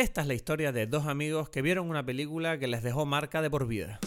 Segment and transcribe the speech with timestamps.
[0.00, 3.42] Esta es la historia de dos amigos que vieron una película que les dejó marca
[3.42, 4.00] de por vida.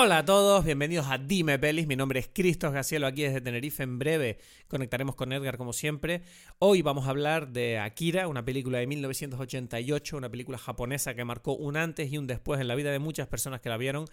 [0.00, 1.88] Hola a todos, bienvenidos a Dime Pelis.
[1.88, 3.82] Mi nombre es Cristos Gacielo, aquí desde Tenerife.
[3.82, 4.38] En breve
[4.68, 6.22] conectaremos con Edgar como siempre.
[6.60, 11.56] Hoy vamos a hablar de Akira, una película de 1988, una película japonesa que marcó
[11.56, 14.04] un antes y un después en la vida de muchas personas que la vieron.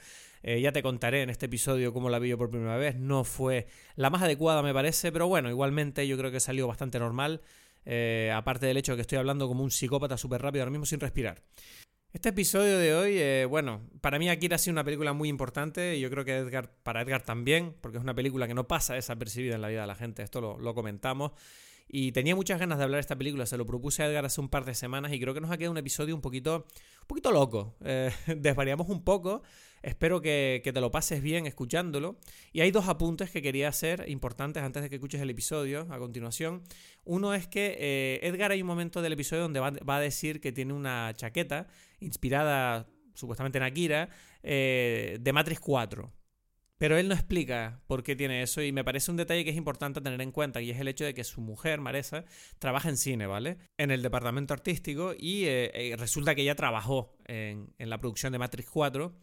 [0.42, 2.96] Eh, ya te contaré en este episodio cómo la vi yo por primera vez.
[2.96, 6.98] No fue la más adecuada, me parece, pero bueno, igualmente yo creo que salió bastante
[6.98, 7.42] normal.
[7.86, 10.88] Eh, aparte del hecho de que estoy hablando como un psicópata súper rápido ahora mismo
[10.88, 11.44] sin respirar.
[12.16, 15.98] Este episodio de hoy, eh, bueno, para mí Akira ha sido una película muy importante
[15.98, 18.94] y yo creo que Edgar, para Edgar también, porque es una película que no pasa
[18.94, 21.34] desapercibida en la vida de la gente, esto lo, comentamos.
[21.90, 24.40] Y tenía muchas ganas de hablar de esta película, se lo propuse a Edgar hace
[24.40, 26.66] un par de semanas y creo que nos ha quedado un episodio un poquito,
[27.02, 27.76] un poquito loco.
[27.84, 29.44] Eh, desvariamos un poco,
[29.86, 32.18] Espero que, te lo pases bien escuchándolo.
[32.52, 36.00] Y hay dos apuntes que quería hacer importantes antes de que escuches el episodio a
[36.00, 36.64] continuación.
[37.04, 40.52] Uno es que eh, Edgar hay un momento del episodio donde va, a decir que
[40.52, 41.68] tiene una chaqueta
[42.00, 44.10] inspirada supuestamente en Akira
[44.42, 46.12] eh, de Matrix 4.
[46.80, 49.56] Pero él no explica por qué tiene eso y me parece un detalle que es
[49.56, 52.26] importante tener en cuenta y es el hecho de que su mujer, Maresa,
[52.58, 53.60] trabaja en cine, ¿vale?
[53.78, 58.40] En el departamento artístico y eh, resulta que ella trabajó en, en la producción de
[58.40, 59.16] Matrix 4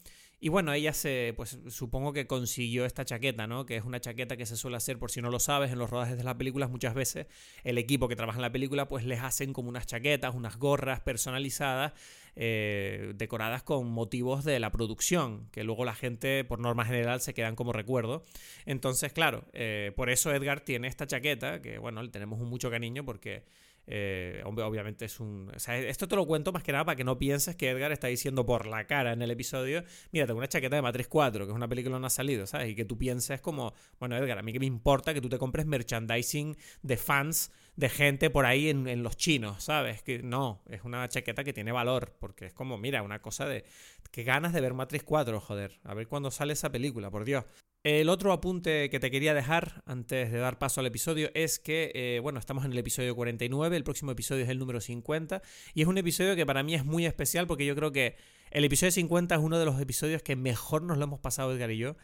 [0.45, 3.65] y bueno, ella se, pues supongo que consiguió esta chaqueta, ¿no?
[3.65, 5.89] Que es una chaqueta que se suele hacer, por si no lo sabes, en los
[5.89, 7.29] rodajes de las películas muchas veces
[7.63, 10.99] el equipo que trabaja en la película pues les hacen como unas chaquetas, unas gorras
[10.99, 11.93] personalizadas,
[12.35, 17.35] eh, decoradas con motivos de la producción, que luego la gente por norma general se
[17.35, 18.25] quedan como recuerdo.
[18.67, 22.69] Entonces, claro, eh, por eso Edgar tiene esta chaqueta, que bueno, le tenemos un mucho
[22.69, 23.45] cariño porque
[23.87, 25.51] eh, obviamente es un.
[25.55, 28.47] esto te lo cuento más que nada para que no pienses que Edgar está diciendo
[28.47, 29.83] por la cara en el episodio:
[30.13, 32.47] Mira, tengo una chaqueta de Matrix 4, que es una película que no ha salido,
[32.47, 32.71] ¿sabes?
[32.71, 35.39] Y que tú pienses como: Bueno, Edgar, a mí que me importa que tú te
[35.39, 40.03] compres merchandising de fans, de gente por ahí en, en los chinos, ¿sabes?
[40.03, 43.65] Que no, es una chaqueta que tiene valor, porque es como, mira, una cosa de.
[44.11, 45.81] Que ganas de ver Matrix 4, joder.
[45.85, 47.45] A ver cuándo sale esa película, por Dios.
[47.85, 51.91] El otro apunte que te quería dejar antes de dar paso al episodio es que,
[51.95, 55.43] eh, bueno, estamos en el episodio 49, el próximo episodio es el número 50,
[55.75, 58.15] y es un episodio que para mí es muy especial porque yo creo que
[58.53, 61.73] el episodio 50 es uno de los episodios que mejor nos lo hemos pasado Edgar
[61.73, 61.97] y yo.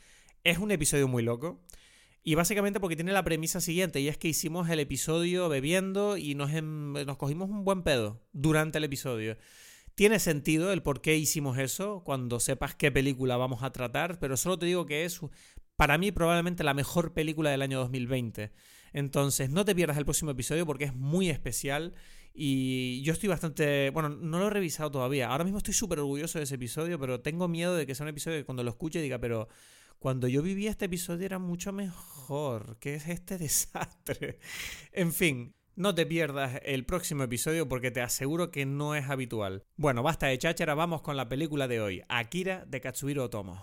[0.42, 1.62] Es un episodio muy loco.
[2.24, 6.34] Y básicamente porque tiene la premisa siguiente, y es que hicimos el episodio bebiendo y
[6.34, 9.36] nos, nos cogimos un buen pedo durante el episodio.
[9.94, 14.36] Tiene sentido el por qué hicimos eso cuando sepas qué película vamos a tratar, pero
[14.36, 15.20] solo te digo que es
[15.78, 18.50] para mí probablemente la mejor película del año 2020.
[18.92, 21.94] Entonces, no te pierdas el próximo episodio porque es muy especial
[22.34, 23.90] y yo estoy bastante...
[23.90, 25.28] Bueno, no lo he revisado todavía.
[25.28, 28.10] Ahora mismo estoy súper orgulloso de ese episodio, pero tengo miedo de que sea un
[28.10, 29.46] episodio que cuando lo escuche diga, pero
[30.00, 32.78] cuando yo vivía este episodio era mucho mejor.
[32.80, 34.40] ¿Qué es este desastre?
[34.90, 39.62] en fin, no te pierdas el próximo episodio porque te aseguro que no es habitual.
[39.76, 43.62] Bueno, basta de cháchara, vamos con la película de hoy, Akira de Katsuhiro Otomo.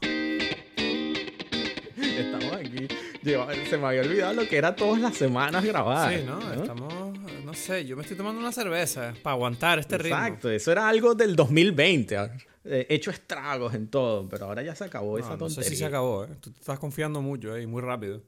[3.70, 6.14] Se me había olvidado lo que era todas las semanas grabar.
[6.14, 6.54] Sí, ¿no?
[6.54, 10.18] Estamos, no sé, yo me estoy tomando una cerveza para aguantar este ritmo.
[10.18, 12.18] Exacto, eso era algo del 2020.
[12.66, 15.58] He hecho estragos en todo, pero ahora ya se acabó esa tontería.
[15.58, 16.30] No sé si se acabó, ¿eh?
[16.40, 17.68] Tú te estás confiando mucho, ¿eh?
[17.68, 18.22] muy rápido.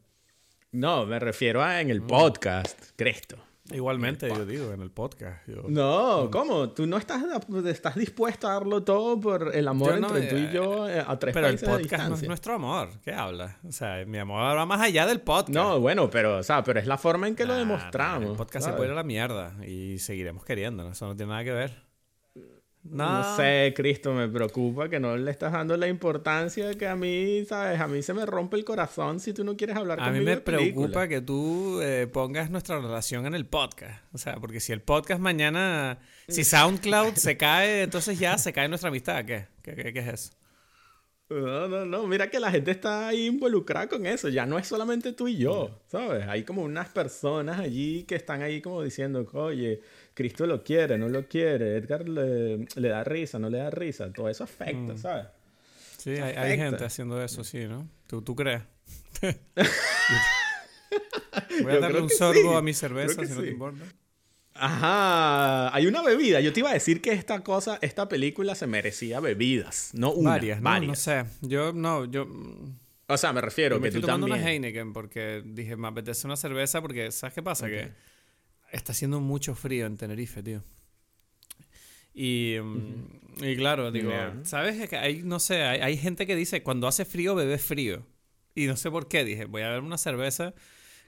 [0.71, 2.07] No, me refiero a en el mm.
[2.07, 3.46] podcast, Cresto.
[3.71, 5.45] Igualmente, yo digo, en el podcast.
[5.47, 6.69] no, ¿cómo?
[6.69, 7.23] ¿Tú no estás,
[7.65, 11.33] estás dispuesto a darlo todo por el amor entre tú y yo eh, a tres
[11.33, 12.89] Pero el podcast no es nuestro amor.
[13.03, 13.55] ¿Qué hablas?
[13.67, 15.49] O sea, mi amor va más allá del podcast.
[15.49, 18.31] No, bueno, pero, o sea, pero es la forma en que lo demostramos.
[18.31, 20.89] el podcast se puede ir a la mierda y seguiremos queriendo.
[20.89, 21.86] Eso no tiene nada que ver.
[22.91, 23.35] No.
[23.35, 27.79] sé, Cristo, me preocupa que no le estás dando la importancia que a mí, ¿sabes?
[27.79, 30.15] A mí se me rompe el corazón si tú no quieres hablar conmigo.
[30.15, 34.03] A mí me preocupa que tú eh, pongas nuestra relación en el podcast.
[34.13, 38.67] O sea, porque si el podcast mañana, si SoundCloud se cae, entonces ya se cae
[38.67, 39.25] nuestra amistad.
[39.25, 39.47] ¿Qué?
[39.61, 40.31] ¿Qué, qué, es eso?
[41.29, 42.07] No, no, no.
[42.07, 44.29] Mira que la gente está ahí involucrada con eso.
[44.29, 46.25] Ya no es solamente tú y yo, ¿sabes?
[46.27, 49.81] Hay como unas personas allí que están ahí como diciendo, oye
[50.17, 54.27] Cristo lo quiere, no lo quiere, Edgar le, da risa, no le da risa, todo
[54.27, 54.97] eso afecta, mm.
[54.97, 55.27] ¿sabes?
[55.97, 57.87] Sí, hay, gente haciendo eso, sí, ¿no?
[58.07, 58.63] ¿Tú, tú crees?
[61.61, 63.85] Voy a darle un sorbo a mi cerveza, si no te importa.
[64.55, 66.39] Ajá, hay una bebida.
[66.39, 70.31] Yo te iba a decir que esta cosa, esta película se merecía bebidas, no una,
[70.31, 70.63] varias.
[70.63, 72.27] No, no sé, yo no, yo
[73.05, 74.43] O sea, me refiero Yo me que estoy tú tomando también.
[74.43, 77.67] una Heineken porque dije, me apetece una cerveza porque, ¿sabes qué pasa?
[77.67, 77.91] Que
[78.71, 80.63] está haciendo mucho frío en Tenerife, tío.
[82.13, 84.11] Y, mm, y claro, digo.
[84.43, 84.79] ¿sabes?
[84.79, 88.05] Es que hay, no sé, hay, hay gente que dice, cuando hace frío, bebe frío.
[88.55, 90.55] Y no sé por qué, dije, voy a beber una cerveza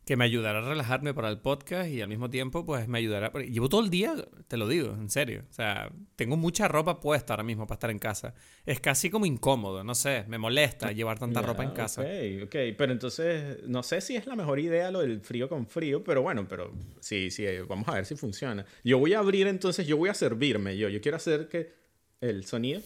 [0.09, 3.31] que me ayudará a relajarme para el podcast y al mismo tiempo, pues me ayudará.
[3.43, 4.15] Llevo todo el día,
[4.47, 5.43] te lo digo, en serio.
[5.47, 8.33] O sea, tengo mucha ropa puesta ahora mismo para estar en casa.
[8.65, 12.01] Es casi como incómodo, no sé, me molesta llevar tanta ropa en casa.
[12.01, 12.07] Ok,
[12.45, 12.55] ok.
[12.75, 16.23] Pero entonces, no sé si es la mejor idea lo del frío con frío, pero
[16.23, 18.65] bueno, pero sí, sí, vamos a ver si funciona.
[18.83, 21.71] Yo voy a abrir entonces, yo voy a servirme, yo, yo quiero hacer que
[22.19, 22.81] el sonido,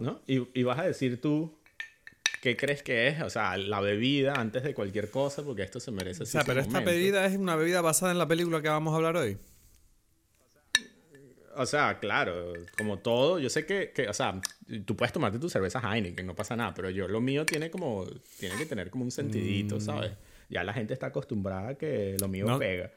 [0.00, 0.22] ¿no?
[0.26, 1.54] Y, y vas a decir tú
[2.44, 5.90] qué crees que es, o sea, la bebida antes de cualquier cosa, porque esto se
[5.90, 6.90] merece O sea, pero esta momento.
[6.90, 9.38] bebida es una bebida basada en la película que vamos a hablar hoy.
[11.56, 14.40] O sea, claro, como todo, yo sé que, que, o sea,
[14.84, 18.04] tú puedes tomarte tu cerveza Heineken, no pasa nada, pero yo lo mío tiene como,
[18.38, 20.12] tiene que tener como un sentidito, ¿sabes?
[20.50, 22.58] Ya la gente está acostumbrada a que lo mío No.
[22.58, 22.92] pega.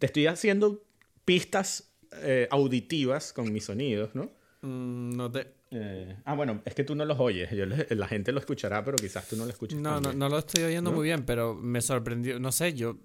[0.00, 0.82] Te estoy haciendo
[1.24, 1.92] pistas
[2.22, 4.24] eh, auditivas con mis sonidos, ¿no?
[4.62, 5.57] Mm, no te...
[5.70, 8.96] Eh, ah, bueno, es que tú no los oyes, yo la gente lo escuchará, pero
[8.96, 9.78] quizás tú no lo escuches.
[9.78, 10.96] No, no, no lo estoy oyendo ¿No?
[10.96, 12.38] muy bien, pero me sorprendió.
[12.40, 12.96] No sé, yo.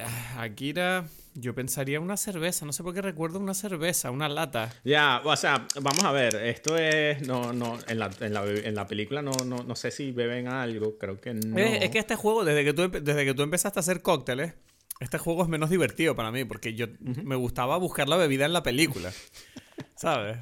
[0.00, 2.64] ah, Akira, yo pensaría una cerveza.
[2.64, 4.72] No sé por qué recuerdo una cerveza, una lata.
[4.84, 8.74] Ya, o sea, vamos a ver, esto es, no, no, en la, en la, en
[8.74, 11.58] la película no, no, no sé si beben algo, creo que no.
[11.58, 14.54] Es, es que este juego, desde que, tú, desde que tú empezaste a hacer cócteles,
[15.00, 18.54] este juego es menos divertido para mí, porque yo me gustaba buscar la bebida en
[18.54, 19.12] la película.
[19.94, 20.38] ¿Sabes?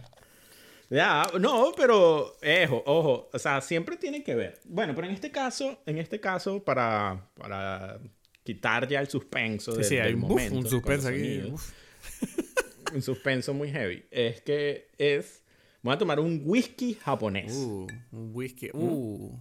[0.90, 4.60] Ya, no, pero ojo, ojo, o sea, siempre tiene que ver.
[4.64, 7.98] Bueno, pero en este caso, en este caso, para, para
[8.42, 11.42] quitar ya el suspenso Sí, del, sí, hay del un, momento, un suspenso aquí.
[11.50, 11.72] uf.
[12.94, 15.42] un suspenso muy heavy, es que es,
[15.82, 17.52] voy a tomar un whisky japonés.
[17.54, 18.70] Uh, un whisky.
[18.72, 19.36] Uh.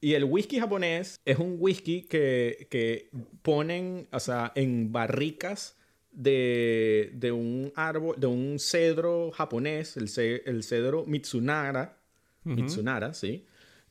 [0.00, 3.10] Y el whisky japonés es un whisky que, que
[3.42, 5.75] ponen, o sea, en barricas
[6.16, 11.98] de, de un árbol, de un cedro japonés, el, ce- el cedro Mitsunara,
[12.44, 13.44] Mitsunara, sí.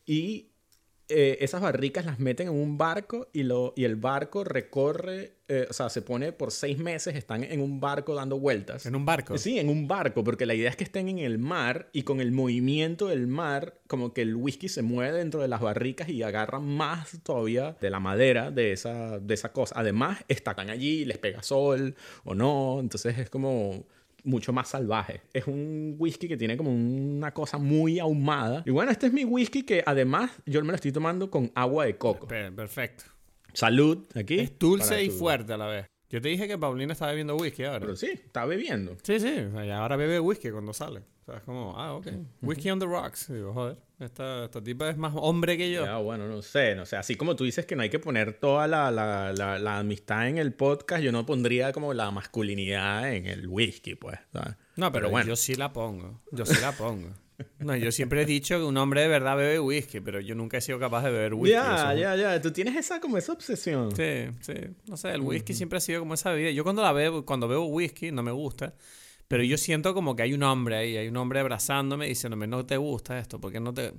[0.05, 0.47] Y
[1.09, 5.67] eh, esas barricas las meten en un barco y, lo, y el barco recorre, eh,
[5.69, 8.85] o sea, se pone por seis meses, están en un barco dando vueltas.
[8.85, 9.37] En un barco.
[9.37, 12.21] Sí, en un barco, porque la idea es que estén en el mar y con
[12.21, 16.23] el movimiento del mar, como que el whisky se mueve dentro de las barricas y
[16.23, 19.75] agarra más todavía de la madera de esa, de esa cosa.
[19.77, 23.85] Además, están allí, les pega sol o no, entonces es como
[24.25, 25.21] mucho más salvaje.
[25.33, 28.63] Es un whisky que tiene como una cosa muy ahumada.
[28.65, 31.85] Y bueno, este es mi whisky que además yo me lo estoy tomando con agua
[31.85, 32.27] de coco.
[32.27, 33.05] Pe- Perfecto.
[33.53, 34.39] Salud aquí.
[34.39, 35.85] Es dulce y fuerte a la vez.
[36.09, 37.79] Yo te dije que Paulina estaba bebiendo whisky ahora.
[37.79, 38.95] Pero sí, está bebiendo.
[39.01, 39.33] Sí, sí.
[39.73, 40.99] ahora bebe whisky cuando sale.
[41.21, 42.07] O sea, es como, ah, ok.
[42.41, 43.31] Whisky on the rocks.
[43.33, 45.85] Digo, joder, esta, esta tipa es más hombre que yo.
[45.85, 46.97] Ya, bueno, no sé, no sé.
[46.97, 50.27] Así como tú dices que no hay que poner toda la, la, la, la amistad
[50.27, 54.19] en el podcast, yo no pondría como la masculinidad en el whisky, pues.
[54.33, 54.55] ¿sabes?
[54.75, 55.27] No, pero, bueno.
[55.27, 56.21] yo sí la pongo.
[56.31, 57.09] Yo sí la pongo.
[57.59, 60.57] No, yo siempre he dicho que un hombre de verdad bebe whisky, pero yo nunca
[60.57, 61.51] he sido capaz de beber whisky.
[61.51, 62.41] ya, ya, ya.
[62.41, 63.95] Tú tienes esa como esa obsesión.
[63.95, 64.53] Sí, sí.
[64.87, 66.51] No sé, el whisky siempre ha sido como esa bebida.
[66.51, 68.73] Yo cuando la bebo, cuando bebo whisky, no me gusta.
[69.27, 72.65] Pero yo siento como que hay un hombre ahí, hay un hombre abrazándome diciéndome, no
[72.65, 73.93] te gusta esto, porque no te...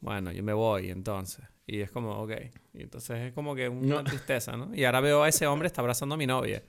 [0.00, 1.44] Bueno, yo me voy entonces.
[1.66, 2.32] Y es como, ok.
[2.74, 4.04] Y entonces es como que una No.
[4.04, 4.74] tristeza, ¿no?
[4.74, 6.62] Y ahora veo a ese hombre está abrazando a mi novia.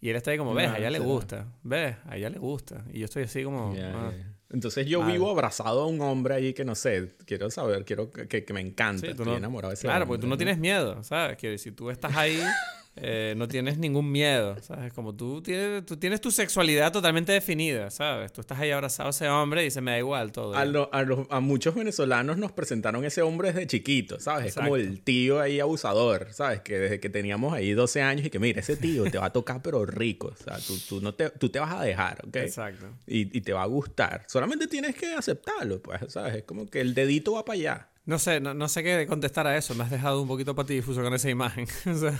[0.00, 1.46] Y él está ahí como, ves, No, a ella le gusta.
[1.62, 2.84] Ves, a ella le gusta.
[2.92, 3.74] Y yo estoy así como...
[3.74, 4.12] Ya, ah.
[4.16, 4.30] ya.
[4.50, 8.28] Entonces yo vivo abrazado a un hombre ahí que no sé, quiero saber, quiero que,
[8.28, 9.00] que- que me encanta.
[9.00, 11.36] Sí, tú Estoy no- enamorado de ese Claro, hombre, porque tú no tienes miedo, ¿sabes?
[11.38, 12.38] Que si tú estás ahí,
[12.96, 14.92] eh, no tienes ningún miedo, ¿sabes?
[14.92, 18.32] Como tú tienes, tú tienes tu sexualidad totalmente definida, ¿sabes?
[18.32, 20.54] Tú estás ahí abrazado a ese hombre y dice, me da igual todo.
[20.54, 24.46] A, lo- a los- a muchos venezolanos nos presentaron ese hombre desde chiquito, ¿sabes?
[24.48, 26.60] Es como el tío ahí abusador, ¿sabes?
[26.60, 29.32] Que desde que teníamos ahí 12 años y que mira, ese tío te va a
[29.32, 32.36] tocar pero rico, o sea, tú, tú, no te, tú te vas a dejar, ¿ok?
[32.36, 32.86] Exacto.
[33.06, 34.24] Y, y te va a gustar.
[34.28, 36.36] Solamente tienes que aceptarlo, pues, ¿sabes?
[36.36, 37.88] Es como que el dedito va para allá.
[38.06, 39.74] No sé, no, no sé qué contestar a eso.
[39.74, 41.66] Me has dejado un poquito patidifuso con esa imagen.
[41.90, 42.18] O sea,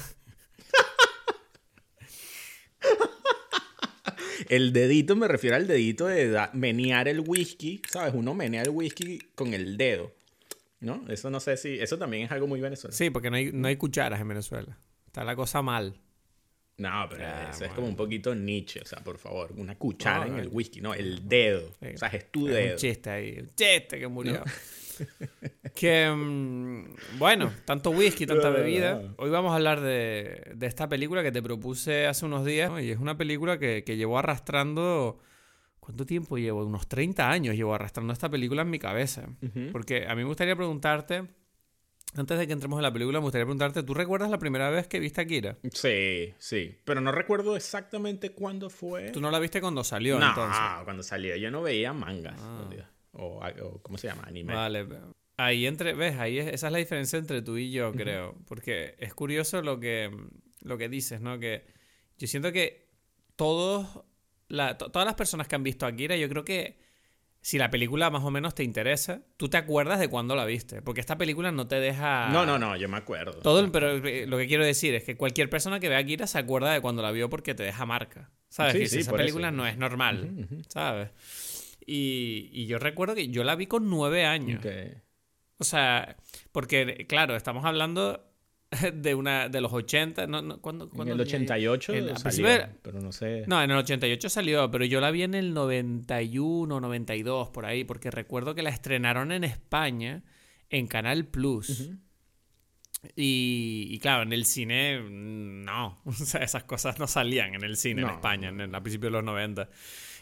[4.49, 8.15] El dedito me refiero al dedito de da- menear el whisky, ¿sabes?
[8.15, 10.13] Uno menea el whisky con el dedo,
[10.81, 11.05] ¿no?
[11.09, 11.79] Eso no sé si...
[11.81, 12.97] Eso también es algo muy venezolano.
[12.97, 14.77] sí, porque no hay, no hay cucharas en Venezuela.
[15.07, 15.95] Está la cosa mal.
[16.77, 20.25] No, pero Ah, eso es como un poquito niche, o sea, por favor, una cuchara
[20.27, 21.71] No, en el whisky, no, el dedo.
[21.81, 21.89] Sí.
[21.95, 22.73] O sea, es tu Es dedo.
[22.73, 23.37] un chiste ahí.
[23.39, 24.43] Un chiste que murió.
[25.75, 29.15] Que, mm, bueno, tanto whisky, tanta bebida.
[29.19, 32.71] Hoy vamos a hablar de, de esta película que te propuse hace unos días.
[32.71, 32.81] ¿no?
[32.81, 35.19] Y es una película que, que llevó arrastrando...
[35.81, 36.65] ¿Cuánto tiempo llevo?
[36.65, 39.29] Unos 30 años llevo arrastrando esta película en mi cabeza.
[39.71, 41.25] Porque a mí me gustaría preguntarte
[42.17, 44.87] Antes de que entremos en la película, me gustaría preguntarte, ¿tú recuerdas la primera vez
[44.87, 45.59] que viste a Akira?
[45.73, 46.79] Sí, sí.
[46.85, 49.11] Pero no recuerdo exactamente cuándo fue.
[49.11, 50.59] ¿Tú no la viste cuando salió no, entonces?
[50.85, 51.37] cuando salió.
[51.37, 52.41] Yo no veía mangas.
[53.15, 54.25] O, o, ¿cómo se llama?
[54.27, 54.55] Anime.
[54.55, 54.87] Vale.
[55.37, 58.37] Ahí entre, ves, ahí es- esa es la diferencia entre tú y yo, creo.
[58.47, 60.11] Porque es curioso lo que,
[60.63, 61.39] lo que dices, ¿no?
[61.39, 61.67] Que
[62.19, 62.89] yo siento que
[63.37, 64.05] todos,
[64.49, 66.79] la- to- todas las personas que han visto Akira, yo creo que
[67.41, 70.81] si la película más o menos te interesa, tú te acuerdas de cuándo la viste.
[70.81, 72.29] Porque esta película no te deja...
[72.31, 73.33] No, no, no, yo me acuerdo.
[73.41, 76.27] Todo, el- pero eh, lo que quiero decir es que cualquier persona que vea Akira
[76.27, 78.31] se acuerda de cuando la vio porque te deja marca.
[78.49, 78.75] ¿Sabes?
[78.75, 79.25] Sí, sí, esa por eso.
[79.27, 80.31] película no es normal.
[80.33, 80.63] Ujú, ujú.
[80.69, 81.11] ¿Sabes?
[81.87, 84.65] Y, y yo recuerdo que yo la vi con nueve años.
[84.65, 84.73] Ok.
[85.59, 86.17] O sea,
[86.53, 88.25] porque, claro, estamos hablando
[88.95, 90.27] de una de los 80.
[90.27, 91.73] No, no, ¿cuándo, En el tenía yo?
[91.73, 92.49] 88 En- salió,
[92.83, 93.45] pero no sé.
[93.47, 97.85] No, en el 88 salió, pero yo la vi en el 91, 92, por ahí,
[97.85, 100.23] porque recuerdo que la estrenaron en España
[100.71, 101.91] en Canal Plus.
[103.17, 106.01] Y, y claro, en el cine, no.
[106.05, 109.13] O sea, esas cosas no salían en el cine en España, no, en, a principios
[109.13, 109.69] de los 90.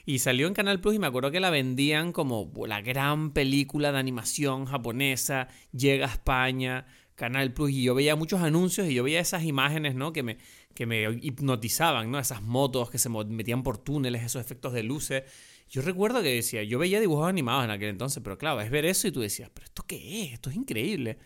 [0.05, 3.33] Y salió en Canal Plus y me acuerdo que la vendían como "Bu- la gran
[3.33, 8.95] película de animación japonesa, llega a España, Canal Plus, y yo veía muchos anuncios y
[8.95, 10.13] yo veía esas imágenes, ¿no?
[10.13, 10.39] Que me,
[10.75, 12.19] que me hipnotizaban, ¿no?
[12.19, 15.23] Esas motos que se metían por túneles, esos efectos de luces.
[15.71, 18.85] Yo recuerdo que decía, yo veía dibujos animados en aquel entonces, pero claro, es ver
[18.87, 20.33] eso y tú decías, pero ¿esto qué es?
[20.33, 21.19] Esto es increíble.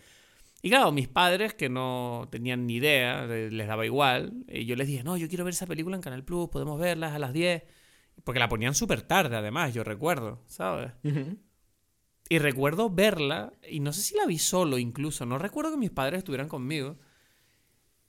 [0.61, 4.75] Y claro, mis padres, que no tenían ni idea, eh, les daba igual, y yo
[4.75, 7.33] les dije, no, yo quiero ver esa película en Canal Plus, podemos verlas a las
[7.33, 7.63] 10.
[8.27, 10.91] Porque la ponían súper tarde, además, yo recuerdo, ¿sabes?
[12.29, 15.91] Y recuerdo verla, y no sé si la vi solo incluso, no recuerdo que mis
[15.91, 16.97] padres estuvieran conmigo.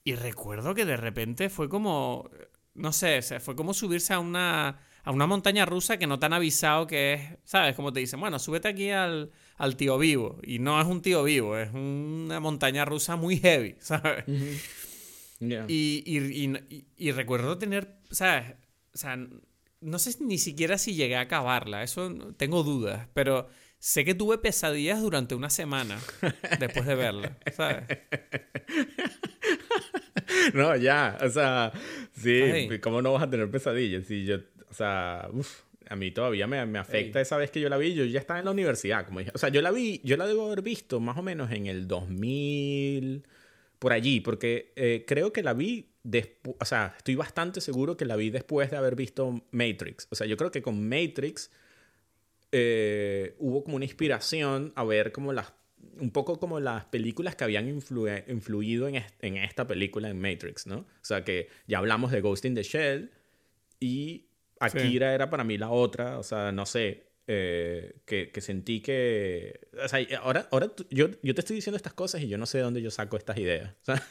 [0.02, 2.28] Y recuerdo que de repente fue como,
[2.74, 6.32] no sé, fue como subirse a una, a una montaña rusa que no te han
[6.32, 7.76] avisado que es, ¿sabes?
[7.76, 10.40] Como te dicen, bueno, súbete aquí al, al tío vivo.
[10.42, 14.24] Y no es un tío vivo, es una montaña rusa muy heavy, ¿sabes?
[15.68, 18.56] Y- y- y- y recuerdo tener, ¿sabes?
[18.92, 19.16] O sea,
[19.80, 24.14] no sé ni siquiera si llegué a acabarla, eso no- tengo dudas, pero sé que
[24.14, 25.98] tuve pesadillas durante una semana
[26.58, 27.84] después de verla, ¿sabes?
[30.54, 31.72] No, ya, o sea,
[32.12, 32.78] sí, Ay.
[32.80, 34.04] ¿cómo no vas a tener pesadillas?
[34.06, 34.36] Sí, yo,
[34.70, 37.22] o sea, uf, a mí todavía me, me afecta Ey.
[37.22, 39.30] esa vez que yo la vi, yo ya estaba en la universidad, como dije.
[39.34, 41.86] O sea, yo la vi, yo la debo haber visto más o menos en el
[41.88, 43.26] 2000,
[43.78, 45.87] por allí, porque eh, creo que la vi
[46.58, 50.06] o sea, estoy bastante seguro que la vi después de haber visto Matrix.
[50.10, 51.50] O sea, yo creo que con Matrix
[52.52, 55.52] eh, hubo como una inspiración a ver como las
[56.00, 60.20] un poco como las películas que habían influe- influido en, est- en esta película en
[60.20, 60.78] Matrix, ¿no?
[60.78, 63.10] O sea que ya hablamos de Ghost in the Shell
[63.78, 64.26] y
[64.60, 69.68] Akira era para mí la otra, o sea, no sé, eh, que, que sentí que...
[69.84, 72.58] O sea, ahora, ahora yo, yo te estoy diciendo estas cosas y yo no sé
[72.58, 73.74] de dónde yo saco estas ideas.
[73.82, 74.02] O sea,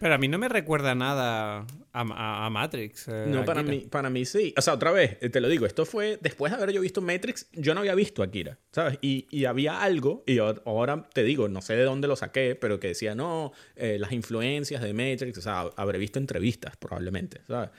[0.00, 1.58] Pero a mí no me recuerda nada
[1.92, 3.08] a, a- a Matrix.
[3.08, 4.54] eh, No, para mí, para mí sí.
[4.56, 7.00] O sea, otra vez, eh, te lo digo, esto fue después de haber yo visto
[7.00, 8.98] Matrix, yo no había visto Akira, ¿sabes?
[9.02, 12.78] Y, y había algo, y ahora te digo, no sé de dónde lo saqué, pero
[12.80, 17.70] que decía, no, eh, las influencias de Matrix, o sea, habré visto entrevistas probablemente, ¿sabes?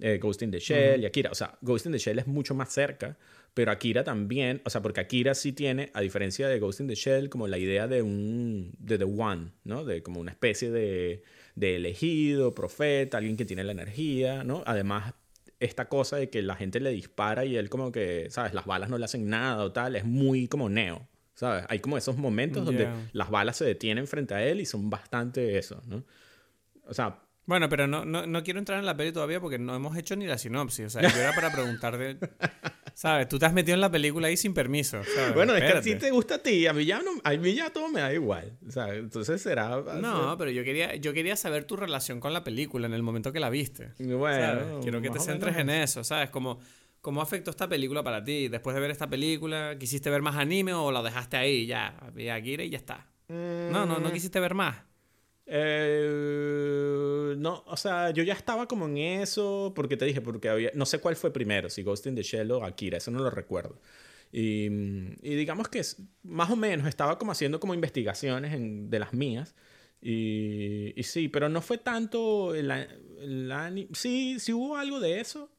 [0.00, 1.30] Eh, Ghost in the Shell y Akira.
[1.32, 3.16] O sea, Ghost in the Shell es mucho más cerca,
[3.58, 6.94] pero Akira también, o sea, porque Akira sí tiene, a diferencia de Ghost in the
[6.94, 9.84] Shell, como la idea de un, de The One, ¿no?
[9.84, 11.24] De como una especie de,
[11.56, 14.62] de elegido, profeta, alguien que tiene la energía, ¿no?
[14.64, 15.12] Además,
[15.58, 18.54] esta cosa de que la gente le dispara y él como que, ¿sabes?
[18.54, 21.64] Las balas no le hacen nada o tal, es muy como neo, ¿sabes?
[21.68, 23.10] Hay como esos momentos donde Ya.
[23.12, 26.04] las balas se detienen frente a él y son bastante eso, ¿no?
[26.86, 29.74] O sea, Bueno, pero no, no, no quiero entrar en la peli todavía porque no
[29.74, 30.84] hemos hecho ni la sinopsis.
[30.84, 32.18] O sea, yo era para preguntarte.
[32.92, 33.26] ¿Sabes?
[33.26, 35.02] Tú te has metido en la película ahí sin permiso.
[35.02, 35.32] ¿sabes?
[35.34, 35.92] bueno, es que Espérate.
[35.92, 38.12] si te gusta a ti, a mí ya, no, a mí ya todo me da
[38.12, 38.58] igual.
[38.68, 39.80] O sea, entonces será...
[39.80, 43.32] No, pero yo quería, yo quería saber tu relación con la película en el momento
[43.32, 43.92] que la viste.
[43.98, 44.66] Bueno, ¿sabes?
[44.82, 46.28] Quiero que te centres en eso, ¿sabes?
[46.28, 46.60] Como,
[47.00, 48.48] ¿Cómo afectó esta película para ti?
[48.48, 51.64] Después de ver esta película, ¿quisiste ver más anime o la dejaste ahí?
[51.64, 53.06] Ya, a Akira y ya está.
[53.28, 54.87] No, no, no quisiste ver más.
[55.50, 60.70] Eh, no, o sea, yo ya estaba como en eso, porque te dije, porque había,
[60.74, 63.30] no sé cuál fue primero, si Ghost in the Shell o Akira, eso no lo
[63.30, 63.80] recuerdo.
[64.32, 64.66] Y,
[65.22, 65.82] y digamos que
[66.22, 69.54] más o menos estaba como haciendo como investigaciones en- de las mías.
[70.02, 72.70] Y, y sí, pero no fue tanto el,
[73.20, 75.50] el ani- Sí, sí hubo algo de eso,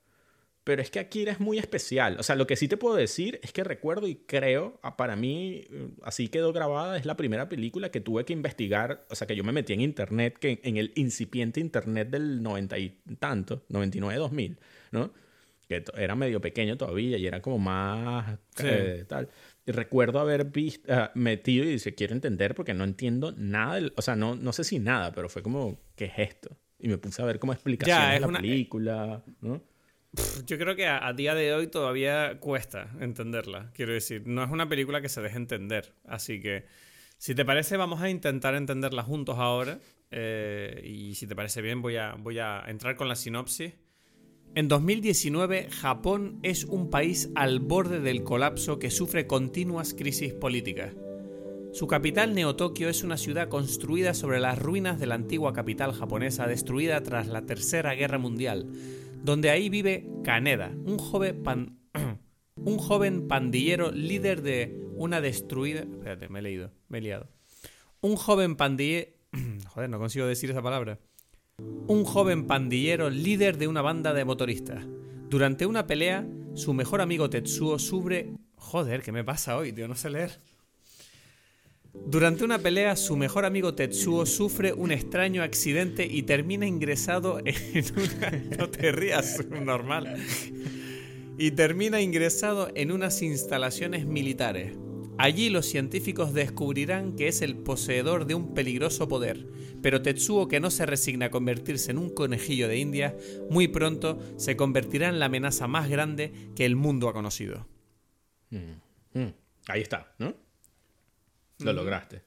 [0.69, 2.17] pero es que Akira es muy especial.
[2.19, 5.15] O sea, lo que sí te puedo decir es que recuerdo y creo, ah, para
[5.15, 9.03] mí, eh, así quedó grabada, es la primera película que tuve que investigar.
[9.09, 12.77] O sea, que yo me metí en internet, que en el incipiente internet del 90
[12.77, 14.57] y tanto, 99-2000,
[14.91, 15.11] ¿no?
[15.67, 19.27] que era medio pequeño todavía y era como más eh, tal.
[19.65, 24.03] Y recuerdo haber visto, ah, metido y dice, quiero entender porque no entiendo nada, o
[24.03, 26.55] sea, no, no sé si nada, pero fue como, ¿qué es esto?
[26.77, 29.63] Y me puse a ver como explicaciones de la película, ¿no?
[30.45, 34.67] Yo creo que a, día de hoy todavía cuesta entenderla, quiero decir, no es una
[34.67, 36.65] película que se deje entender, así que
[37.17, 41.81] si te parece vamos a intentar entenderla juntos ahora eh, y si te parece bien
[41.81, 43.73] voy a, voy a entrar con la sinopsis.
[44.55, 50.95] En 2019, Japón es un país al borde del colapso que sufre continuas crisis políticas.
[51.71, 56.47] Su capital, Neo-Tokio, es una ciudad construida sobre las ruinas de la antigua capital japonesa
[56.47, 58.65] destruida tras la Tercera Guerra Mundial,
[59.23, 61.43] donde ahí vive Kaneda, un joven,
[62.55, 65.81] un joven pandillero líder de una destruida...
[65.81, 67.29] Espérate, me he leído, me he liado.
[68.01, 69.11] Un joven pandillero...
[69.73, 70.99] Joder, no consigo decir esa palabra
[71.87, 74.85] un joven pandillero líder de una banda de motoristas.
[75.29, 78.33] Durante una pelea, su mejor amigo Tetsuo sufre...
[78.55, 79.87] Joder, ¿qué me pasa hoy, tío?
[79.87, 80.39] No sé leer.
[81.93, 87.85] Durante una pelea, su mejor amigo Tetsuo sufre un extraño accidente y termina ingresado en
[87.95, 88.31] una...
[88.57, 90.17] No te rías, normal.
[91.37, 94.77] Y termina ingresado en unas instalaciones militares.
[95.17, 99.47] Allí los científicos descubrirán que es el poseedor de un peligroso poder,
[99.81, 103.17] pero Tetsuo, que no se resigna a convertirse en un conejillo de India,
[103.49, 107.67] muy pronto se convertirá en la amenaza más grande que el mundo ha conocido.
[108.49, 109.33] Mm, mm.
[109.67, 110.35] Ahí está, ¿no?
[111.59, 112.21] Lo lograste.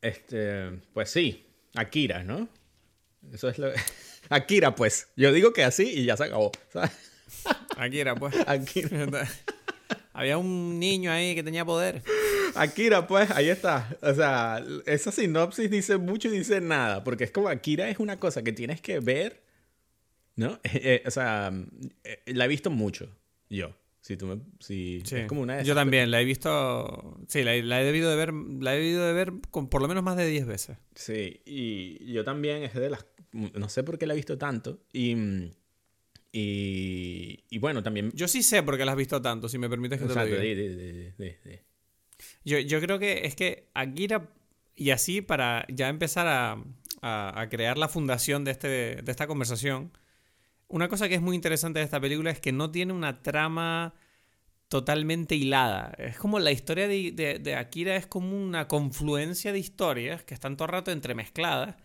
[0.00, 2.48] este, pues sí, Akira, ¿no?
[3.32, 3.70] Eso es lo...
[4.28, 5.08] Akira, pues.
[5.16, 6.52] Yo digo que así y ya se acabó.
[7.76, 8.34] Akira, pues.
[8.46, 9.28] Akira.
[10.14, 12.02] Había un niño ahí que tenía poder.
[12.54, 13.88] Akira, pues, ahí está.
[14.02, 17.02] O sea, esa sinopsis dice mucho y dice nada.
[17.04, 19.42] Porque es como Akira es una cosa que tienes que ver.
[20.34, 20.58] ¿No?
[20.64, 21.52] Eh, o sea,
[22.04, 23.08] eh, la he visto mucho.
[23.50, 23.74] Yo.
[24.02, 27.18] Si tú me, si es como una Yo también, la he visto.
[27.28, 28.34] Sí, la, he debido de ver.
[28.34, 30.76] La he debido de ver con por lo menos más de 10 veces.
[30.94, 33.06] Sí, y yo también es de las.
[33.32, 34.82] No sé por qué la he visto tanto.
[34.92, 35.50] Y mm,
[36.32, 38.10] y, bueno, también...
[38.14, 40.24] Yo sí sé por qué la has visto tanto, si me permites que te lo
[40.24, 41.14] diga.
[42.44, 44.30] yo, yo creo que es que Akira,
[44.74, 46.62] y así para ya empezar a,
[47.02, 49.92] a, crear la fundación de, este, de esta conversación,
[50.72, 53.94] una cosa que es muy interesante de esta película es que no tiene una trama
[54.68, 55.92] totalmente hilada.
[55.98, 60.34] Es como la historia de, de, de Akira es como una confluencia de historias que
[60.34, 61.76] están todo el rato entremezcladas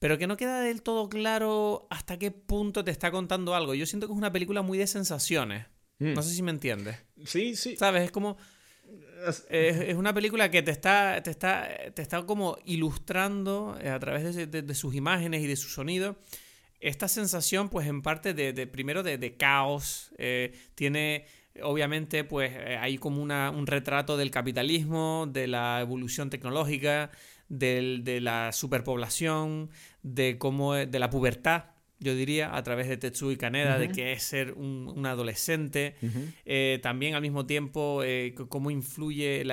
[0.00, 3.74] pero que no queda del todo claro hasta qué punto te está contando algo.
[3.74, 5.66] Yo siento que es una película muy de sensaciones.
[5.98, 6.14] Mm.
[6.14, 6.96] No sé si me entiendes.
[7.26, 7.76] Sí, sí.
[7.76, 8.04] ¿Sabes?
[8.04, 8.36] Es como...
[9.50, 14.34] Es, una película que te está, te está, te está como ilustrando eh, a través
[14.50, 16.16] de, sus imágenes y de su sonido
[16.80, 21.26] esta sensación, pues en parte de, primero de, caos, eh, tiene
[21.62, 27.10] obviamente pues eh, hay como una, un retrato del capitalismo, de la evolución tecnológica,
[27.48, 29.70] de la superpoblación,
[30.02, 31.64] de cómo de la pubertad,
[32.00, 35.94] yo diría, a través de Tetsuo y Kaneda, de que es ser un, adolescente.
[36.46, 39.44] Eh, también al mismo tiempo, eh, cómo influye,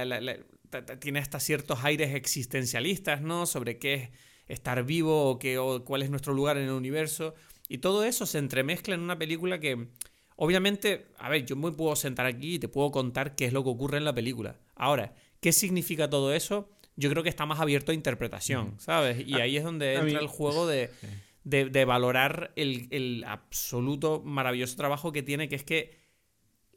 [0.99, 3.45] tiene hasta ciertos aires existencialistas, ¿no?
[3.45, 4.09] Sobre qué es
[4.47, 7.35] estar vivo o, qué, o cuál es nuestro lugar en el universo.
[7.67, 9.87] Y todo eso se entremezcla en una película que,
[10.35, 13.63] obviamente, a ver, yo me puedo sentar aquí y te puedo contar qué es lo
[13.63, 14.57] que ocurre en la película.
[14.75, 16.69] Ahora, ¿qué significa todo eso?
[16.97, 19.25] yo creo que está más abierto a interpretación, ¿sabes?
[19.25, 20.89] Y ahí es donde entra el juego de,
[21.43, 25.95] de, valorar el, el, absoluto maravilloso trabajo que tiene, que es que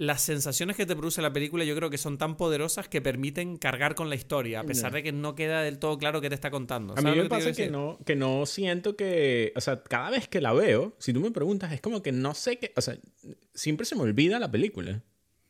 [0.01, 3.59] las sensaciones que te produce la película yo creo que son tan poderosas que permiten
[3.59, 6.35] cargar con la historia, a pesar de que no queda del todo claro qué te
[6.35, 6.95] está contando.
[6.97, 10.41] A mí me pasa que no, que no siento que, o sea, cada vez que
[10.41, 12.97] la veo, si tú me preguntas, es como que no sé qué, o sea,
[13.53, 15.03] siempre se me olvida la película,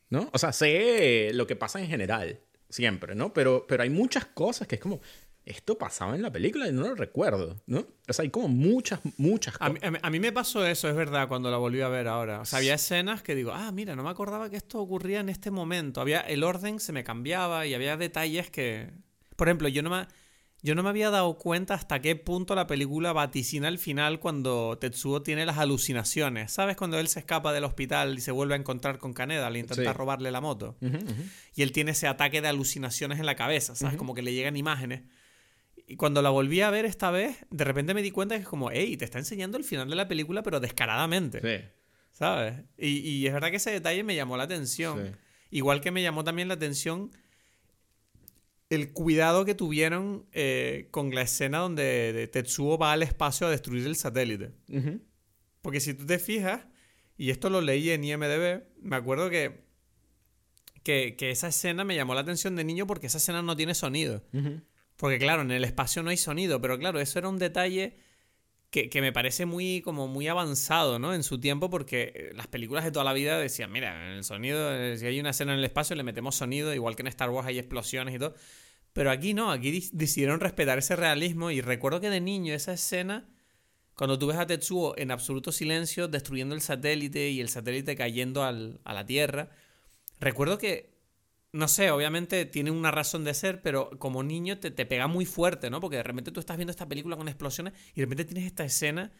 [0.09, 0.29] ¿no?
[0.33, 3.31] O sea, sé lo que pasa en general, siempre, ¿no?
[3.31, 4.99] Pero, pero hay muchas cosas que es como,
[5.45, 7.87] esto pasaba en la película y no lo recuerdo, ¿no?
[8.07, 9.79] O sea, hay como muchas, muchas cosas.
[10.01, 12.41] A, mí, me pasó eso, es verdad, cuando la volví a ver ahora.
[12.41, 15.29] O sea, había escenas que digo, ah, mira, no me acordaba que esto ocurría en
[15.29, 15.99] este momento.
[15.99, 18.91] Había, el orden se me cambiaba y había detalles que...
[19.35, 20.07] Por ejemplo, yo no me...
[20.63, 24.77] Yo no me había dado cuenta hasta qué punto la película vaticina al final cuando
[24.79, 26.51] Tetsuo tiene las alucinaciones.
[26.51, 26.77] ¿Sabes?
[26.77, 29.97] Cuando él se escapa del hospital y se vuelve a encontrar con Kaneda al intentar
[29.97, 30.77] robarle la moto.
[31.55, 33.97] Y él tiene ese ataque de alucinaciones en la cabeza, ¿sabes?
[33.97, 35.01] Como que le llegan imágenes.
[35.91, 38.47] Y cuando la volví a ver esta vez, de repente me di cuenta que es
[38.47, 41.41] como, hey, te está enseñando el final de la película, pero descaradamente.
[41.41, 41.65] Sí.
[42.13, 42.63] ¿Sabes?
[42.77, 45.17] Y, es verdad que ese detalle me llamó la atención.
[45.49, 47.11] Igual que me llamó también la atención
[48.69, 53.85] el cuidado que tuvieron eh, con la escena donde Tetsuo va al espacio a destruir
[53.85, 54.53] el satélite.
[55.61, 56.67] Porque si tú te fijas,
[57.17, 59.65] y esto lo leí en IMDB, me acuerdo que,
[60.83, 64.23] que, esa escena me llamó la atención de niño porque esa escena no tiene sonido.
[65.01, 67.97] Porque claro, en el espacio no hay sonido, pero claro, eso era un detalle
[68.69, 71.15] que, me parece muy, como muy avanzado, ¿no?
[71.15, 74.23] En su tiempo, porque eh, las películas de toda la vida decían, mira, en el
[74.23, 77.07] sonido, eh, si hay una escena en el espacio, le metemos sonido, igual que en
[77.07, 78.35] Star Wars hay explosiones y todo.
[78.93, 83.27] Pero aquí no, aquí decidieron respetar ese realismo y recuerdo que de niño esa escena
[83.95, 88.43] cuando tú ves a Tetsuo en absoluto silencio destruyendo el satélite y el satélite cayendo
[88.43, 88.51] a
[88.93, 89.49] la Tierra,
[90.19, 90.90] recuerdo que,
[91.53, 95.69] no sé, obviamente tiene una razón de ser, pero como niño te, pega muy fuerte,
[95.69, 95.81] ¿no?
[95.81, 98.63] Porque de repente tú estás viendo esta película con explosiones y de repente tienes esta
[98.63, 99.11] escena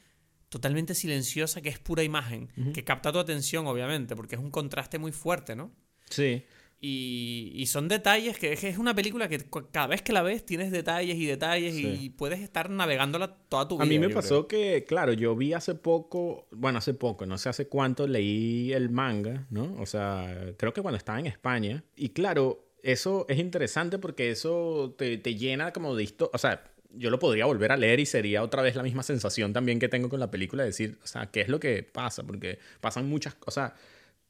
[0.50, 4.98] totalmente silenciosa que es pura imagen, que capta tu atención, obviamente, porque es un contraste
[4.98, 5.72] muy fuerte, ¿no?
[6.10, 6.44] Sí.
[6.84, 9.39] Y, son detalles que, es una película que
[9.72, 13.76] cada vez que la ves tienes detalles y detalles y puedes estar navegándola toda tu
[13.76, 13.84] vida.
[13.84, 17.50] A mí me pasó que, claro, yo vi hace poco, bueno, hace poco, no sé
[17.50, 19.76] hace cuánto, leí el manga, ¿no?
[19.80, 21.84] O sea, creo que cuando estaba en España.
[21.96, 26.32] Y claro, eso es interesante porque eso te, te llena como de historia.
[26.34, 26.63] O sea,
[26.96, 29.88] yo lo podría volver a leer y sería otra vez la misma sensación también que
[29.88, 32.24] tengo con la película, de decir, o sea, ¿qué es lo que pasa?
[32.24, 33.74] Porque pasan muchas cosas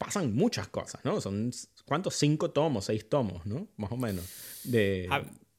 [0.02, 1.20] pasan muchas cosas, ¿no?
[1.20, 1.52] Son,
[1.84, 2.14] ¿cuántos?
[2.16, 3.68] Cinco tomos, seis tomos, ¿no?
[3.76, 4.24] Más o menos.
[4.64, 5.08] De...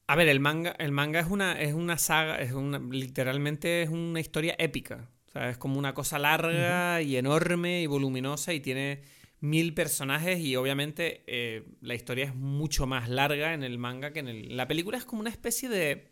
[0.08, 3.90] A, ver, el manga, el manga es una, es una saga, es una, literalmente es
[3.90, 5.10] una historia épica.
[5.28, 9.02] O sea, es como una cosa larga y enorme y voluminosa y tiene
[9.40, 14.20] mil personajes y obviamente eh, la historia es mucho más larga en el manga que
[14.20, 14.58] en el...
[14.58, 16.12] La película es como una especie de...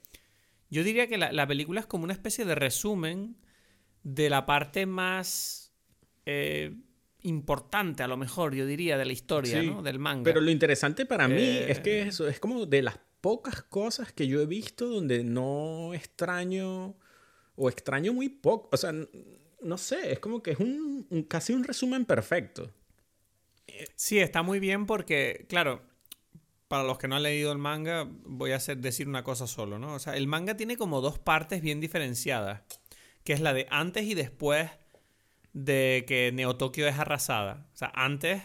[0.69, 3.35] Yo diría que la, película es como una especie de resumen
[4.03, 5.73] de la parte más...
[6.25, 6.75] Eh,
[7.23, 9.81] importante, a lo mejor, yo diría, de la historia, ¿no?
[9.81, 10.23] Del manga.
[10.23, 12.07] Pero lo interesante para mí es que eh.
[12.07, 16.95] eso es como de las pocas cosas que yo he visto donde no extraño
[17.55, 18.69] o extraño muy poco.
[18.71, 18.93] O sea,
[19.61, 22.71] no sé, es como que es un, casi un resumen perfecto.
[23.95, 25.81] Sí, está muy bien porque, claro,
[26.67, 29.79] para los que no han leído el manga, voy a hacer, decir una cosa solo,
[29.79, 29.93] ¿no?
[29.93, 32.61] O sea, el manga tiene como dos partes bien diferenciadas,
[33.23, 34.69] que es la de antes y después
[35.53, 37.67] de que Neo Tokio es arrasada.
[37.73, 38.41] O sea, antes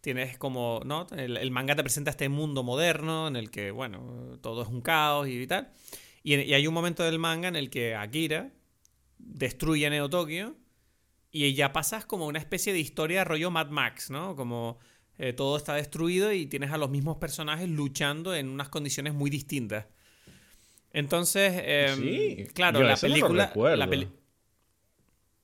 [0.00, 1.06] tienes como, ¿no?
[1.16, 5.28] El, manga te presenta este mundo moderno en el que, bueno, todo es un caos
[5.28, 5.70] y tal.
[6.22, 8.52] Y, hay un momento del manga en el que Akira
[9.18, 10.56] destruye Neo Tokio
[11.30, 14.36] y ya pasas como una especie de historia rollo Mad Max, ¿no?
[14.36, 14.78] Como
[15.18, 19.30] eh, todo está destruido y tienes a los mismos personajes luchando en unas condiciones muy
[19.30, 19.86] distintas.
[20.92, 23.86] Entonces, em, claro, la película, la,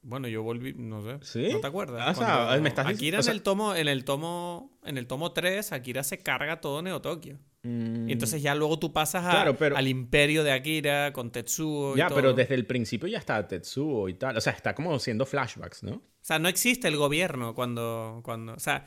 [0.03, 1.19] bueno, yo volví, no sé.
[1.23, 1.53] ¿Sí?
[1.53, 2.19] ¿No te acuerdas?
[2.21, 6.03] Ah, me estás Akira en el tomo, en el tomo, en el tomo 3, Akira
[6.03, 7.39] se carga todo Neo Tokio.
[7.63, 8.09] Mm.
[8.09, 11.95] Y entonces ya luego tú pasas al imperio de Akira con Tetsuo.
[11.97, 14.37] Ya, pero desde el principio ya está Tetsuo y tal.
[14.37, 15.95] O sea, está como siendo flashbacks, ¿no?
[15.95, 18.21] O sea, no existe el gobierno cuando.
[18.25, 18.87] cuando o sea,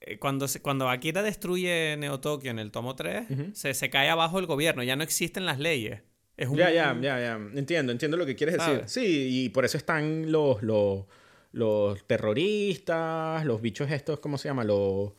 [0.00, 4.38] eh, cuando, cuando Akira destruye Neo Tokio en el tomo 3, se, se cae abajo
[4.38, 4.84] el gobierno.
[4.84, 6.02] Ya no existen las leyes.
[6.36, 7.40] Ya, ya, ya, ya.
[7.54, 8.82] Entiendo, entiendo lo que quieres decir.
[8.86, 11.04] Sí, y por eso están los, los,
[11.52, 14.64] los, terroristas, los bichos estos, ¿cómo se llama?
[14.64, 15.12] Los,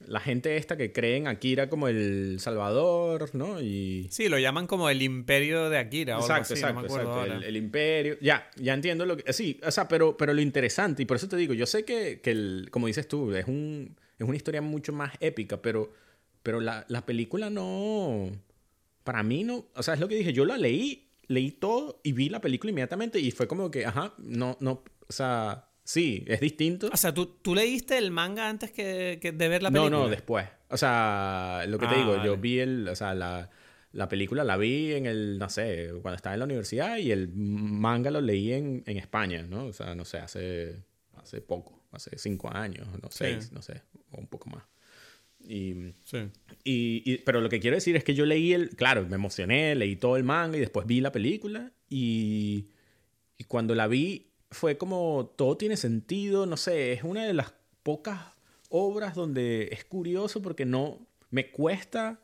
[0.00, 3.60] la gente esta que creen Akira como el Salvador, ¿no?
[3.60, 4.08] Y...
[4.10, 6.16] Sí, lo llaman como el imperio de Akira.
[6.16, 7.24] Exacto, exacto, exacto.
[7.24, 8.16] El, imperio.
[8.20, 9.32] Ya, ya entiendo lo que...
[9.32, 12.20] Sí, o sea, pero, pero lo interesante, y por eso te digo, yo sé que,
[12.20, 15.92] que el, como dices tú, es, un, es una historia mucho más épica, pero,
[16.42, 18.32] pero la, la película no
[19.08, 22.12] para mí no, o sea, es lo que dije, yo la leí, leí todo y
[22.12, 26.40] vi la película inmediatamente y fue como que, ajá, no, no, o sea, sí, es
[26.40, 26.90] distinto.
[26.92, 29.88] O sea, ¿tú, tú leíste el manga antes que, de ver la película?
[29.88, 30.46] No, no, después.
[30.68, 33.48] O sea, lo que te ah, digo, yo vi el, o sea, la,
[33.92, 37.30] la, película la vi en el, no sé, cuando estaba en la universidad y el
[37.34, 39.68] manga lo leí en, en España, ¿no?
[39.68, 40.84] O sea, no sé, hace,
[41.16, 44.64] hace poco, hace cinco años, no seis, no sé, o un poco más.
[46.64, 49.74] Y, y, pero lo que quiero decir es que yo leí el, claro, me emocioné,
[49.74, 52.68] leí todo el manga y después vi la película y,
[53.36, 57.54] y cuando la vi fue como todo tiene sentido, no sé, es una de las
[57.82, 58.18] pocas
[58.68, 62.20] obras donde es curioso porque no me cuesta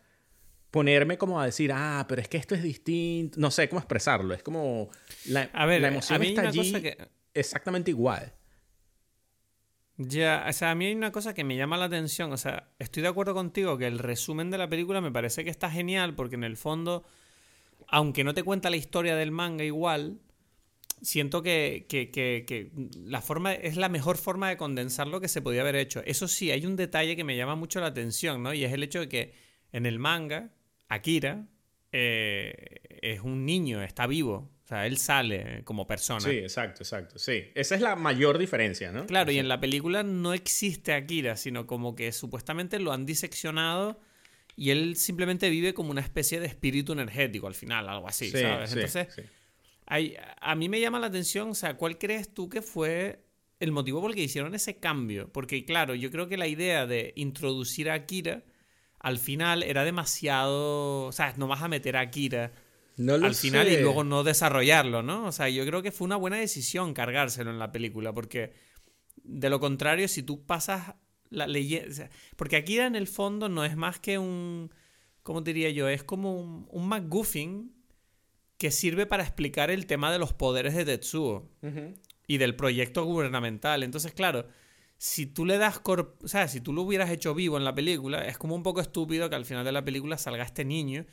[0.70, 4.34] ponerme como a decir, ah, pero es que esto es distinto, no sé cómo expresarlo,
[4.34, 4.90] es como
[5.26, 6.74] la, la emoción está allí
[7.32, 8.32] exactamente igual.
[9.96, 12.68] Ya, o sea, a mí hay una cosa que me llama la atención, o sea,
[12.80, 16.14] estoy de acuerdo contigo que el resumen de la película me parece que está genial
[16.16, 17.04] porque en el fondo,
[17.86, 20.18] aunque no te cuenta la historia del manga igual,
[21.00, 25.42] siento que, que, que, la forma es la mejor forma de condensar lo que se
[25.42, 26.02] podía haber hecho.
[26.04, 28.52] Eso sí, hay un detalle que me llama mucho la atención, ¿no?
[28.52, 29.34] Y es el hecho de que
[29.72, 30.50] en el manga,
[30.88, 31.46] Akira
[31.92, 34.50] eh, es un niño, está vivo.
[34.64, 36.20] O sea, él sale como persona.
[36.20, 37.18] Sí, exacto, exacto.
[37.18, 39.04] Sí, esa es la mayor diferencia, ¿no?
[39.06, 44.00] Claro, y en la película no existe Akira, sino como que supuestamente lo han diseccionado
[44.56, 48.38] y él simplemente vive como una especie de espíritu energético al final, algo así, Sí,
[48.40, 48.70] ¿sabes?
[48.70, 49.22] sí, Entonces, sí.
[49.86, 53.22] hay- a mí me llama la atención, o sea, ¿cuál crees tú que fue
[53.60, 55.30] el motivo por el que hicieron ese cambio?
[55.30, 58.44] Porque, claro, yo creo que la idea de introducir a Akira
[58.98, 61.02] al final era demasiado.
[61.06, 62.52] O sea, no vas a meter a Akira
[62.96, 63.74] No lo al final sé.
[63.74, 65.26] y luego no desarrollarlo, ¿no?
[65.26, 68.52] O sea, yo creo que fue una buena decisión cargárselo en la película, porque
[69.22, 70.94] de lo contrario, si tú pasas
[71.30, 72.10] la leyenda...
[72.36, 74.70] porque Akira en el fondo no es más que un...
[75.22, 75.88] ¿Cómo diría yo?
[75.88, 77.72] Es como un, un MacGuffin
[78.58, 81.50] que sirve para explicar el tema de los poderes de Tetsuo
[82.26, 83.82] y del proyecto gubernamental.
[83.82, 84.46] Entonces, claro,
[84.98, 85.80] si tú le das...
[85.84, 88.80] O sea, si tú lo hubieras hecho vivo en la película, es como un poco
[88.80, 91.06] estúpido que al final de la película salga este niño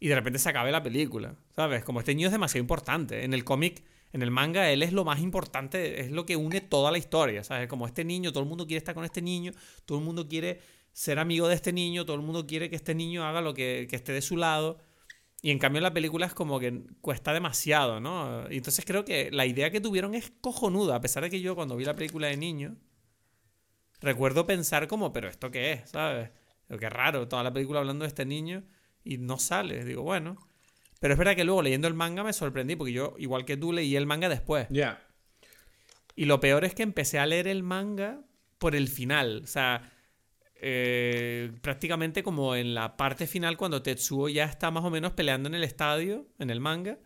[0.00, 1.84] y de repente se acabe la película, ¿sabes?
[1.84, 3.24] Como este niño es demasiado importante.
[3.24, 6.60] En el cómic, en el manga, él es lo más importante, es lo que une
[6.60, 7.68] toda la historia, ¿sabes?
[7.68, 9.52] Como este niño, todo el mundo quiere estar con este niño,
[9.86, 10.60] todo el mundo quiere
[10.92, 13.86] ser amigo de este niño, todo el mundo quiere que este niño haga lo que,
[13.88, 14.78] que esté de su lado.
[15.42, 18.50] Y en cambio la película es como que cuesta demasiado, ¿no?
[18.50, 21.54] Y entonces creo que la idea que tuvieron es cojonuda, a pesar de que yo
[21.54, 22.76] cuando vi la película de niño,
[24.00, 25.90] recuerdo pensar como, pero ¿esto qué es?
[25.90, 26.30] ¿Sabes?
[26.66, 28.64] Pero qué raro, toda la película hablando de este niño
[29.04, 29.84] y no sale.
[29.84, 30.36] Digo, bueno.
[31.00, 33.72] Pero es verdad que luego leyendo el manga me sorprendí, porque yo, igual que tú,
[33.72, 34.66] leí el manga después.
[34.70, 35.06] Ya.
[36.16, 38.22] Y lo peor es que empecé a leer el manga
[38.58, 39.42] por el final.
[39.44, 39.92] O sea,
[40.54, 45.48] eh, prácticamente como en la parte final, cuando Tetsuo ya está más o menos peleando
[45.48, 46.98] en el estadio, en el manga.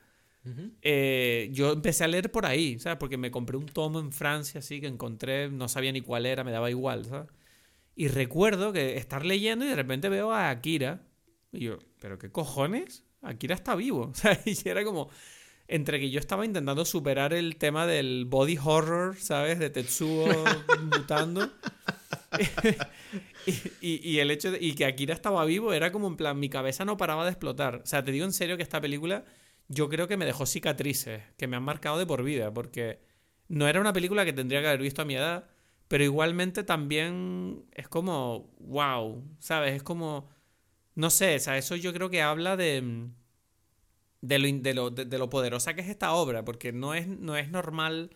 [0.81, 2.99] eh, yo empecé a leer por ahí, ¿sabes?
[2.99, 6.45] Porque me compré un tomo en Francia, así que encontré, no sabía ni cuál era,
[6.45, 7.29] me daba igual, ¿sabes?
[7.97, 11.03] Y recuerdo que estar leyendo y de repente veo a Akira.
[11.53, 13.05] Y yo, ¿pero qué cojones?
[13.23, 14.07] Akira está vivo.
[14.13, 15.09] O sea, y era como.
[15.71, 19.59] Entre que yo estaba intentando superar el tema del body horror, ¿sabes?
[19.59, 20.27] De Tetsuo
[20.83, 21.51] mutando.
[23.47, 24.59] y, y- y el hecho de.
[24.61, 26.39] Y que Akira estaba vivo era como en plan.
[26.39, 27.77] Mi cabeza no paraba de explotar.
[27.85, 29.25] O sea, te digo en serio que esta película.
[29.69, 31.23] Yo creo que me dejó cicatrices.
[31.37, 32.53] Que me han marcado de por vida.
[32.53, 33.01] Porque
[33.49, 35.49] no era una película que tendría que haber visto a mi edad.
[35.89, 38.55] Pero igualmente también es como.
[38.59, 39.25] ¡Wow!
[39.39, 39.75] ¿Sabes?
[39.75, 40.29] Es como.
[40.99, 43.07] No sé, o sea, eso yo creo que habla de.
[44.21, 47.07] De lo, de lo, de, de lo poderosa que es esta obra, porque no es,
[47.07, 48.11] no es normal.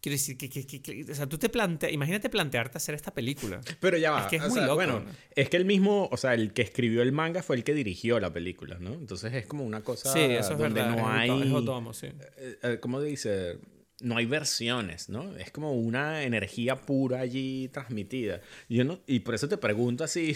[0.00, 1.92] Quiero decir, que, que- que- que- o sea, tú te planteas.
[1.92, 3.60] Imagínate plantearte hacer esta película.
[3.80, 4.20] Pero ya va.
[4.20, 5.10] Es que es o muy sea, loco, Bueno, ¿no?
[5.34, 8.20] es que el mismo, o sea, el que escribió el manga fue el que dirigió
[8.20, 8.92] la película, ¿no?
[8.92, 10.96] Entonces es como una cosa sí, eso es donde verdad.
[10.96, 11.52] no es hay.
[11.52, 12.06] Otomo, sí.
[12.36, 13.58] eh, eh, ¿Cómo dice?
[14.00, 15.36] No hay versiones, ¿no?
[15.36, 18.40] Es como una energía pura allí transmitida.
[18.68, 20.34] Yo no, y por eso te pregunto así.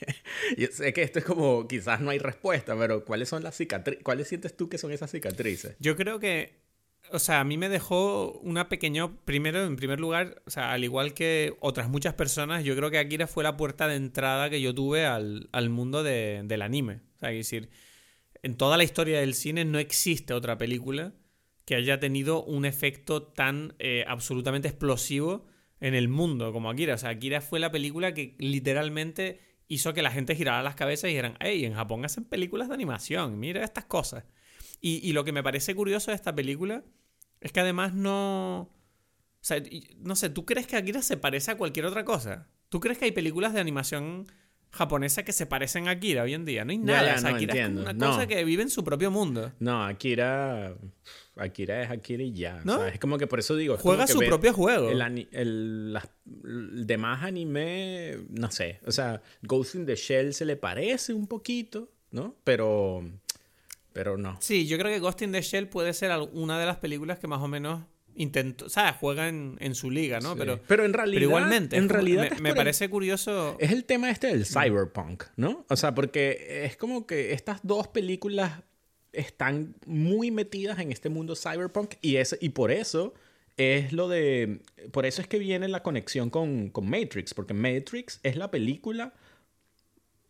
[0.56, 4.04] Yo sé que esto es como, quizás no hay respuesta, pero ¿cuáles son las cicatrices?
[4.04, 5.74] ¿Cuáles sientes tú que son esas cicatrices?
[5.80, 6.60] Yo creo que,
[7.10, 10.84] o sea, a mí me dejó una pequeña, primero, en primer lugar, o sea, al
[10.84, 14.60] igual que otras muchas personas, yo creo que Akira fue la puerta de entrada que
[14.60, 17.00] yo tuve al, al mundo de- del anime.
[17.16, 17.70] O sea, es decir,
[18.42, 21.12] en toda la historia del cine no existe otra película
[21.70, 25.46] que haya tenido un efecto tan eh, absolutamente explosivo
[25.78, 26.96] en el mundo como Akira.
[26.96, 31.04] O sea, Akira fue la película que literalmente hizo que la gente girara las cabezas
[31.04, 34.24] y dijeran, hey, en Japón hacen películas de animación, mira estas cosas.
[34.80, 36.82] Y, y lo que me parece curioso de esta película
[37.40, 38.62] es que además no...
[38.62, 38.72] O
[39.40, 39.62] sea,
[39.98, 42.50] no sé, ¿tú crees que Akira se parece a cualquier otra cosa?
[42.68, 44.26] ¿Tú crees que hay películas de animación
[44.72, 46.64] japonesa que se parecen a Akira hoy en día?
[46.64, 47.06] No hay Ya, nada.
[47.06, 47.80] ya, o sea, no, Akira es entiendo.
[47.82, 48.12] como una No.
[48.12, 49.52] cosa que vive en su propio mundo.
[49.58, 50.74] No, Akira.
[51.36, 52.60] Akira es Akira y ya.
[52.64, 52.74] ¿No?
[52.74, 53.74] O sea, es como que por eso digo.
[53.74, 54.90] es Juega su propio juego.
[54.90, 56.08] El, el, las-
[56.44, 58.80] el demás anime, no sé.
[58.86, 62.36] O sea, Ghost in the Shell se le parece un poquito, ¿no?
[62.44, 63.02] Pero.
[63.92, 64.36] Pero no.
[64.40, 67.26] Sí, yo creo que Ghost in the Shell puede ser una de las películas que
[67.26, 67.82] más o menos
[68.14, 70.32] intentó, o sea, juega en, en su liga, ¿no?
[70.32, 70.38] Sí.
[70.38, 71.16] Pero, pero en realidad.
[71.20, 72.30] pero igualmente, En realidad.
[72.40, 73.56] me, el- parece curioso.
[73.58, 75.64] Es el tema este del cyberpunk, ¿no?
[75.68, 78.62] O sea, porque es como que estas dos películas
[79.12, 83.12] están muy metidas en este mundo cyberpunk y, es, y por eso
[83.56, 84.60] es lo de...
[84.92, 89.12] Por eso es que viene la conexión con, con Matrix, porque Matrix es la película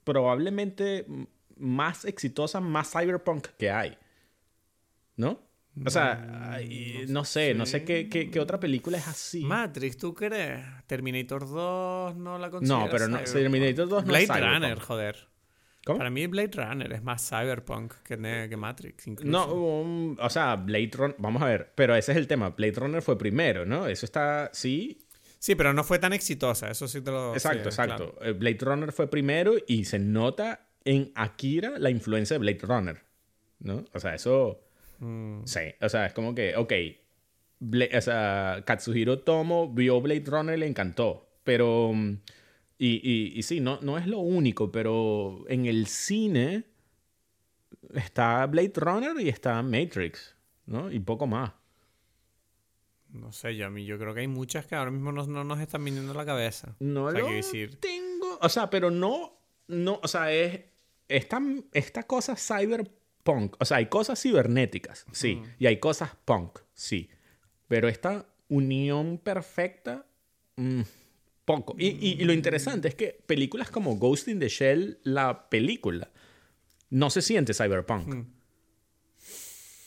[0.04, 1.06] probablemente
[1.56, 3.96] más exitosa, más cyberpunk que hay.
[5.16, 5.40] ¿No?
[5.86, 9.40] O sea, ay, no sé, no sé qué, qué- qué otra película es así.
[9.44, 10.60] Matrix, ¿tú crees?
[10.86, 13.18] Terminator 2 no la consideras No, pero no?
[13.20, 14.28] Terminator 2 no Blade es.
[14.40, 15.28] Runner, joder.
[15.86, 15.98] ¿Cómo?
[15.98, 18.16] Para mí Blade Runner es más cyberpunk que,
[18.50, 19.30] que Matrix, incluso.
[19.30, 22.50] No, um, o sea, Blade Runner, vamos a ver, pero ese es el tema.
[22.50, 23.86] Blade Runner fue primero, ¿no?
[23.86, 25.06] Eso está, sí,
[25.38, 27.32] Sí, pero no fue tan exitosa, eso sí te lo...
[27.32, 28.12] exacto, sí, exacto.
[28.14, 28.30] claro.
[28.30, 33.02] Eh, Blade Runner fue primero y se nota en Akira la influencia de Blade Runner,
[33.60, 33.86] ¿no?
[33.94, 34.60] O sea, eso,
[35.00, 35.42] Mm.
[35.44, 36.72] Sí, o sea, es como que, ok,
[37.96, 41.92] o sea, Katsuhiro Tomo vio Blade Runner y le encantó, pero...
[41.92, 42.18] mm,
[42.78, 46.64] Y, y, y sí, no, no es lo único, pero en el cine
[47.94, 50.34] está Blade Runner y está Matrix,
[50.66, 50.90] ¿no?
[50.90, 51.52] Y poco más.
[53.12, 55.42] No sé, yo a mí yo creo que hay muchas que ahora mismo no, no
[55.44, 56.76] nos están viniendo a la cabeza.
[56.78, 58.38] No O sea, lo decir- tengo.
[58.40, 59.36] O sea, pero no.
[59.68, 60.60] No, o sea, es.
[61.08, 61.40] Esta,
[61.72, 62.36] esta cosa
[63.58, 65.40] O sea, hay cosas cibernéticas, sí.
[65.58, 67.08] Y hay cosas punk, sí.
[67.68, 70.06] Pero esta unión perfecta.
[70.56, 70.80] mm,
[71.44, 71.74] poco.
[71.78, 76.10] Y, y- y lo interesante es que películas como Ghost in the Shell, la película,
[76.90, 78.06] no se siente cyberpunk.
[78.14, 78.26] Mm.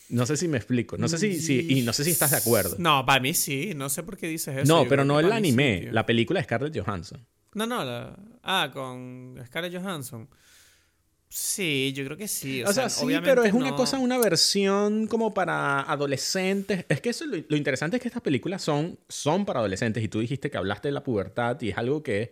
[0.10, 0.98] No sé si me explico.
[0.98, 2.76] No sé si, si- y no sé si estás de acuerdo.
[2.80, 3.74] No, para mí sí.
[3.76, 4.68] No sé por qué dices eso.
[4.74, 7.26] No, Yo pero no el sí, anime, la película de Scarlett Johansson.
[7.56, 8.18] No, no, la...
[8.44, 10.28] Ah, con Scarlett Johansson.
[11.36, 12.62] Sí, yo creo que sí.
[12.62, 16.86] O, O sea, sea, sí, pero es una no- cosa, una versión como para adolescentes.
[16.90, 20.08] Es que eso, lo, lo interesante es que estas películas son, son para adolescentes y
[20.10, 22.30] tú dijiste que hablaste de la pubertad y es algo que es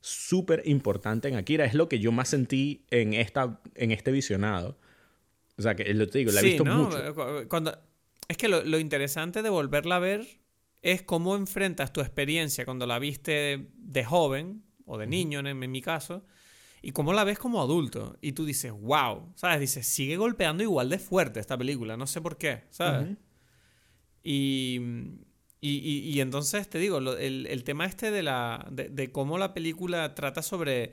[0.00, 1.66] súper importante en Akira.
[1.66, 4.78] Es lo que yo más sentí en, esta, en este visionado.
[5.58, 6.84] O sea, que lo te digo, la he visto ¿no?
[6.84, 7.14] mucho.
[7.14, 7.78] Cu- Cuando...
[8.28, 10.26] Es que lo, lo interesante de volverla a ver
[10.80, 15.70] es cómo enfrentas tu experiencia cuando la viste de joven o de niño, en, en
[15.70, 16.24] mi caso,
[16.82, 18.16] y cómo la ves como adulto.
[18.20, 19.60] Y tú dices, wow, ¿sabes?
[19.60, 23.16] Dices, sigue golpeando igual de fuerte esta película, no sé por qué, ¿sabes?
[24.22, 24.80] Y,
[25.60, 29.38] y, y- y entonces te digo, el, el tema este de, la, de, de cómo
[29.38, 30.92] la película trata sobre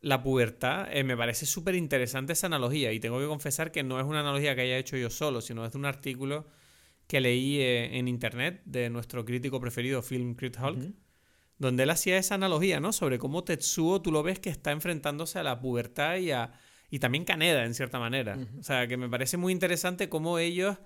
[0.00, 2.92] la pubertad, eh, me parece súper interesante esa analogía.
[2.92, 5.64] Y tengo que confesar que no es una analogía que haya hecho yo solo, sino
[5.64, 6.46] es de un artículo
[7.06, 10.94] que leí eh, en internet de nuestro crítico preferido, Film Crit Hulk.
[11.58, 12.92] Donde él hacía esa analogía, ¿no?
[12.92, 16.52] Sobre cómo Tetsuo tú lo ves que está enfrentándose a la pubertad y, a,
[16.90, 18.38] y también Kaneda, en cierta manera.
[18.58, 20.78] O sea, que me parece muy interesante cómo ellos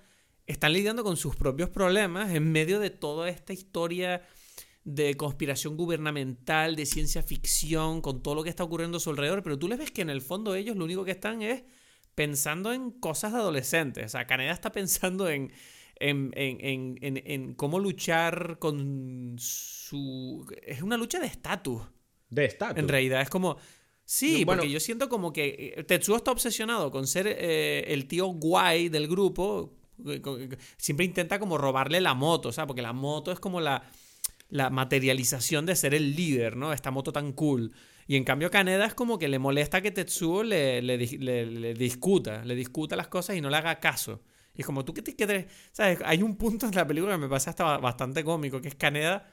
[0.47, 4.23] están lidiando con sus propios problemas en medio de toda esta historia
[4.83, 9.41] de conspiración gubernamental, de ciencia ficción, con todo lo que está ocurriendo a su alrededor,
[9.43, 11.63] pero tú les ves que en el fondo ellos lo único que están es
[12.15, 14.05] pensando en cosas de adolescentes.
[14.05, 15.53] O sea, Caneda está pensando en,
[16.09, 20.45] en, en- en- en- cómo luchar con su...
[20.65, 21.81] Es una lucha de estatus,
[22.29, 22.77] De estatus.
[22.79, 23.21] en realidad.
[23.21, 23.57] Es como...
[24.05, 27.85] Sí, No, bueno- porque yo siento como que eh, Tetsuo está obsesionado con ser eh,
[27.87, 29.73] el tío guay del grupo.
[30.05, 30.21] eh,
[30.77, 33.83] Siempre intenta como robarle la moto, o sea, porque la moto es como la,
[34.49, 36.73] la materialización de ser el líder, ¿no?
[36.73, 37.71] Esta moto tan cool.
[38.05, 41.45] Y en cambio Kaneda es como que le molesta que Tetsuo le, le, dis- le-
[41.45, 44.21] le discuta, le discuta las cosas y no le haga caso.
[44.55, 45.99] Y es como, ¿tú qué te qué ¿Sabes?
[46.05, 48.75] Hay un punto en la película que me parece hasta ba- bastante cómico, que es
[48.75, 49.29] Kaneda...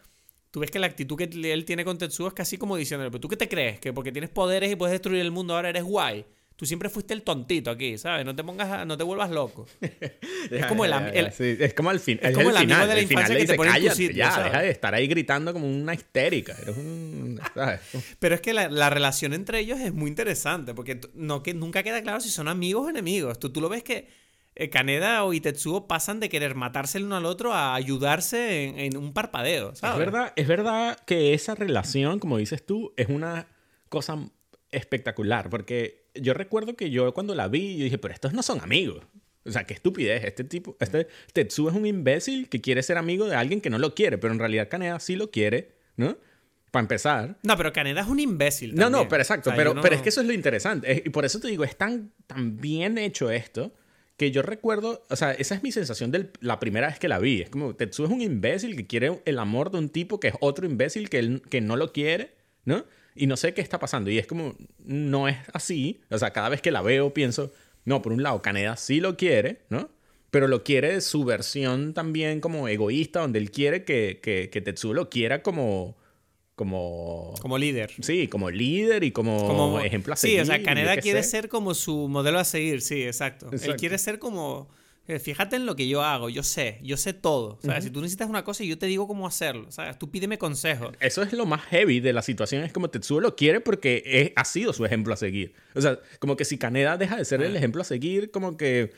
[0.53, 3.21] Tú ves que la actitud que él tiene con Tetsuo es casi como diciéndole, pero
[3.21, 5.85] tú qué te crees, que porque tienes poderes y puedes destruir el mundo ahora eres
[5.85, 6.27] guay.
[6.57, 8.27] Tú siempre fuiste el tontito aquí, ¿sabes?
[8.27, 9.69] No te pongas, a- no te vuelvas loco.
[10.51, 12.75] Ya, como el el- sí, es como al fin, es es como el el amigo
[12.75, 14.45] final, de la final infancia que te pone en tu "Cállate, sitio", ya, ¿sabes?
[14.53, 16.57] deja de estar ahí gritando como una histérica.
[16.61, 17.81] Eres un, ¿sabes?
[18.19, 21.85] Pero es que la, la relación entre ellos es muy interesante, porque no, que nunca
[21.85, 23.39] queda claro si son amigos o enemigos.
[23.39, 24.09] Tú, tú lo ves que
[24.71, 28.97] Kaneda o Itetsuo pasan de querer matarse el uno al otro a ayudarse en, en
[28.97, 29.95] un parpadeo, ¿sabes?
[29.95, 33.47] Es verdad, es verdad que esa relación, como dices tú, es una
[33.89, 34.19] cosa
[34.71, 35.51] espectacular.
[35.51, 39.05] Porque yo recuerdo que yo cuando la vi, yo dije, pero estos no son amigos.
[39.45, 40.25] O sea, qué estupidez.
[40.25, 43.79] Este tipo, este Tetsuo es un imbécil que quiere ser amigo de alguien que no
[43.79, 46.19] lo quiere, pero en realidad Kaneda sí lo quiere, ¿no?
[46.71, 47.39] Para empezar.
[47.43, 48.75] No, pero Kaneda es un imbécil.
[48.75, 49.49] No, no, pero exacto.
[49.51, 50.93] O sea, pero, no- pero es que eso es lo interesante.
[50.93, 53.73] Es- y por eso te digo, es tan, tan bien hecho esto
[54.21, 57.19] que yo recuerdo, o sea, esa es mi sensación de la primera vez que la
[57.19, 57.41] vi.
[57.41, 60.35] Es como, Tetsuo es un imbécil que quiere el amor de un tipo que es
[60.41, 62.35] otro imbécil que, él- que no lo quiere,
[62.67, 62.85] ¿no?
[63.15, 64.11] Y no sé qué está pasando.
[64.11, 64.55] Y es como,
[64.85, 66.03] no es así.
[66.11, 67.51] O sea, cada vez que la veo pienso,
[67.87, 69.89] no, por un lado, Kaneda sí lo quiere, ¿no?
[70.31, 74.75] Pero lo quiere de su versión también como egoísta, donde él quiere que, que, que
[74.93, 75.97] lo quiera como...
[76.61, 77.91] Como, Como líder.
[78.03, 80.43] Sí, como líder y como, Como ejemplo a Sí, seguir.
[80.43, 81.31] o sea, qué quiere sé.
[81.31, 83.47] ser como su modelo a seguir, sí, exacto.
[83.47, 83.77] Él Exacto.
[83.79, 84.69] quiere ser como.
[85.09, 87.57] eh, Fíjate en lo que yo hago, yo sé, yo sé todo.
[87.57, 89.73] O sea, si tú necesitas una cosa, yo te digo cómo hacerlo.
[89.73, 89.99] ¿sabes?
[89.99, 90.95] Tú pídeme consejos.
[91.01, 94.33] Eso es lo más heavy de la situación, es como Tetsuo lo quiere porque es-
[94.37, 95.55] ha sido su ejemplo a seguir.
[95.75, 97.59] O sea, como que si Kaneda deja de ser el Ah.
[97.59, 98.93] ejemplo a seguir, como que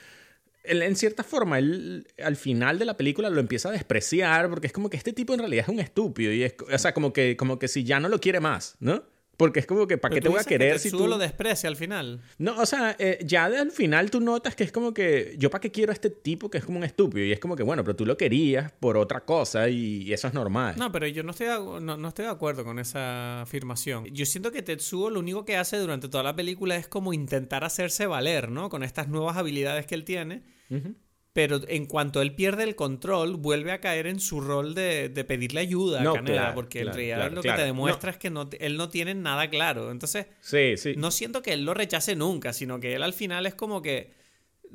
[0.64, 4.68] él, en cierta forma, él al final de la película lo empieza a despreciar porque
[4.68, 7.12] es como que este tipo en realidad es un estúpido y es, o sea, como
[7.12, 9.04] que, como que si ya no lo quiere más, ¿no?
[9.42, 11.08] Porque es como que, ¿para qué te voy a dices que querer si tú...
[11.08, 12.20] lo desprecia al final.
[12.38, 15.60] No, o sea, eh, ya al final tú notas que es como que yo para
[15.60, 17.82] qué quiero a este tipo que es como un estúpido y es como que bueno,
[17.82, 20.76] pero tú lo querías por otra cosa y, eso es normal.
[20.78, 24.04] No, pero yo no estoy, de, no, no estoy de acuerdo con esa afirmación.
[24.12, 27.64] Yo siento que Tetsuo lo único que hace durante toda la película es como intentar
[27.64, 28.68] hacerse valer, ¿no?
[28.68, 30.44] Con estas nuevas habilidades que él tiene.
[30.70, 30.94] Ujú.
[31.32, 35.60] Pero en cuanto él pierde el control, vuelve a caer en su rol de, pedirle
[35.60, 38.90] ayuda a Caneda, porque en realidad lo que te demuestra es que no, él no
[38.90, 39.90] tiene nada claro.
[39.90, 40.94] Entonces, sí, sí.
[40.96, 44.12] no siento que él lo rechace nunca, sino que él al final es como que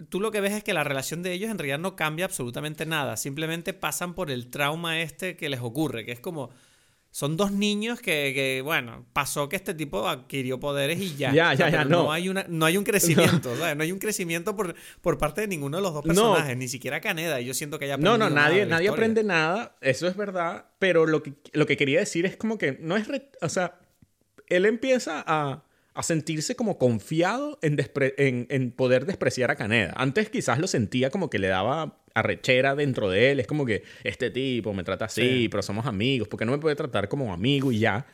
[0.10, 2.86] tú lo que ves es que la relación de ellos en realidad no cambia absolutamente
[2.86, 6.49] nada, simplemente pasan por el trauma este que les ocurre, que es como
[7.12, 11.34] son dos niños que, bueno, pasó que este tipo adquirió poderes y ya.
[11.34, 12.12] Ya, ya, ya, no.
[12.12, 15.47] hay, una, no hay un crecimiento, no, no hay un crecimiento por, por parte de
[15.47, 17.41] ninguno de los dos personajes, ni siquiera Caneda.
[17.41, 21.24] Yo siento que haya No, no, nadie, nadie aprende nada, eso es verdad, pero lo
[21.24, 23.08] que, lo que quería decir es como que no es.
[23.41, 23.80] o sea,
[24.47, 27.78] él empieza a, a sentirse como confiado en,
[28.18, 29.93] en, en poder despreciar a Caneda.
[29.97, 33.39] Antes quizás lo sentía como que le daba arrechera dentro de él.
[33.39, 36.76] Es como que este tipo me trata así, pero somos amigos, porque no me puede
[36.76, 38.05] tratar como amigo y ya.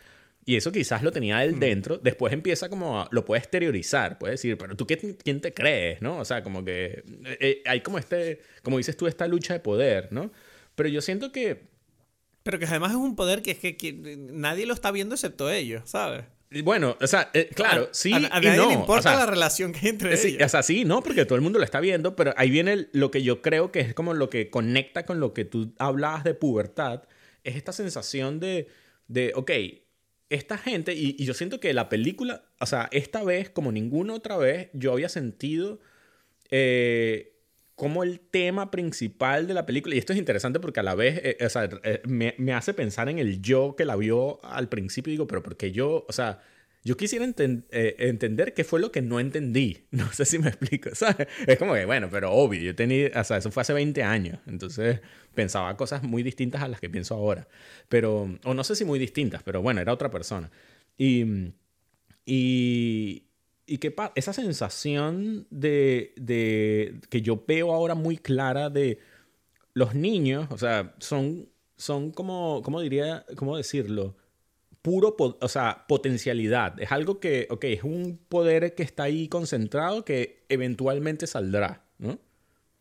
[0.45, 1.60] Y eso quizás lo tenía él mm.
[1.60, 1.97] dentro.
[1.97, 6.18] Después empieza como, lo puede exteriorizar, puede decir, pero tú quién te crees, ¿no?
[6.18, 9.62] O sea, como que eh, eh, hay como este, como dices tú, esta lucha de
[9.62, 10.32] poder, ¿no?
[10.76, 11.72] Pero yo siento que...
[12.43, 15.84] Pero que además es un poder que es que nadie lo está viendo excepto ellos,
[15.86, 16.26] ¿sabes?
[16.62, 18.14] Bueno, o sea, eh, claro, sí.
[18.14, 20.45] A, nadie le importa la relación que hay entre sí, ellos.
[20.45, 23.12] O sea, sí, no, porque todo el mundo lo está viendo, pero ahí viene lo
[23.12, 26.34] que yo creo que es como lo que conecta con lo que tú hablabas de
[26.34, 27.04] pubertad,
[27.43, 28.68] es esta sensación de,
[29.08, 29.51] de ok,
[30.30, 34.14] esta gente, y, y yo siento que la película, o sea, esta vez, como ninguna
[34.14, 35.80] otra vez, yo había sentido
[36.56, 37.33] eh,
[37.76, 41.19] como el tema principal de la película, y esto es interesante porque a la vez,
[41.24, 44.69] eh, o sea, eh, me, me, hace pensar en el yo que la vio al
[44.69, 46.41] principio digo, pero porque yo, o sea,
[46.86, 49.88] yo quisiera eh, entender qué fue lo que no entendí.
[49.91, 50.93] No sé si me explico.
[50.93, 51.28] ¿sabes?
[51.47, 54.39] Es como que, bueno, pero obvio, yo tenía, o sea, eso fue hace 20 años,
[54.47, 54.99] entonces
[55.34, 57.47] pensaba cosas muy distintas a las que pienso ahora.
[57.89, 60.51] Pero, o no sé si muy distintas, pero bueno, era otra persona.
[60.97, 61.53] Y,
[62.26, 63.24] y,
[63.66, 68.99] y que esa sensación de, de, que yo veo ahora muy clara de
[69.74, 74.16] los niños, o sea, son, son como, ¿cómo diría, cómo decirlo?
[74.82, 76.80] Puro, o sea, potencialidad.
[76.82, 82.20] Es algo que, ok, es un poder que está ahí concentrado que eventualmente saldrá, ¿no?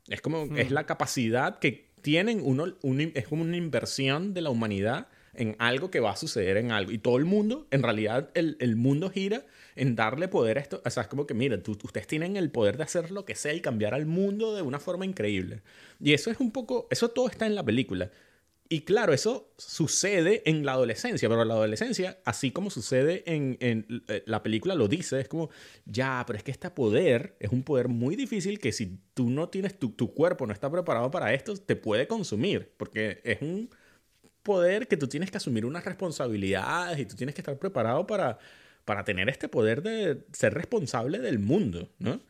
[0.09, 0.75] Es como, es hmm.
[0.75, 2.67] la capacidad que tienen uno,
[3.15, 6.91] es como una inversión de la humanidad en algo que va a suceder en algo.
[6.91, 9.47] Y todo el mundo, en realidad, el, el mundo gira
[9.77, 10.83] en darle poder a esto.
[10.85, 13.55] O sea, es como que, mira, ustedes tienen el poder de hacer lo que sea
[13.55, 15.63] y cambiar al mundo de una forma increíble.
[16.01, 18.11] Y eso es un poco, eso todo está en la película.
[18.73, 24.03] Y claro, eso sucede en la adolescencia, pero la adolescencia, así como sucede en, en,
[24.09, 25.51] eh, la película, lo dice, es como,
[25.85, 29.51] ya, pero es que este poder es un poder muy difícil que si tú no
[29.51, 33.69] tienes, tu, tu cuerpo no está preparado para esto, te puede consumir, porque es un
[34.43, 38.39] poder que tú tienes que asumir unas responsabilidades y tú tienes que estar preparado para,
[38.85, 42.21] para tener este poder de ser responsable del mundo, ¿no?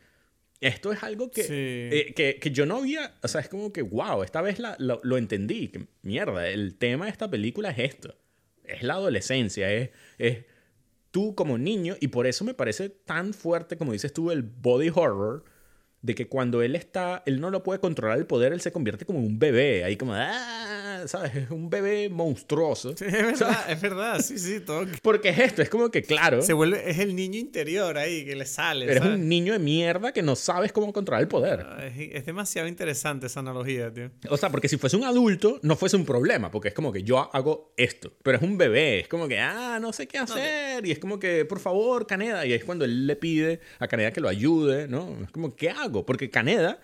[0.61, 3.81] Esto es algo que, eh, que, que, yo no había, o sea, es como que,
[3.81, 8.15] wow, esta vez la, lo, entendí, que mierda, el tema de esta película es esto,
[8.63, 10.45] es la adolescencia, es, es
[11.11, 14.89] tú como niño, y por eso me parece tan fuerte, como dices tú, el body
[14.89, 15.43] horror,
[16.03, 19.05] de que cuando él está, él no lo puede controlar el poder, él se convierte
[19.05, 21.33] como un bebé, ahí como, ah, ¿sabes?
[21.33, 22.93] Es un bebé monstruoso.
[22.97, 24.85] Sí, es verdad, es verdad, sí, sí, todo.
[25.01, 26.41] Porque es esto, es como que, claro.
[26.41, 28.85] Se vuelve, es el niño interior ahí que le sale.
[28.85, 31.61] Pero es un niño de mierda que no sabes cómo controlar el poder.
[31.65, 34.11] Ah, es, demasiado interesante esa analogía, tío.
[34.29, 37.03] O sea, porque si fuese un adulto, no fuese un problema, porque es como que
[37.03, 40.85] yo hago esto, pero es un bebé, es como que, ah, no sé qué hacer,
[40.85, 44.11] y es como que, por favor, Caneda, y es cuando él le pide a Caneda
[44.11, 45.17] que lo ayude, ¿no?
[45.23, 45.92] Es como, ¿qué hago?
[46.01, 46.79] Porque Caneda,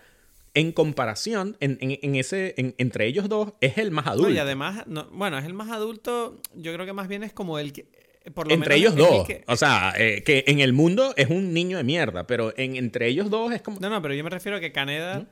[0.54, 4.30] en comparación, en, en, ese, entre ellos dos, es el más adulto.
[4.30, 7.72] y además, bueno, es el más adulto, yo creo que más bien es como el
[7.72, 7.86] que...
[8.34, 9.26] Por entre ellos dos.
[9.46, 13.08] O sea, eh, que en el mundo es un niño de mierda, pero en, entre
[13.08, 13.80] ellos dos es como...
[13.80, 15.26] No, no, pero yo me refiero a que Caneda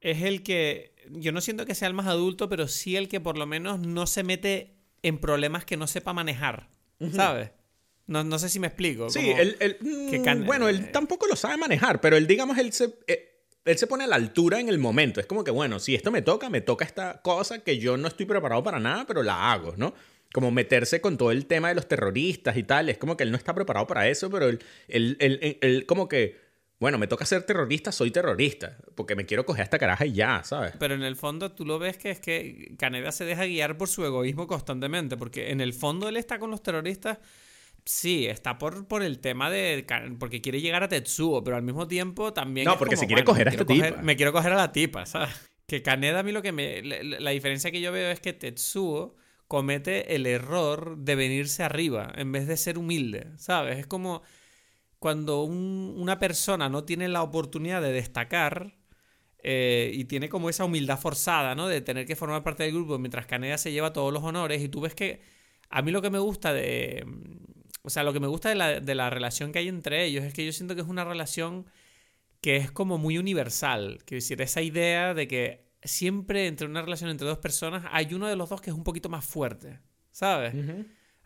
[0.00, 0.94] es el que...
[1.10, 3.80] Yo no siento que sea el más adulto, pero sí el que por lo menos
[3.80, 6.68] no se mete en problemas que no sepa manejar,
[7.12, 7.50] ¿sabes?
[8.10, 9.08] No, no, sé si me explico.
[9.08, 13.44] Sí, él, mm, bueno, él tampoco lo sabe manejar, pero él, digamos, él se, eh,
[13.64, 15.20] él se pone a la altura en el momento.
[15.20, 18.08] Es como que, bueno, si esto me toca, me toca esta cosa que yo no
[18.08, 19.94] estoy preparado para nada, pero la hago, ¿no?
[20.32, 22.88] Como meterse con todo el tema de los terroristas y tal.
[22.88, 24.58] Es como que él no está preparado para eso, pero él,
[24.88, 26.36] él, él, él como que,
[26.80, 30.14] bueno, me toca ser terrorista, soy terrorista, porque me quiero coger a esta caraja y
[30.14, 30.72] ya, ¿sabes?
[30.80, 33.88] Pero en el fondo tú lo ves que es que Caneda se deja guiar por
[33.88, 37.18] su egoísmo constantemente, porque en el fondo él está con los terroristas
[37.92, 39.84] Sí, está por, por el tema de.
[40.20, 42.64] Porque quiere llegar a Tetsuo, pero al mismo tiempo también.
[42.64, 44.00] No, porque se quiere coger a esta tipa.
[44.00, 45.50] me quiero coger a la tipa, ¿sabes?
[45.66, 46.82] Que Kaneda a mí lo que me.
[46.82, 49.16] La, diferencia que yo veo es que Tetsuo
[49.48, 53.78] comete el error de venirse arriba en vez de ser humilde, ¿sabes?
[53.78, 54.22] Es como
[55.00, 58.76] cuando una persona no tiene la oportunidad de destacar,
[59.42, 61.66] eh, y tiene como esa humildad forzada, ¿no?
[61.66, 64.68] De tener que formar parte del grupo mientras Kaneda se lleva todos los honores y
[64.68, 65.22] tú ves que
[65.70, 67.04] a mí lo que me gusta de...
[67.82, 70.24] O sea, lo que me gusta de la, de la relación que hay entre ellos
[70.24, 71.66] es que yo siento que es una relación
[72.40, 73.98] que es como muy universal.
[74.04, 78.26] Quiero decir, esa idea de que siempre entre una relación entre dos personas hay uno
[78.26, 80.54] de los dos que es un poquito más fuerte, ¿sabes?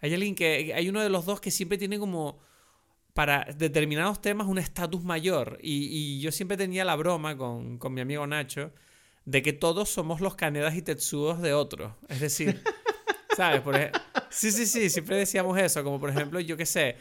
[0.01, 0.73] Hay alguien que...
[0.75, 2.39] Hay uno de los dos que siempre tiene como
[3.15, 5.59] para determinados temas un estatus mayor.
[5.63, 8.73] Y, yo siempre tenía la broma con, con, mi amigo Nacho
[9.25, 11.93] de que todos somos los Kanedas y Tetsuos de otros.
[12.09, 12.61] Es decir,
[13.37, 13.61] ¿sabes?
[13.61, 13.77] Por
[14.31, 15.83] sí, sí, sí, siempre decíamos eso.
[15.85, 16.97] Como por ejemplo, yo qué sé,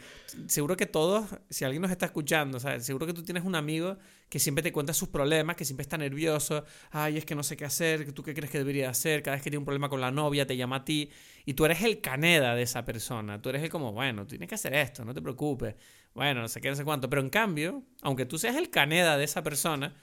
[0.46, 2.84] seguro que todos, si alguien nos está escuchando, ¿sabes?
[2.84, 5.96] Seguro que tú tienes un amigo que siempre te cuenta sus problemas, que siempre está
[5.96, 6.64] nervioso.
[6.90, 9.22] Ay, es que no sé qué hacer, ¿tú qué crees que debería hacer?
[9.22, 11.10] Cada vez que tiene un problema con la novia, te llama a ti.
[11.44, 13.40] Y tú eres el Caneda de esa persona.
[13.40, 15.74] Tú eres el como, bueno, tienes que hacer esto, no te preocupes
[16.14, 17.10] bueno, no sé qué, no sé cuánto.
[17.10, 19.94] Pero en cambio, aunque tú seas el Kaneda de esa persona,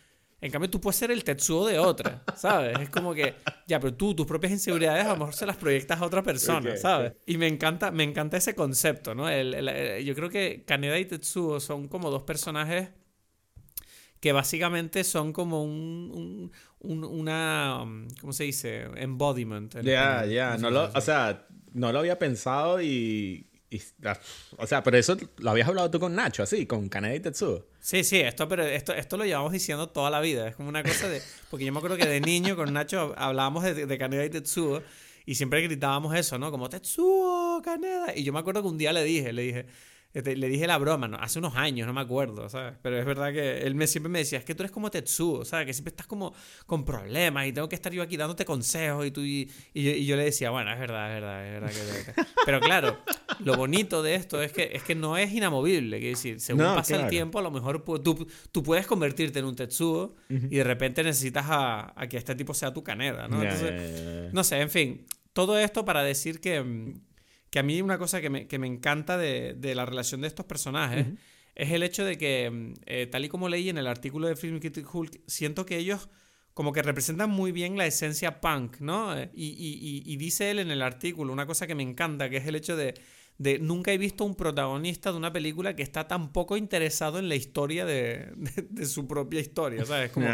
[0.42, 2.78] en cambio tú puedes ser el Tetsuo de otra, ¿sabes?
[2.80, 3.36] Es como que,
[3.68, 6.76] ya, pero tú, tus propias inseguridades a lo mejor se las proyectas a otra persona,
[6.78, 7.14] ¿sabes?
[7.28, 9.30] Y me encanta, me encanta ese concepto, ¿no?
[10.00, 12.90] yo creo que Kaneda y Tetsuo son como dos personajes
[14.20, 17.86] que básicamente son como un, una,
[18.20, 18.88] ¿cómo se dice?
[18.96, 19.76] Embodiment.
[19.84, 23.51] Ya, ya, no lo, o sea, no lo había pensado y
[24.58, 27.66] O sea, pero eso lo habías hablado tú con Nacho, así, con Kaneda y Tetsuo.
[27.80, 30.48] Sí, sí, esto, pero esto, esto lo llevamos diciendo toda la vida.
[30.48, 31.22] Es como una cosa de.
[31.50, 34.82] Porque yo me acuerdo que de niño con Nacho hablábamos de, de Kaneda y Tetsuo
[35.26, 36.52] y siempre gritábamos eso, ¿no?
[36.52, 38.16] Como Tetsuo, Kaneda.
[38.16, 39.66] Y yo me acuerdo que un día le dije, le dije.
[40.14, 41.18] Este, le dije la broma, ¿no?
[41.18, 42.74] hace unos años, no me acuerdo, ¿sabes?
[42.82, 45.46] Pero es verdad que él me, siempre me decía, es que tú eres como Tetsuo,
[45.46, 45.68] ¿sabes?
[45.68, 46.34] Que siempre estás como
[46.66, 50.18] con problemas y tengo que estar yo aquí dándote consejos y tú y, y, yo,
[50.18, 52.14] le decía, bueno, es verdad, es verdad, es verdad.
[52.16, 53.00] Que, Pero claro,
[53.40, 57.02] lo bonito de esto es que, es que no es inamovible, que decir, según pasa
[57.02, 61.04] el tiempo, a lo mejor tú, tú puedes convertirte en un Tetsuo y de repente
[61.04, 63.42] necesitas a, a, que este tipo sea tu caneda, ¿no?
[63.42, 67.11] Entonces, no sé, en fin, todo esto para decir que mm,
[67.52, 71.06] que a mí una cosa que me, encanta de, la relación de estos personajes
[71.54, 74.36] es el hecho de que, mm, eh, tal y como leí en el artículo de
[74.36, 76.10] Film Critic Hulk, siento que ellos
[76.54, 79.18] como que representan muy bien la esencia punk, ¿no?
[79.18, 82.56] Eh, y, dice él en el artículo una cosa que me encanta, que es el
[82.56, 82.94] hecho de,
[83.38, 87.28] de nunca he visto un protagonista de una película que está tan poco interesado en
[87.28, 88.34] la historia de,
[88.86, 90.12] su propia historia, ¿sabes?
[90.12, 90.28] Como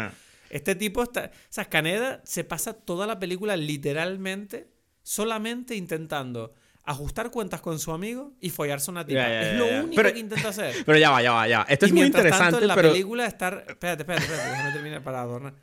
[0.50, 1.32] este tipo está...
[1.34, 4.70] O sea, Caneda se pasa toda la película literalmente
[5.02, 6.54] solamente intentando
[6.88, 9.42] ajustar cuentas con su amigo y follarse una tipa.
[9.42, 10.74] es lo único que intenta hacer.
[10.86, 11.66] Pero ya va, ya va, ya.
[11.68, 13.64] Esto es muy interesante, tanto, en la película estar...
[13.68, 15.54] Espérate, espérate, espérate, déjame terminar para adornar.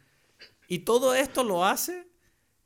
[0.68, 2.08] Y todo esto lo hace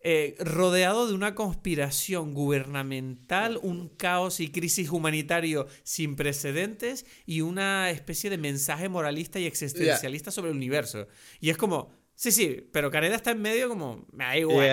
[0.02, 7.90] eh, rodeado de una conspiración gubernamental, un caos y crisis humanitario sin precedentes y una
[7.90, 11.08] especie de mensaje moralista y existencialista sobre el universo.
[11.40, 14.68] Y es como, Sí, sí, pero Caneda está en medio como, me da igual.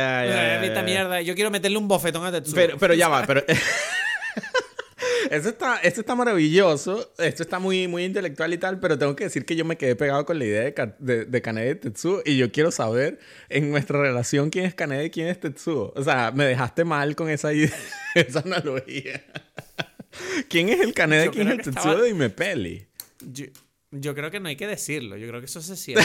[0.65, 2.57] esta mierda, yo quiero meterle un bofetón a Tetsuo.
[2.57, 3.45] Pero, pero ya va, pero...
[5.31, 9.25] Eso está, esto está maravilloso, esto está muy, muy intelectual y tal, pero tengo que
[9.25, 12.21] decir que yo me quedé pegado con la idea de, de, de Kaneda y Tetsuo
[12.25, 15.93] y yo quiero saber en nuestra relación quién es Kaneda y quién es Tetsuo.
[15.95, 17.71] O sea, me dejaste mal con esa idea,
[18.17, 19.25] esa analogía.
[20.49, 22.89] ¿Quién es el Kaneda y quién es el Tetsuo de Imepeli?
[23.21, 23.47] Yo,
[23.93, 26.05] yo creo que no hay que decirlo, yo creo que eso se siente.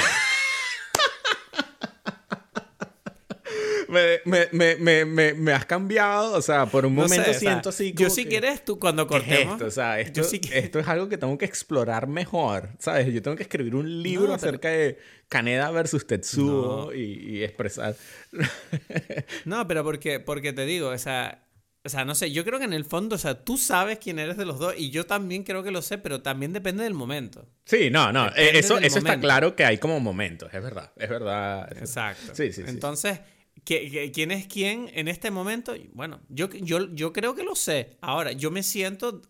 [3.92, 8.26] Me, me, me, me, has cambiado, o sea, por un momento siento así Yo si
[8.26, 9.54] quieres tú cuando cortemos...
[9.54, 9.66] esto?
[9.66, 13.14] O sea, esto, esto es algo que tengo que explorar mejor, ¿sabes?
[13.14, 17.96] Yo tengo que escribir un libro acerca de Kaneda versus Tetsuo y, expresar...
[19.46, 21.48] no, pero porque, porque te digo, o sea...
[21.84, 24.20] O sea, no sé, yo creo que en el fondo, o sea, tú sabes quién
[24.20, 26.94] eres de los dos y yo también creo que lo sé, pero también depende del
[26.94, 27.48] momento.
[27.66, 31.10] Sí, no, no, eh, eso, eso está claro que hay como momentos, es verdad, es
[31.10, 31.76] verdad.
[31.76, 32.36] Exacto.
[32.36, 32.70] Sí, sí, sí.
[33.64, 35.74] Quién es quién en este momento?
[35.94, 37.98] Bueno, yo, yo, yo creo que lo sé.
[38.02, 39.22] Ahora, yo me siento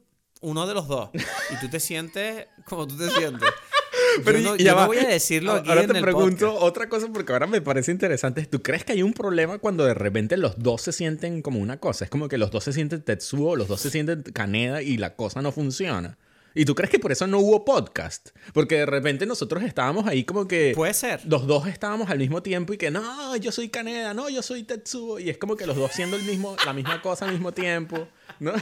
[0.41, 1.09] uno de los dos.
[1.13, 3.49] Y tú te sientes como tú te sientes.
[4.25, 7.47] Pero yo no, ya voy a decirlo aquí Ahora te pregunto otra cosa porque ahora
[7.47, 8.45] me parece interesante.
[8.45, 11.77] ¿Tú crees que hay un problema cuando de repente los dos se sienten como una
[11.77, 12.05] cosa?
[12.05, 15.15] Es como que los dos se sienten Tetsuo, los dos se sienten Kaneda y la
[15.15, 16.17] cosa no funciona.
[16.53, 18.29] ¿Y tú crees que por eso no hubo podcast?
[18.53, 20.73] Porque de repente nosotros estábamos ahí como que...
[20.75, 21.21] Puede ser.
[21.25, 24.63] Los dos estábamos al mismo tiempo y que no, yo soy Kaneda, no, yo soy
[24.63, 25.19] Tetsuo.
[25.19, 28.07] Y es como que los dos siendo el mismo, la misma cosa al mismo tiempo,
[28.39, 28.53] ¿no?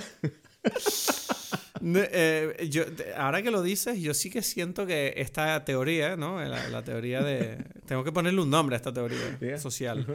[1.81, 2.83] Eh, yo,
[3.15, 6.43] ahora que lo dices, yo sí que siento que esta teoría, ¿no?
[6.43, 7.63] La, teoría de...
[7.85, 10.05] Tengo que ponerle un nombre a esta teoría social.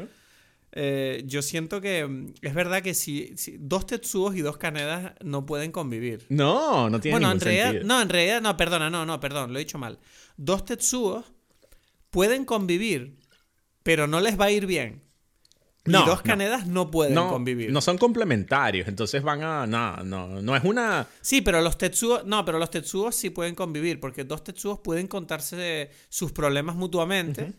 [0.77, 5.47] Eh, yo siento que mm, es verdad que si, dos Tetsuos y dos Kanedas no
[5.47, 6.27] pueden convivir.
[6.29, 9.59] No, no tiene bueno, en realidad, No, en realidad, no, perdona, no, no, perdón, lo
[9.59, 9.99] he dicho mal.
[10.37, 11.25] Dos Tetsuos
[12.11, 13.19] pueden convivir
[13.85, 15.05] pero no les va a ir bien.
[15.85, 16.23] No, y dos no.
[16.23, 17.71] Kanedas no pueden No, convivir.
[17.71, 19.67] no son complementarios, entonces van a...
[19.67, 21.07] No, no, no es una...
[21.21, 25.07] Sí, pero los Tetsuo, no, pero los Tetsuo sí pueden convivir, porque dos Tetsuos pueden
[25.07, 27.53] contarse sus problemas mutuamente,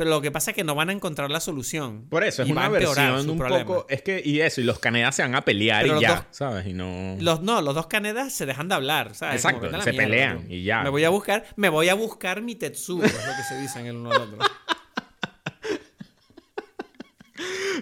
[0.00, 2.06] pero lo que pasa es que no van a encontrar la solución.
[2.08, 3.66] Por eso, es Y una versión un problema.
[3.66, 3.86] poco...
[3.90, 6.24] Es que, y eso, y los Kanedas se van a pelear Pero y ya, dos-
[6.30, 6.66] ¿sabes?
[6.66, 7.18] Y no...
[7.20, 9.36] Los, no, los dos Kanedas se dejan de hablar, ¿sabes?
[9.36, 10.52] Exacto, Como, "Vete a la se mierda, pelean tú".
[10.54, 10.82] y ya.
[10.82, 13.84] Me voy a buscar, me voy a buscar mi Tetsuo, es lo que se dicen
[13.84, 14.38] el uno al otro.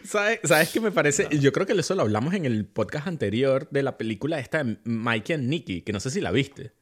[0.03, 1.29] ¿Sabes, ¿Sabes qué me parece?
[1.39, 4.79] Yo creo que eso lo hablamos en el podcast anterior de la película esta de
[4.83, 6.73] Mikey and Nicky, que no sé si la viste.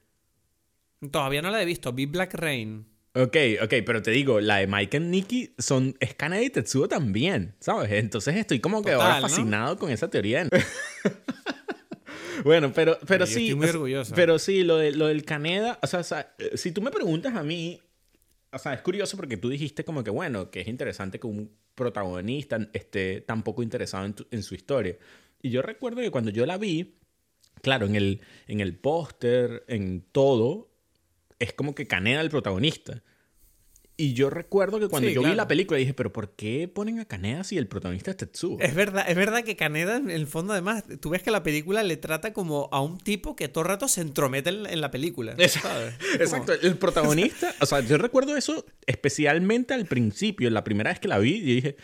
[1.10, 2.86] Todavía no la he visto, vi Black Rain.
[3.18, 6.86] Ok, ok, pero te digo, la de Mike and Nicky son, es Kaneda y Tetsuo
[6.86, 7.90] también, ¿sabes?
[7.92, 9.28] Entonces estoy como que Total, ahora ¿no?
[9.28, 10.46] fascinado con esa teoría.
[12.44, 13.40] bueno, pero, pero Yo sí.
[13.46, 14.14] estoy muy orgulloso.
[14.14, 17.34] Pero sí, lo, de, lo del Kaneda, o sea, o sea, si tú me preguntas
[17.34, 17.80] a mí,
[18.52, 21.50] o sea, es curioso porque tú dijiste como que, bueno, que es interesante que un
[21.74, 24.96] protagonista esté tan poco interesado en, tu- en su historia.
[25.42, 26.96] Y yo recuerdo que cuando yo la vi,
[27.62, 30.70] claro, en el, en el póster, en todo,
[31.38, 33.02] es como que Kaneda el protagonista.
[33.98, 37.00] Y yo recuerdo que cuando Sí, yo vi la película dije, pero ¿por qué ponen
[37.00, 38.58] a Kaneda si el protagonista es Tetsuo?
[38.60, 41.82] Es verdad, es verdad que Kaneda, en el fondo, además, tú ves que la película
[41.82, 44.90] le trata como a un tipo que todo el rato se entromete en, en la
[44.90, 45.34] película.
[45.38, 45.68] Exacto.
[45.70, 45.94] ¿sabes?
[45.98, 51.00] Como- Exacto, el protagonista, o sea, yo recuerdo eso especialmente al principio, la primera vez
[51.00, 51.76] que la vi, yo dije,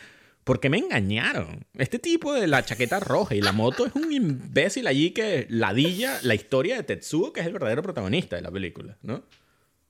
[0.45, 1.65] ¿por qué me engañaron?
[1.79, 6.19] Este tipo de la chaqueta roja y la moto es un imbécil allí que ladilla
[6.25, 9.25] la historia de Tetsuo, que es el verdadero protagonista de la película, ¿no?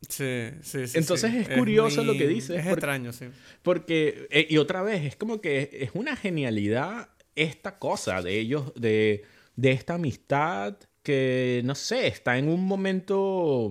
[0.08, 0.98] Sí, sí, sí.
[0.98, 1.38] Entonces sí.
[1.38, 3.26] es curioso lo que dices, Es porque- extraño, sí.
[3.62, 8.72] Porque, eh, y otra vez, es como que es una genialidad esta cosa de ellos,
[8.74, 9.22] de,
[9.56, 13.70] de esta amistad que, no sé, está en un momento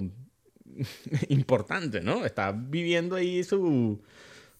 [1.30, 2.26] importante, ¿no?
[2.26, 4.02] Está viviendo ahí su,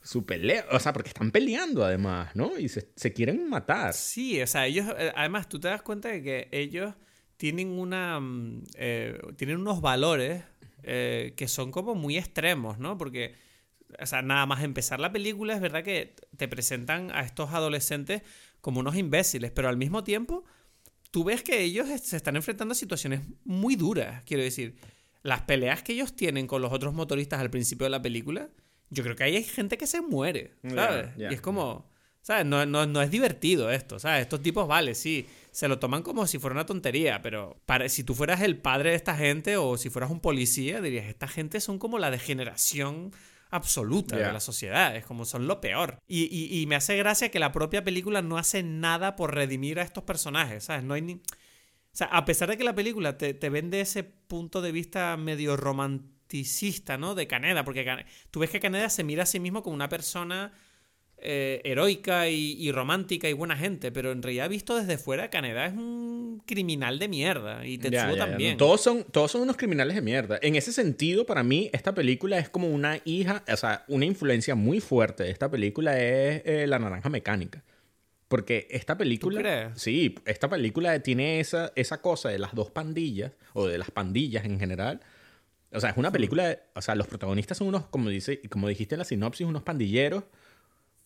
[0.02, 2.58] su pelea, o sea, porque están peleando además, ¿no?
[2.60, 3.94] Y se, se quieren matar.
[3.94, 6.94] Sí, o sea, ellos, eh, además, tú te das cuenta de que ellos
[7.38, 10.44] tienen una, mm, eh, tienen unos valores
[10.84, 12.98] eh, que son como muy extremos, ¿no?
[12.98, 13.36] Porque,
[14.00, 18.24] o sea, nada más empezar la película es verdad que te presentan a estos adolescentes
[18.62, 20.44] como unos imbéciles, pero al mismo tiempo
[21.12, 24.76] tú ves que ellos se están enfrentando a situaciones muy duras, quiero decir.
[25.24, 28.50] Las peleas que ellos tienen con los otros motoristas al principio de la película,
[28.90, 31.12] yo creo que ahí hay gente que se muere, ¿sabes?
[31.18, 31.91] Y es como,
[32.22, 32.46] ¿sabes?
[32.46, 34.22] No, no, no es divertido esto, ¿sabes?
[34.22, 38.04] Estos tipos, vale, sí, se lo toman como si fuera una tontería, pero para, si
[38.04, 41.60] tú fueras el padre de esta gente o si fueras un policía, dirías, esta gente
[41.62, 43.12] son como la degeneración
[43.50, 45.98] absoluta de la sociedad, es como son lo peor.
[46.08, 49.78] Y, y- y me hace gracia que la propia película no hace nada por redimir
[49.80, 50.84] a estos personajes, ¿sabes?
[50.86, 51.14] No hay ni...
[51.16, 51.20] O
[51.94, 55.58] sea, a pesar de que la película te, te vende ese punto de vista medio
[55.58, 57.16] romanticista, ¿no?
[57.16, 60.54] De Caneda, porque tú ves que Caneda se mira a sí mismo como una persona
[61.22, 65.66] eh, heroica y, y romántica y buena gente, pero en realidad visto desde fuera, Caneda
[65.68, 68.58] es un criminal de mierda y Tetsuo Ya, ya, ya, también.
[68.58, 70.40] Todos son, todos son unos criminales de mierda.
[70.42, 74.56] En ese sentido, para mí, esta película es como una hija, o sea, una influencia
[74.56, 77.64] muy fuerte de esta película es eh, La Naranja Mecánica.
[78.28, 79.42] Porque esta película.
[79.42, 79.72] crees?
[79.82, 84.46] Sí, esta película tiene esa, esa cosa de las dos pandillas, o de las pandillas
[84.46, 85.02] en general.
[85.74, 86.48] O sea, es una película.
[86.48, 89.64] de- o sea, los protagonistas son unos, como, dice, como dijiste en la sinopsis, unos
[89.64, 90.24] pandilleros.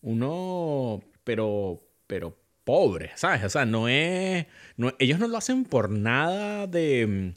[0.06, 1.02] Uno.
[1.24, 1.82] Pero.
[2.06, 3.44] Pero pobres, ¿sabes?
[3.44, 4.46] O sea, no es.
[4.76, 7.32] no- ellos no lo hacen por nada de.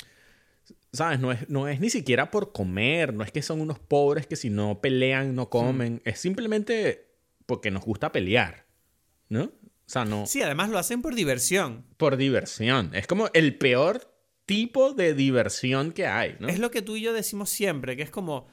[0.94, 1.20] ¿Sabes?
[1.20, 3.14] No es, no es ni siquiera por comer.
[3.14, 6.02] No es que son unos pobres que si no pelean no comen.
[6.06, 7.08] Es simplemente
[7.46, 8.66] porque nos gusta pelear.
[9.28, 9.44] ¿No?
[9.44, 9.52] O
[9.92, 10.26] sea, no.
[10.28, 11.86] Sí, además lo hacen por diversión.
[11.98, 12.92] Por diversión.
[12.94, 14.14] Es como el peor
[14.46, 16.48] tipo de diversión que hay, ¿no?
[16.48, 18.48] Es lo que tú y yo decimos siempre, que es como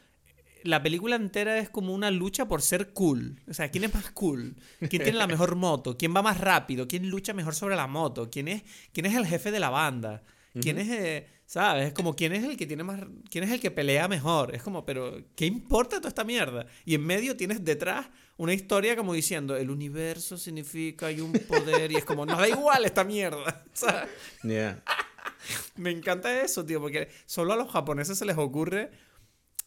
[0.67, 3.41] la película entera es como una lucha por ser cool.
[3.49, 4.57] O sea, ¿quién es más cool?
[4.79, 5.97] ¿Quién tiene la mejor moto?
[5.97, 6.87] ¿Quién va más rápido?
[6.89, 8.31] ¿Quién lucha mejor sobre la moto?
[8.31, 8.63] ¿Quién es,
[8.93, 10.23] quién es el jefe de la banda?
[10.61, 11.89] ¿Quién es, eh, sabes?
[11.89, 13.01] Es como quién es el que tiene más,
[13.31, 14.55] quién es el que pelea mejor.
[14.55, 16.67] Es como, pero ¿qué importa toda esta mierda?
[16.85, 18.07] Y en medio tienes detrás
[18.39, 22.49] una historia como diciendo, el universo significa hay un poder y es como, nos da
[22.49, 23.65] igual esta mierda.
[23.73, 24.09] ¿sabes?
[24.43, 24.83] Yeah.
[25.77, 28.91] Me encanta eso, tío, porque solo a los japoneses se les ocurre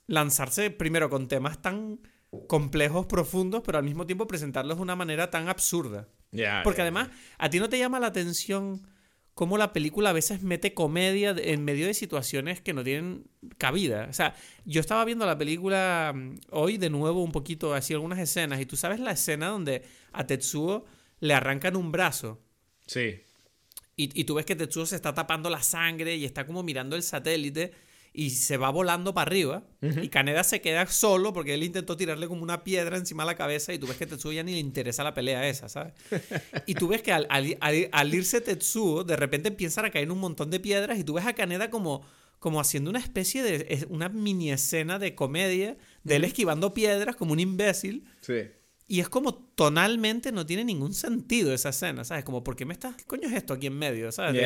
[0.09, 1.99] lanzarse primero con temas tan
[2.47, 6.07] complejos, profundos, pero al mismo tiempo presentarlos de una manera tan absurda.
[6.31, 8.87] Yeah, Porque yeah, además, ¿a ti no te llama la atención
[9.35, 14.07] cómo la película a veces mete comedia en medio de situaciones que no tienen cabida?
[14.09, 14.35] O sea,
[14.65, 18.65] yo estaba viendo la película mm, hoy de nuevo un poquito, así algunas escenas, y
[18.65, 20.85] tú sabes la escena donde a Tetsuo
[21.19, 22.41] le arrancan un brazo.
[22.87, 23.21] Sí.
[23.95, 26.95] Y, y tú ves que Tetsuo se está tapando la sangre y está como mirando
[26.95, 27.88] el satélite.
[28.13, 29.63] Y se va volando para arriba.
[29.81, 33.35] Y Caneda se queda solo porque él intentó tirarle como una piedra encima de la
[33.35, 35.93] cabeza y tú ves que Tetsuo ya ni le interesa la pelea esa, ¿sabes?
[36.65, 40.49] y tú ves que al, al, irse Tetsuo, de repente empiezan a caer un montón
[40.49, 42.05] de piedras y tú ves a Caneda como,
[42.39, 43.85] como haciendo una especie de...
[43.89, 48.05] una mini escena de comedia de él esquivando piedras como un imbécil.
[48.21, 48.49] Sí.
[48.87, 52.25] Y es como tonalmente no tiene ningún sentido esa escena, ¿sabes?
[52.25, 52.95] Como, ¿por qué me estás...
[52.95, 54.11] ¿Qué coño es esto aquí en medio?
[54.11, 54.41] ¿Sabes?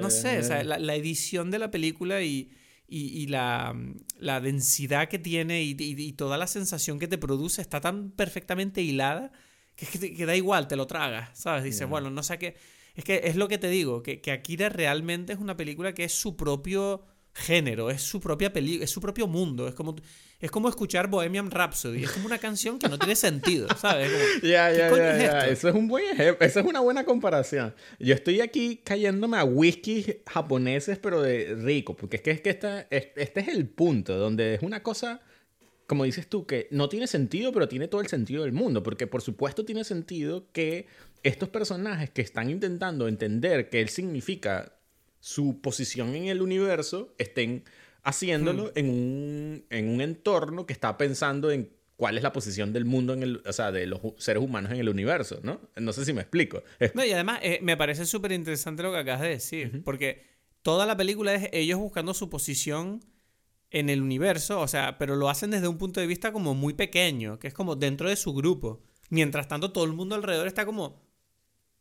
[0.00, 2.52] no sé, o sea, la, edición de la película y,
[2.92, 3.74] y, la,
[4.18, 8.82] la, densidad que tiene y, y, toda la sensación que te produce está tan perfectamente
[8.82, 9.30] hilada
[9.76, 11.64] que, es que, da igual, te lo tragas, ¿sabes?
[11.64, 12.56] Dices, bueno, no sé qué...
[12.96, 16.04] Es que es lo que te digo, que, que Akira realmente es una película que
[16.04, 19.68] es su propio género, es su propia película, es su propio mundo.
[19.68, 19.94] Es como,
[20.40, 22.04] es como escuchar Bohemian Rhapsody.
[22.04, 24.10] Es como una canción que no tiene sentido, ¿sabes?
[24.42, 25.46] Ya, ya, ya.
[25.46, 26.46] Eso es un buen ejemplo.
[26.46, 27.74] Esa es una buena comparación.
[27.98, 31.94] Yo estoy aquí cayéndome a whisky japoneses, pero de rico.
[31.94, 35.20] Porque es que, es que esta, este es el punto, donde es una cosa
[35.90, 39.08] como dices tú, que no tiene sentido, pero tiene todo el sentido del mundo, porque
[39.08, 40.86] por supuesto tiene sentido que
[41.24, 44.72] estos personajes que están intentando entender qué él significa
[45.18, 47.64] su posición en el universo estén
[48.02, 48.72] haciéndolo hmm.
[48.78, 51.70] en, un, en un entorno que está pensando en
[52.00, 54.78] cuál es la posición del mundo, en el, o sea, de los seres humanos en
[54.78, 55.60] el universo, ¿no?
[55.76, 56.62] No sé si me explico.
[56.94, 60.24] No, y además eh, me parece súper interesante lo que acabas de decir, porque
[60.62, 63.04] toda la película es ellos buscando su posición
[63.70, 66.72] en el universo, o sea, pero lo hacen desde un punto de vista como muy
[66.72, 68.82] pequeño, que es como dentro de su grupo.
[69.10, 71.02] Mientras tanto, todo el mundo alrededor está como,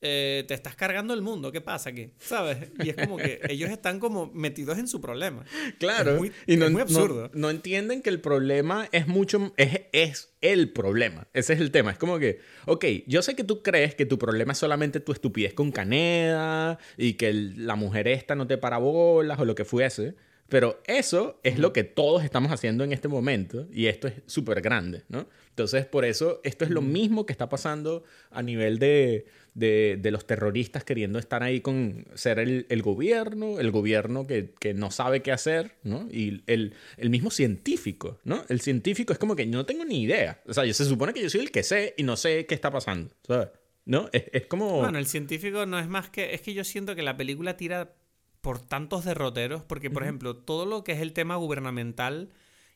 [0.01, 2.11] eh, te estás cargando el mundo, ¿qué pasa aquí?
[2.19, 2.69] ¿Sabes?
[2.81, 5.43] Y es como que ellos están como metidos en su problema.
[5.77, 7.29] Claro, es muy, y no, muy absurdo.
[7.33, 11.27] No, entienden que el problema es mucho, es, es el problema.
[11.33, 11.91] Ese es el tema.
[11.91, 15.11] Es como que, ok, yo sé que tú crees que tu problema es solamente tu
[15.11, 19.65] estupidez con Caneda y que la mujer esta no te para bolas o lo que
[19.65, 20.15] fuese.
[20.49, 24.61] Pero eso es lo que todos estamos haciendo en este momento y esto es súper
[24.61, 25.27] grande, ¿no?
[25.49, 29.27] Entonces, por eso, esto es lo mismo que está pasando a nivel de,
[29.59, 34.73] de, los terroristas queriendo estar ahí con ser el, el gobierno, el gobierno que, que,
[34.73, 36.07] no sabe qué hacer, ¿no?
[36.11, 38.43] Y el, el, mismo científico, ¿no?
[38.49, 40.41] El científico es como que no tengo ni idea.
[40.47, 42.55] O sea, yo se supone que yo soy el que sé y no sé qué
[42.55, 43.49] está pasando, ¿sabes?
[43.85, 44.09] ¿No?
[44.13, 44.79] Es, es como...
[44.79, 46.33] Bueno, el científico no es más que...
[46.33, 47.93] Es que yo siento que la película tira
[48.41, 52.29] por tantos derroteros, porque, por ejemplo, todo lo que es el tema gubernamental,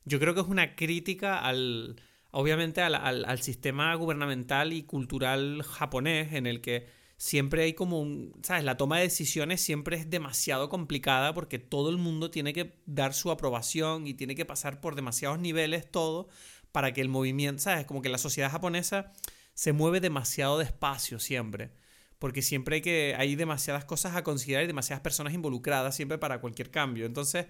[0.06, 1.96] yo creo que es una crítica al
[2.34, 8.64] obviamente al, sistema gubernamental y cultural japonés en el que siempre hay como un, ¿sabes?
[8.64, 13.14] La toma de decisiones siempre es demasiado complicada porque todo el mundo tiene que dar
[13.14, 16.28] su aprobación y tiene que pasar por demasiados niveles todo
[16.72, 17.86] para que el movimiento, ¿sabes?
[17.86, 19.14] Como que la sociedad japonesa
[19.54, 21.72] se mueve demasiado despacio siempre.
[22.18, 26.42] Porque siempre hay que hay demasiadas cosas a considerar y demasiadas personas involucradas siempre para
[26.42, 27.06] cualquier cambio.
[27.06, 27.46] Entonces,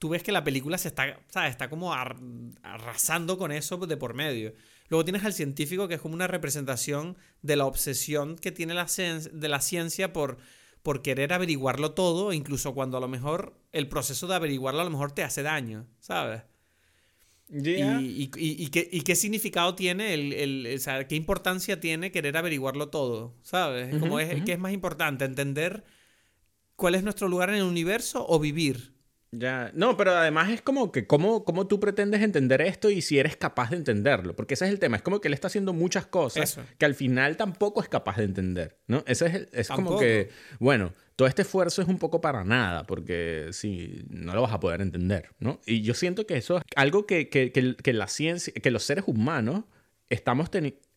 [0.00, 1.50] tú ves que la película se está, ¿sabes?
[1.50, 4.54] Está como arrasando con eso de por medio.
[4.88, 8.86] Luego tienes al científico que es como una representación de la obsesión que tiene la,
[8.86, 10.38] de la ciencia por,
[10.82, 14.90] por querer averiguarlo todo, incluso cuando a lo mejor el proceso de averiguarlo a lo
[14.90, 16.42] mejor te hace daño, ¿sabes?
[17.50, 23.94] Y, y, qué, significado tiene, el, o sea, qué importancia tiene querer averiguarlo todo, ¿sabes?
[23.98, 25.26] como es, ¿Qué es más importante?
[25.26, 25.84] ¿Entender
[26.76, 28.99] cuál es nuestro lugar en el universo o vivir?
[29.32, 33.18] Ya, no, pero además es como que cómo, cómo tú pretendes entender esto y si
[33.20, 35.72] eres capaz de entenderlo, porque ese es el tema, es como que él está haciendo
[35.72, 39.04] muchas cosas que al final tampoco es capaz de entender, ¿no?
[39.06, 43.50] Ese es, es como que, bueno, todo este esfuerzo es un poco para nada, porque
[43.52, 45.60] si no lo vas a poder entender, ¿no?
[45.64, 49.04] Y yo siento que eso es algo que, que, que, la ciencia, que los seres
[49.06, 49.62] humanos
[50.08, 50.50] estamos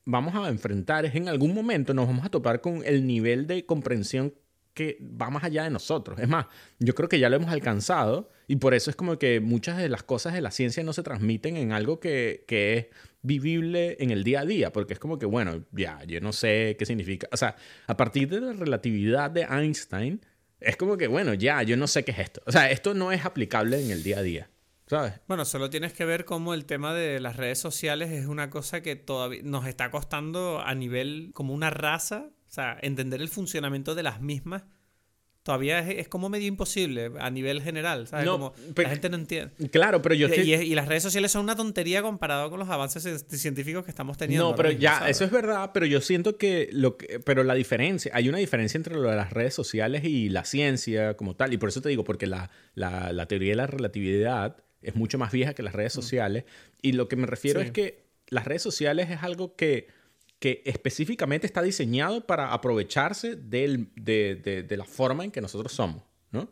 [0.06, 3.66] vamos a enfrentar, es en algún momento nos vamos a topar con el nivel de
[3.66, 4.34] comprensión
[4.74, 6.20] que va más allá de nosotros.
[6.20, 6.48] Es más,
[6.80, 9.90] yo creo que ya lo hemos alcanzado y por eso es como que muchas de
[9.90, 12.88] las cosas de la ciencia no se transmiten en algo que, que es
[13.22, 16.76] vivible en el día a día, porque es como que, bueno, ya, yo no sé
[16.78, 17.28] qué significa.
[17.32, 17.56] O sea,
[17.88, 20.22] a partir de la relatividad de Einstein,
[20.60, 22.42] es como que, bueno, ya, yo no sé qué es esto.
[22.46, 24.50] O sea, esto no es aplicable en el día a día.
[24.88, 25.14] ¿Sabes?
[25.28, 28.82] Bueno, solo tienes que ver cómo el tema de las redes sociales es una cosa
[28.82, 33.96] que todavía nos está costando a nivel como una raza o sea, entender el funcionamiento
[33.96, 34.62] de las mismas
[35.42, 38.30] todavía es, como medio imposible a nivel general, ¿sabes?
[38.30, 39.56] como la gente no entiende.
[39.72, 43.26] Claro, pero yo y, y, las redes sociales son una tontería comparado con los avances
[43.28, 44.52] científicos que estamos teniendo.
[44.52, 48.12] No, pero ya, eso es verdad, pero yo siento que lo que, pero la diferencia,
[48.14, 51.58] hay una diferencia entre lo de las redes sociales y la ciencia como tal, y
[51.58, 55.56] por eso te digo, porque la, la, teoría de la relatividad es mucho más vieja
[55.56, 56.02] que las redes mm.
[56.02, 56.44] sociales,
[56.84, 60.03] y lo que me refiero es que las redes sociales es algo que
[60.44, 66.52] que específicamente está diseñado para aprovecharse de, la forma en que nosotros somos, ¿no?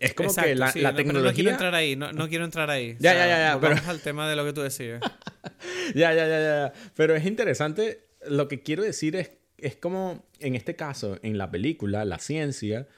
[0.00, 1.30] Es como Exacto, que la, sí, la no, tecnología...
[1.30, 2.96] no quiero entrar ahí, no, no quiero entrar ahí.
[2.98, 5.00] Ya, ya, ya, ya, Vamos pero- al tema de lo que tú decías.
[5.94, 6.72] Ya, ya, ya, ya.
[6.96, 8.00] Pero es interesante.
[8.26, 12.88] Lo que quiero decir es, es como, en este caso, en la película, la ciencia,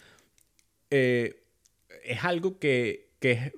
[0.89, 1.45] eh,
[2.05, 3.53] es algo que, que es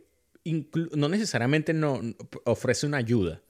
[0.96, 2.00] no necesariamente no,
[2.46, 3.42] ofrece una ayuda.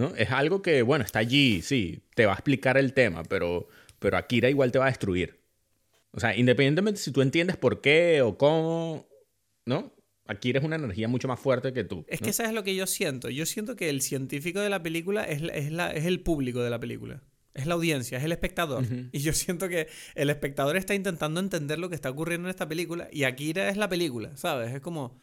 [0.00, 0.14] ¿No?
[0.16, 4.16] Es algo que, bueno, está allí, sí, te va a explicar el tema, pero, pero
[4.16, 5.40] Akira igual te va a destruir.
[6.12, 9.06] O sea, independientemente si tú entiendes por qué o cómo,
[9.66, 9.94] ¿no?
[10.26, 12.04] Akira es una energía mucho más fuerte que tú.
[12.08, 12.24] Es ¿no?
[12.26, 13.30] que sabes lo que yo siento.
[13.30, 16.62] Yo siento que el científico de la película es, la- es, la- es el público
[16.62, 17.22] de la película.
[17.52, 18.84] Es la audiencia, es el espectador.
[19.10, 22.68] Y yo siento que el espectador está intentando entender lo que está ocurriendo en esta
[22.68, 24.72] película y Akira es la película, ¿sabes?
[24.72, 25.20] Es como,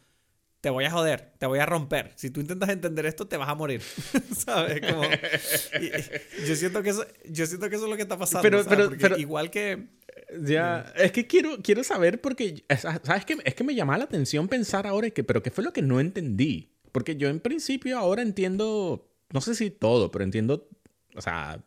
[0.68, 2.12] te voy a joder, te voy a romper.
[2.16, 3.82] Si tú intentas entender esto, te vas a morir,
[4.38, 4.82] ¿sabes?
[4.82, 5.86] Como, y-
[6.44, 8.42] y yo, siento que eso, yo siento que eso es lo que está pasando.
[8.42, 9.88] Pero- pero- pero- igual que...
[10.42, 13.38] Ya, es que quiero, quiero saber porque, ¿sabes qué?
[13.46, 16.02] Es que me llama la atención pensar ahora que, pero ¿qué fue lo que no
[16.02, 16.74] entendí?
[16.92, 20.68] Porque yo en principio ahora entiendo, no sé si todo, pero entiendo,
[21.16, 21.64] o sea,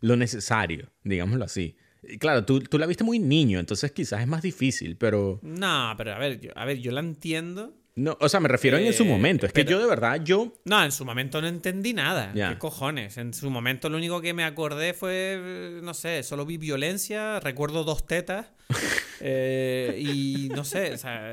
[0.00, 1.76] lo necesario, digámoslo así.
[2.02, 5.38] Y claro, tú, tú la viste muy niño, entonces quizás es más difícil, pero...
[5.42, 7.74] No, pero a ver, yo, a ver, yo la entiendo.
[7.96, 9.46] No, o sea, me refiero en su Eh, momento.
[9.46, 10.52] Es que yo de verdad, yo...
[10.64, 12.32] No, en su momento no entendí nada.
[12.32, 13.16] ¿Qué cojones?
[13.18, 17.84] En su momento lo único que me acordé fue, no sé, solo vi violencia, recuerdo
[17.84, 18.46] dos tetas
[19.20, 21.24] eh, y no sé, o sea...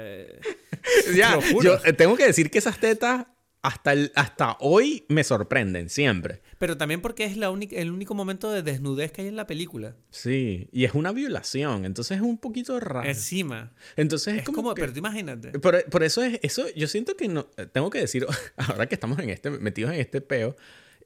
[1.15, 3.25] Ya, yo eh, tengo que decir que esas tetas
[3.63, 6.41] hasta, el- hasta hoy me sorprenden, siempre.
[6.57, 9.45] Pero también porque es la única, el único momento de desnudez que hay en la
[9.47, 9.95] película.
[10.09, 13.07] Sí, y es una violación, entonces es un poquito raro.
[13.07, 13.73] Encima.
[13.95, 15.59] Entonces es, Es como, como, que- pero tú imagínate.
[15.59, 18.25] Por, por eso es, eso yo siento que no, tengo que decir,
[18.57, 20.55] ahora que estamos en este, metidos en este peo,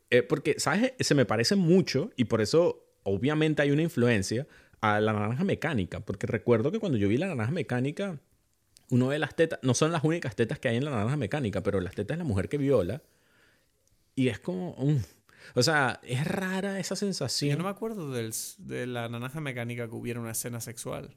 [0.10, 0.94] eh, porque, ¿sabes?
[1.00, 4.48] Se me parece mucho y por eso obviamente hay una influencia
[4.82, 8.20] a la naranja mecánica, porque recuerdo que cuando yo vi la naranja mecánica,
[8.90, 11.62] uno de las tetas, no son las únicas tetas que hay en la naranja mecánica,
[11.62, 13.02] pero las tetas de la mujer que viola,
[14.16, 14.98] y es como, mm,
[15.56, 17.58] o sea, es rara esa Yo sensación.
[17.58, 21.16] no me acuerdo del, de la naranja mecánica que hubiera una escena sexual.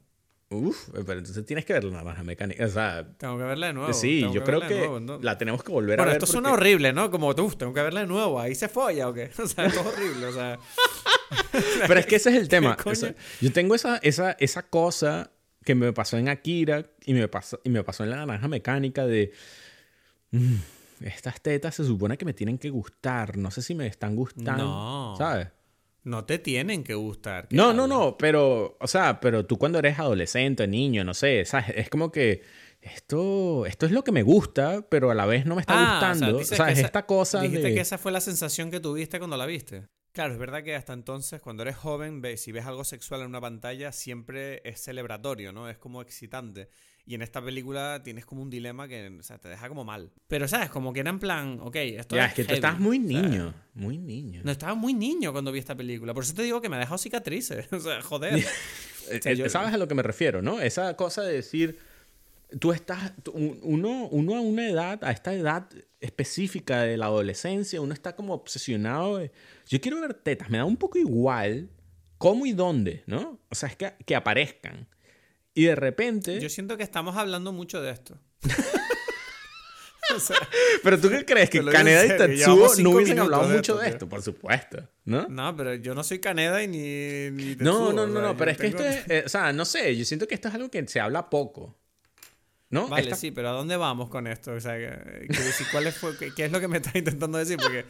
[0.51, 3.73] Uf, pero entonces tienes que ver la naranja mecánica, o sea, Tengo que verla de
[3.73, 3.93] nuevo.
[3.93, 5.19] sí, yo creo verla que nuevo, ¿no?
[5.21, 6.23] la tenemos que volver a Bueno, ver.
[6.23, 7.11] esto suena porque- horrible, ¿no?
[7.11, 8.39] Como, uff, tengo que verla de nuevo.
[8.39, 9.29] ¿Ahí se folla o qué?
[9.43, 10.57] O sea, esto es horrible, o sea...
[11.87, 12.75] Pero es que ese es el tema.
[12.83, 15.31] O sea, yo tengo esa, esa, esa cosa
[15.69, 19.05] que me pasó en Akira y me pasó, y me pasó en la naranja mecánica
[19.05, 19.31] de...
[20.31, 20.55] "Mm,
[21.01, 23.37] estas tetas se supone que me tienen que gustar.
[23.37, 24.63] No sé si me están gustando.
[24.63, 25.15] No.
[25.15, 25.49] ¿Sabes?
[26.03, 27.47] No te tienen que gustar.
[27.47, 28.17] ¿qué No, no, no.
[28.17, 31.67] Pero, o sea, pero tú cuando eres adolescente, niño, no sé, ¿sabes?
[31.75, 32.41] Es como que
[32.81, 35.91] esto, esto es lo que me gusta, pero a la vez no me está Ah,
[36.09, 36.37] gustando.
[36.37, 37.73] O dices sea, esa- esta cosa Dijiste de...
[37.75, 39.87] que esa fue la sensación que tuviste cuando la viste.
[40.11, 43.27] Claro, es verdad que hasta entonces, cuando eres joven, ves, si ves algo sexual en
[43.27, 45.69] una pantalla, siempre es celebratorio, ¿no?
[45.69, 46.69] Es como excitante.
[47.05, 50.11] Y en esta película tienes como un dilema que o sea, te deja como mal.
[50.27, 50.69] Pero, ¿sabes?
[50.69, 52.99] Como que era en plan, ok, esto Ya, es es que tú heavy, estás muy
[52.99, 53.53] o sea, niño.
[53.73, 54.41] Muy niño.
[54.43, 56.13] no, estaba muy niño cuando vi esta película.
[56.13, 57.67] Por eso te digo que me ha dejado cicatrices.
[57.73, 58.43] O sea, joder.
[59.21, 60.59] Sea, eh, yo- ¿Sabes a lo que me refiero, no?
[60.61, 61.79] Esa cosa de decir,
[62.59, 65.69] tú estás, uno, uno a una edad, a esta edad
[65.99, 69.31] específica de la adolescencia, uno está como obsesionado de,
[69.67, 71.69] yo quiero ver tetas, me da un poco igual
[72.17, 73.39] cómo y dónde, ¿no?
[73.49, 74.87] O sea, es que, que aparezcan.
[75.53, 76.39] Y de repente...
[76.39, 78.17] Yo siento que estamos hablando mucho de esto.
[80.15, 80.37] o sea,
[80.83, 83.85] Pero tú qué crees, que Kaneda y llevamos no hubiesen hablado de mucho esto, de
[83.85, 83.93] tío.
[83.93, 85.27] esto, por supuesto, ¿no?
[85.27, 88.37] no, pero yo no soy Caneda y ni, ni No, Tetsuo, no, no, no, yo
[88.37, 90.47] pero es que tengo- esto es, eh, o sea, no sé, yo siento que esto
[90.47, 91.77] es algo que se habla poco.
[92.71, 92.87] ¿No?
[92.87, 94.51] Vale, Esta- sí, pero ¿a dónde vamos con esto?
[94.51, 96.95] O sea, que- quiero decir, ¿cuál es, fue- qué, qué es lo que me estás
[96.95, 97.57] intentando decir?
[97.57, 97.85] Porque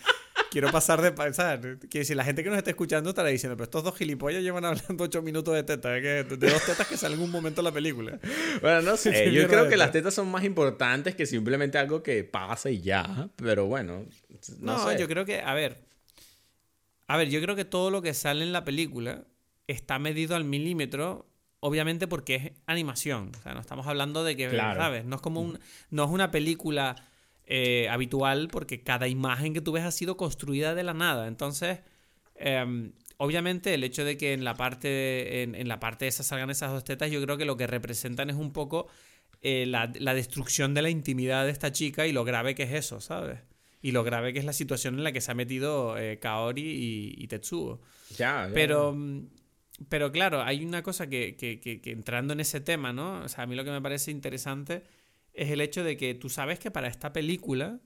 [0.51, 1.33] quiero pasar de...
[1.33, 1.59] ¿sabes?
[1.59, 4.63] Quiero decir, la gente que nos está escuchando estará diciendo, pero estos dos gilipollas llevan
[4.63, 6.23] hablando ocho minutos de tetas, ¿eh?
[6.23, 8.19] de dos tetas que salen en un momento en la película.
[8.61, 9.25] Bueno, no ¿Qué sé.
[9.25, 12.79] Yo mierda creo que las tetas son más importantes que simplemente algo que pasa y
[12.81, 13.29] ya.
[13.35, 14.05] Pero bueno,
[14.59, 14.97] no, No, sé.
[14.97, 15.83] yo creo que, a ver,
[17.07, 19.25] a ver, yo creo que todo lo que sale en la película
[19.67, 21.28] está medido al milímetro,
[21.59, 23.31] obviamente porque es animación.
[23.37, 24.79] O sea, no estamos hablando de que, Claro.
[24.79, 25.05] ¿sabes?
[25.05, 26.95] No es como un, no es una película
[27.45, 31.27] eh, habitual porque cada imagen que tú ves ha sido construida de la nada.
[31.27, 31.79] Entonces,
[32.35, 36.49] em, obviamente el hecho de que en la parte, en, en la parte esa salgan
[36.49, 38.87] esas dos tetas, yo creo que lo que representan es un poco
[39.41, 42.73] eh, la, la destrucción de la intimidad de esta chica y lo grave que es
[42.73, 43.39] eso, ¿sabes?
[43.81, 46.61] Y lo grave que es la situación en la que se ha metido eh, Kaori
[46.61, 47.79] y, y Tetsuo.
[48.17, 48.53] Ya, ya.
[48.53, 49.27] Pero, mm,
[49.87, 53.21] pero claro, hay una cosa que, que- que- que entrando en ese tema, ¿no?
[53.21, 54.83] O sea, a mí lo que me parece interesante
[55.33, 57.79] es el hecho de que tú sabes que para esta película,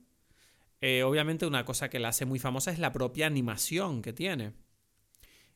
[0.81, 4.53] eh, obviamente una cosa que la hace muy famosa es la propia animación que tiene.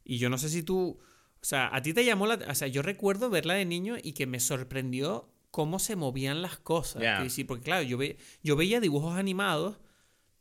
[0.03, 0.99] Y yo no sé si tú,
[1.41, 2.35] o sea, a ti te llamó la...
[2.49, 6.57] O sea, yo recuerdo verla de niño y que me sorprendió cómo se movían las
[6.57, 7.01] cosas.
[7.43, 9.77] porque claro, yo, ve, yo veía dibujos animados,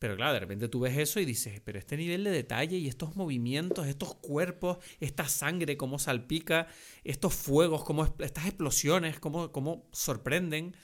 [0.07, 2.87] pero claro, de repente tú ves eso y dices, pero este nivel de detalle y
[2.87, 6.69] estos movimientos, estos cuerpos, esta sangre, cómo salpica,
[7.03, 10.77] estos fuegos, cómo, estas explosiones, cómo, cómo sorprenden.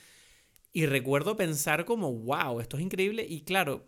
[0.72, 3.24] Y recuerdo pensar como, wow, esto es increíble.
[3.28, 3.86] Y claro,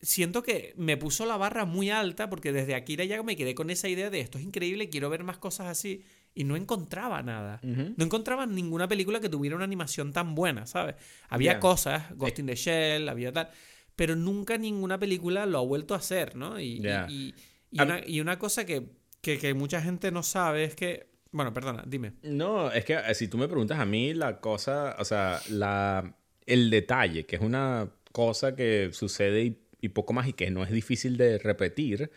[0.00, 3.70] siento que me puso la barra muy alta porque desde Akira ya me quedé con
[3.70, 6.02] esa idea de esto es increíble, quiero ver más cosas así.
[6.34, 7.60] Y no encontraba nada.
[7.62, 10.96] No encontraba ninguna película que tuviera una animación tan buena, ¿sabes?
[11.28, 13.50] Había cosas, Ghost in the Shell, había tal.
[13.96, 16.58] Pero nunca ninguna película lo ha vuelto a hacer, ¿no?
[16.58, 17.34] Y, y,
[17.70, 18.86] y, una, cosa que,
[19.20, 22.12] que, que mucha gente no sabe es que bueno, perdona, dime.
[22.22, 26.14] No, es que eh, si tú me preguntas a mí, la cosa, o sea, la,
[26.46, 30.62] el detalle, que es una cosa que sucede y, y, poco más y que no
[30.62, 32.10] es difícil de repetir,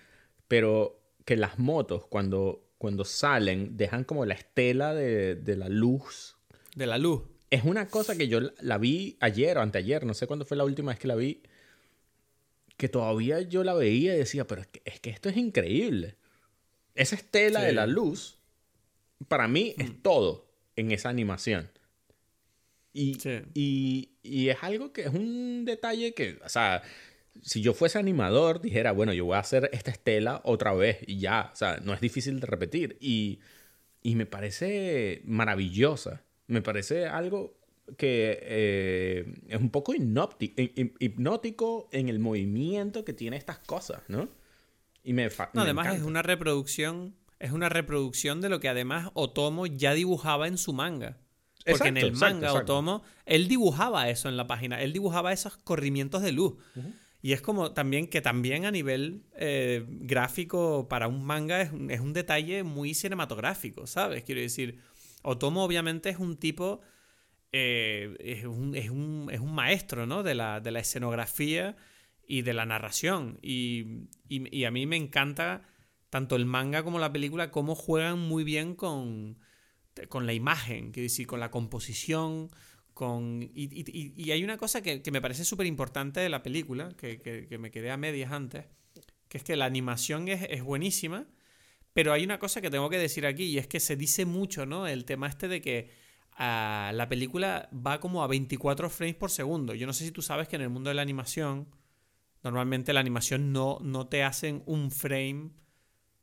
[0.49, 6.35] pero que las motos cuando, cuando salen dejan como la estela de, de la luz.
[6.75, 7.23] De la luz.
[7.49, 10.65] Es una cosa que yo la vi ayer o anteayer, no sé cuándo fue la
[10.65, 11.41] última vez que la vi,
[12.77, 16.17] que todavía yo la veía y decía, pero es que, es que esto es increíble.
[16.93, 18.39] Esa estela de la luz
[19.27, 20.01] para mí es mm.
[20.01, 21.69] todo en esa animación.
[22.93, 23.17] Y,
[24.23, 26.81] y, es algo que es un detalle que, o sea,
[27.41, 31.19] si yo fuese animador, dijera, bueno, yo voy a hacer esta estela otra vez y
[31.19, 32.97] ya, o sea, no es difícil de repetir.
[33.01, 33.39] Y,
[34.01, 36.23] y me parece maravillosa.
[36.47, 37.57] Me parece algo
[37.97, 39.93] que eh, es un poco
[40.99, 44.27] hipnótico en el movimiento que tiene estas cosas, ¿no?
[45.03, 49.67] Y me, no, además es una reproducción es una reproducción de lo que además Otomo
[49.67, 51.17] ya dibujaba en su manga.
[51.65, 56.21] Porque en el manga Otomo, él dibujaba eso en la página, él dibujaba esos corrimientos
[56.21, 56.55] de luz.
[57.21, 62.13] Y es como también que también a nivel eh, gráfico para un manga es, un
[62.13, 64.23] detalle muy cinematográfico, ¿sabes?
[64.23, 64.79] Quiero decir,
[65.23, 66.81] Otomo obviamente es un tipo,
[67.57, 70.23] eh, es, un, es, un, es, un, maestro, ¿no?
[70.23, 71.75] De la, de la escenografía
[72.27, 73.39] y de la narración.
[73.41, 75.61] y, y a mí me encanta
[76.09, 79.37] tanto el manga como la película, cómo juegan muy bien con,
[80.09, 82.49] con la imagen, que decir, con la composición,
[82.93, 83.49] con...
[83.53, 87.91] Y, hay una cosa que, me parece súper importante de la película, que, me quedé
[87.91, 88.65] a medias antes,
[89.27, 91.27] que es que la animación es, buenísima,
[91.93, 94.65] pero hay una cosa que tengo que decir aquí, y es que se dice mucho,
[94.65, 94.87] ¿no?
[94.87, 95.91] El tema este de que
[96.37, 99.73] la película va como a 24 frames por segundo.
[99.73, 101.67] Yo no sé si tú sabes que en el mundo de la animación,
[102.43, 105.51] normalmente la animación no, no te hacen un frame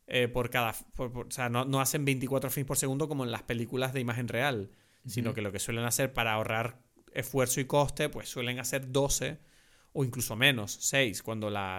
[0.07, 0.75] eh, por cada...
[0.99, 4.71] o sea, no, hacen 24 frames por segundo como en las películas de imagen real,
[5.07, 6.83] sino que lo que suelen hacer para ahorrar
[7.15, 9.39] esfuerzo y coste, pues suelen hacer 12
[9.93, 11.79] o incluso menos, 6, cuando la,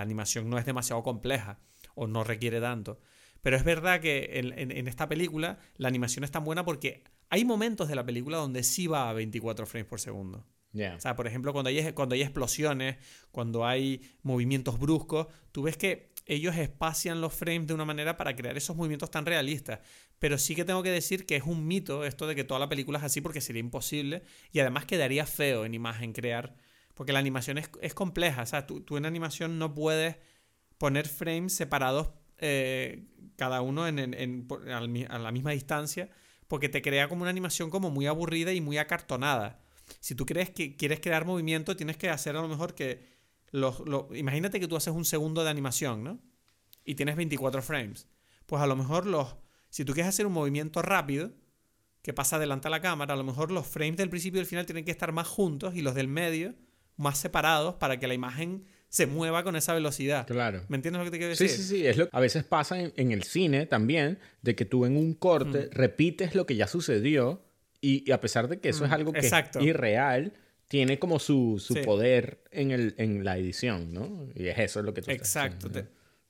[0.00, 1.58] animación no es demasiado compleja
[1.94, 3.00] o no requiere tanto.
[3.42, 7.88] Pero es verdad que en, esta película la animación es tan buena porque hay momentos
[7.88, 10.44] de la película donde sí va a 24 frames por segundo.
[10.72, 12.96] O sea, por ejemplo, cuando hay, cuando hay explosiones,
[13.32, 18.36] cuando hay movimientos bruscos, tú ves que ellos espacian los frames de una manera para
[18.36, 19.80] crear esos movimientos tan realistas.
[20.18, 22.68] Pero sí que tengo que decir que es un mito esto de que toda la
[22.68, 24.22] película es así porque sería imposible
[24.52, 26.54] y además quedaría feo en imagen crear,
[26.94, 28.42] porque la animación es, compleja.
[28.42, 30.16] O sea, tú, en animación no puedes
[30.78, 33.06] poner frames separados eh,
[33.36, 34.46] cada uno en,
[35.08, 36.10] a la misma distancia
[36.50, 39.62] porque te crea como una animación como muy aburrida y muy acartonada.
[40.00, 43.06] Si tú crees que quieres crear movimiento, tienes que hacer a lo mejor que
[44.16, 46.18] imagínate que tú haces un segundo de animación, ¿no?
[46.84, 48.08] Y tienes 24 frames.
[48.46, 49.36] Pues a lo mejor los,
[49.68, 51.30] si tú quieres hacer un movimiento rápido,
[52.02, 54.48] que pasa delante a la cámara, a lo mejor los frames del principio y del
[54.48, 56.56] final tienen que estar más juntos y los del medio
[56.96, 60.26] más separados para que la imagen se mueva con esa velocidad.
[60.26, 60.64] Claro.
[60.68, 61.48] ¿Me entiendes lo que te quiero decir?
[61.48, 61.86] Sí, sí, sí.
[61.86, 62.08] Es lo...
[62.10, 65.70] A veces pasa en, el cine también, de que tú en un corte mm.
[65.70, 67.40] repites lo que ya sucedió
[67.80, 70.32] y, a pesar de que eso es mm, algo que es irreal,
[70.66, 74.28] tiene como su, su poder en, el, en la edición, ¿no?
[74.34, 75.68] Y es eso lo que tú Exacto.
[75.68, 75.84] Estás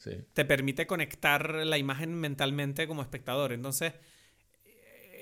[0.05, 3.53] te, te permite conectar la imagen mentalmente como espectador.
[3.53, 3.95] Entonces,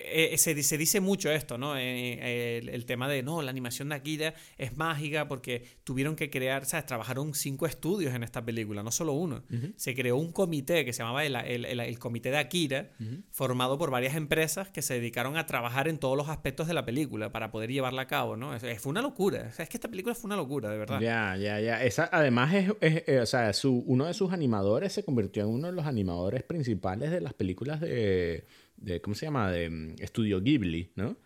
[0.00, 1.76] eh, se, dice mucho esto, ¿no?
[1.76, 6.64] Eh, el, tema de, no, la animación de Akira es mágica porque tuvieron que crear,
[6.64, 6.86] ¿sabes?
[6.86, 9.42] Trabajaron cinco estudios en esta película, no solo uno.
[9.76, 12.90] Se creó un comité que se llamaba el, el Comité de Akira,
[13.30, 16.84] formado por varias empresas que se dedicaron a trabajar en todos los aspectos de la
[16.84, 18.58] película para poder llevarla a cabo, ¿no?
[18.58, 19.48] fue una locura.
[19.58, 21.00] es que esta película fue una locura, de verdad.
[21.00, 21.82] Ya, ya, ya.
[21.82, 25.66] Esa, además, es, eh, o sea, su, uno de sus animadores se convirtió en uno
[25.68, 28.44] de los animadores principales de las películas de
[28.80, 29.50] de ¿cómo se llama?
[29.50, 31.16] De mm, Estudio Ghibli, ¿no?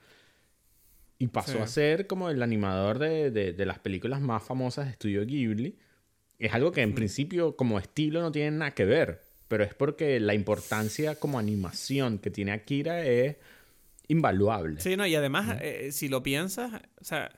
[1.18, 5.24] Y pasó a ser como el animador de, de, las películas más famosas de Estudio
[5.24, 5.78] Ghibli.
[6.40, 10.18] Es algo que en principio como estilo no tiene nada que ver, pero es porque
[10.18, 13.36] la importancia como animación que tiene Akira es
[14.08, 14.80] invaluable.
[14.80, 17.30] Sí, no, y además, eh, si lo piensas, o sea,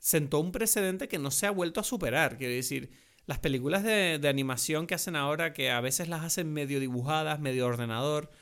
[0.00, 2.36] sentó un precedente que no se ha vuelto a superar.
[2.36, 2.90] Quiero decir,
[3.26, 7.38] las películas de, de animación que hacen ahora, que a veces las hacen medio dibujadas,
[7.38, 8.32] medio ordenador,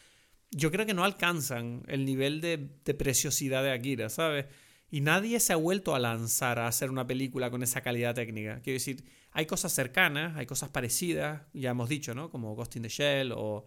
[0.51, 4.46] yo creo que no alcanzan el nivel de, de preciosidad de Akira, ¿sabes?
[4.90, 8.61] Y nadie se ha vuelto a lanzar a hacer una película con esa calidad técnica.
[8.62, 12.30] Quiero decir, hay cosas cercanas, hay cosas parecidas, ya hemos dicho, ¿no?
[12.30, 13.66] Como Ghost in the Shell o,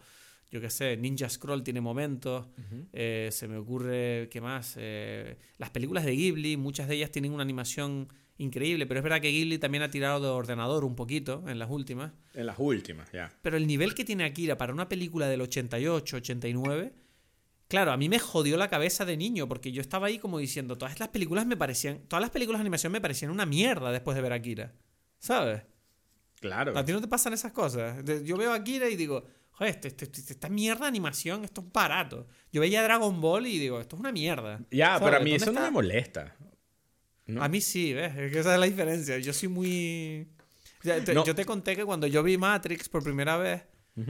[0.50, 2.48] yo qué sé, Ninja Scroll tiene momentos.
[2.92, 4.76] Eh, se me ocurre, ¿qué más?
[4.78, 8.10] Eh, las películas de Ghibli, muchas de ellas tienen una animación
[8.42, 11.70] increíble, pero es verdad que Ghibli también ha tirado de ordenador un poquito en las
[11.70, 12.12] últimas.
[12.34, 13.32] En las últimas, ya.
[13.42, 16.94] Pero el nivel que tiene Akira para una película del 88, 89
[17.72, 20.78] Claro, a mí me jodió la cabeza de niño porque yo estaba ahí como diciendo,
[20.78, 24.14] todas las películas me parecían, todas las películas de animación me parecían una mierda después
[24.14, 24.74] de ver Akira.
[25.20, 25.64] ¿Sabes?
[26.42, 26.78] Claro.
[26.78, 28.04] A ti no te pasan esas cosas.
[28.26, 31.72] Yo veo Akira y digo, joder, este, este, este, esta mierda de animación, esto es
[31.72, 32.28] barato.
[32.52, 34.60] Yo veía Dragon Ball y digo, esto es una mierda.
[34.70, 36.36] Ya, pero a mí eso no me molesta.
[37.40, 38.16] A mí sí, ¿ves?
[38.18, 39.18] Es que esa es la diferencia.
[39.20, 40.28] Yo soy muy...
[40.84, 43.64] Yo te conté que cuando yo vi Matrix por primera vez,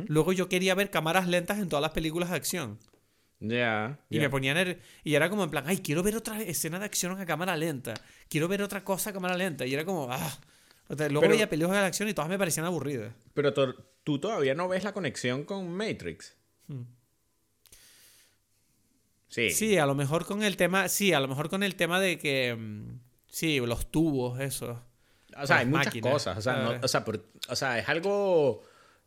[0.07, 2.79] luego yo quería ver cámaras lentas en todas las películas de acción.
[3.39, 3.99] Ya.
[4.09, 4.77] y me ponían.
[5.03, 7.95] Y era como en plan, ay, quiero ver otra escena de acción a cámara lenta.
[8.29, 9.65] Quiero ver otra cosa a cámara lenta.
[9.65, 10.39] Y era como, ah.
[10.89, 13.13] luego veía películas de acción y todas me parecían aburridas.
[13.33, 13.53] Pero
[14.03, 16.37] tú todavía no ves la conexión con Matrix.
[16.67, 16.83] Hmm.
[19.31, 19.49] Sí.
[19.49, 20.89] Sí, a lo mejor con el tema.
[20.89, 22.53] Sí, a lo mejor con el tema de que.
[22.53, 24.83] Mm, sí, los tubos, eso.
[25.41, 26.37] O sea, hay muchas cosas.
[26.37, 27.05] O sea, o, sea,
[27.47, 28.61] o sea, es algo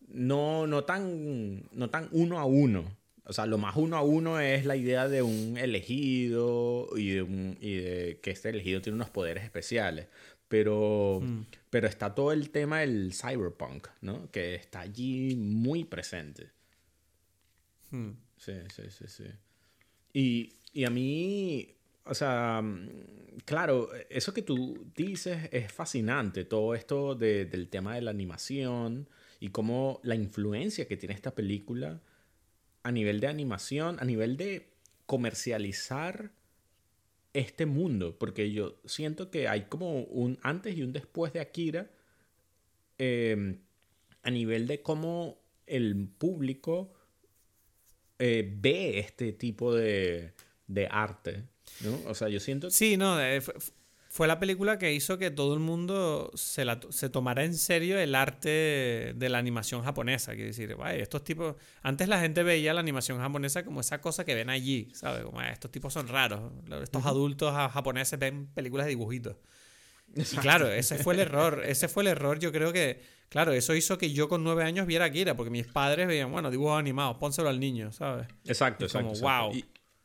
[0.09, 2.97] no, no, tan, no tan uno a uno.
[3.25, 7.23] O sea, lo más uno a uno es la idea de un elegido y de,
[7.23, 10.09] un, y de que este elegido tiene unos poderes especiales.
[10.49, 11.43] Pero, mm.
[11.69, 14.31] pero está todo el tema del cyberpunk, ¿no?
[14.31, 16.51] Que está allí muy presente.
[17.91, 18.13] Hmm.
[18.39, 19.25] Sí, sí, sí, sí.
[20.15, 21.69] Y, y a mí,
[22.07, 22.63] o sea,
[23.45, 29.09] claro, eso que tú dices es fascinante, todo esto de, del tema de la animación
[29.41, 32.01] y cómo la influencia que tiene esta película
[32.83, 34.71] a nivel de animación, a nivel de
[35.07, 36.33] comercializar
[37.33, 41.91] este mundo, porque yo siento que hay como un antes y un después de Akira
[42.99, 43.59] em,
[44.23, 46.93] a nivel de cómo el público
[48.19, 50.33] eh, ve este tipo de,
[50.67, 51.45] de arte,
[51.81, 52.01] ¿no?
[52.09, 52.71] O sea, yo siento...
[52.71, 53.43] Sí, no, eh,
[54.15, 57.99] fue la película que hizo que todo el mundo se, la, se tomara en serio
[57.99, 60.35] el arte de la animación japonesa.
[60.35, 61.57] Quiero decir, vaya, estos tipos.
[61.83, 65.25] Antes la gente veía la animación japonesa como esa cosa que ven allí, ¿sabes?
[65.25, 66.53] Como estos tipos son raros.
[66.81, 69.35] Estos adultos japoneses ven películas de dibujitos.
[70.17, 71.63] Y claro, ese fue el error.
[71.65, 72.39] Ese fue el error.
[72.39, 75.67] Yo creo que, claro, eso hizo que yo con nueve años viera Akira, porque mis
[75.67, 78.27] padres veían, bueno, dibujos animados, pónselo al niño, ¿sabes?
[78.45, 79.13] Exacto, exacto.
[79.13, 79.53] Como, wow.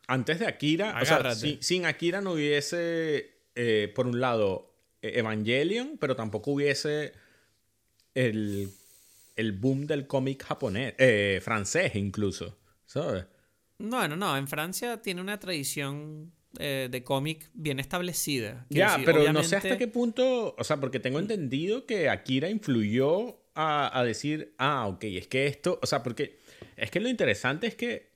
[0.07, 4.69] antes de Akira, o sea, sin Akira no hubiese eh, por un lado,
[5.01, 7.13] e-, Evangelion, pero tampoco hubiese
[8.13, 8.71] el,
[9.59, 13.25] boom del cómic japonés, eh, francés incluso, ¿sabes?
[13.77, 14.37] No, no, no.
[14.37, 18.65] En Francia tiene una tradición eh, de cómic bien establecida.
[18.69, 23.39] ya, pero no sé hasta qué punto, o sea, porque tengo entendido que Akira influyó
[23.53, 26.39] a, a, decir, ah, ok, es que esto, o sea, porque
[26.75, 28.09] es que lo interesante es que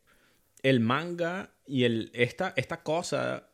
[0.64, 3.50] el manga y el, esta, esta cosa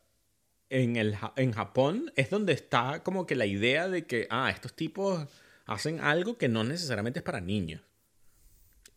[0.70, 4.74] en, el, en Japón es donde está como que la idea de que, ah, estos
[4.74, 5.26] tipos
[5.66, 7.82] hacen algo que no necesariamente es para niños.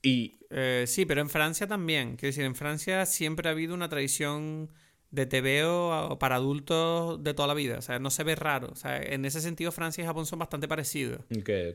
[0.01, 0.37] Y...
[0.49, 2.15] Eh, sí, pero en Francia también.
[2.15, 4.69] Quiero decir, en Francia siempre ha habido una tradición
[5.13, 7.77] de TVO para adultos de toda la vida.
[7.77, 8.69] O sea, no se ve raro.
[8.71, 11.21] O sea, en ese sentido, Francia y Japón son bastante parecidos.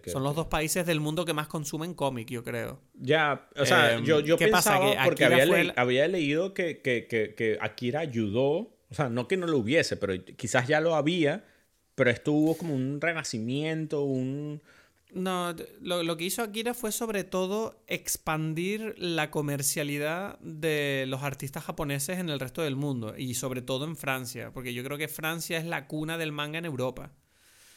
[0.06, 2.80] son los dos países del mundo que más consumen cómic, yo creo.
[2.94, 7.58] Ya, o sea, em, yo, yo pensaba, porque había, había, leído que, que, que, que
[7.60, 11.44] Akira ayudó o sea, no que no lo hubiese, pero quizás ya lo había,
[11.94, 14.62] pero esto hubo como un renacimiento, un...
[15.12, 21.64] No, lo, lo, que hizo Akira fue sobre todo expandir la comercialidad de los artistas
[21.64, 25.08] japoneses en el resto del mundo y sobre todo en Francia, porque yo creo que
[25.08, 27.12] Francia es la cuna del manga en Europa.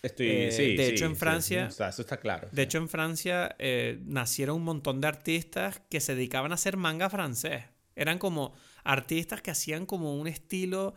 [0.02, 1.68] Estoy, eh, sí, de hecho, en Francia.
[1.68, 2.50] eso está claro.
[2.52, 6.76] De hecho, en Francia eh, nacieron un montón de artistas que se dedicaban a hacer
[6.76, 7.64] manga francés.
[7.96, 8.54] Eran como
[8.84, 10.96] artistas que hacían como un estilo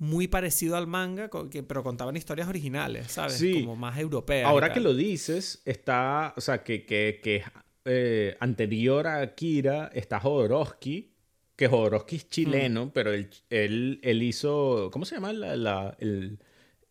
[0.00, 1.28] muy parecido al manga,
[1.68, 3.34] pero contaban historias originales, ¿sabes?
[3.34, 3.60] Sí.
[3.60, 4.48] Como más europeas.
[4.48, 7.44] Ahora que lo dices, está, o sea, que, que, que
[7.84, 11.12] eh, anterior a Akira está Jodorowsky,
[11.54, 12.90] que Jodorowsky es chileno, mm.
[12.92, 15.34] pero él, él, hizo, ¿cómo se llama?
[15.34, 16.38] La, el,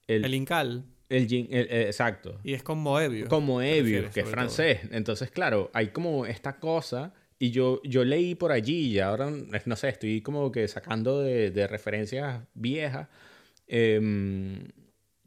[0.06, 0.86] el, el, Incal.
[1.10, 2.40] El, eh, exacto.
[2.44, 3.28] Y es con Moebius.
[3.28, 4.82] Con Moebius, que es francés.
[4.92, 9.32] Entonces, claro, hay como esta cosa y yo, yo leí por allí y ahora,
[9.66, 13.08] no sé, estoy como que sacando de, de referencias viejas,
[13.68, 14.68] em,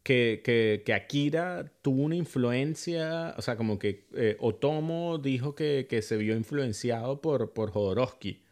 [0.02, 5.86] que, que, que, Akira tuvo una influencia, o sea, como que eh, Otomo dijo que,
[5.88, 8.42] que, se vio influenciado por, por Jodorowsky,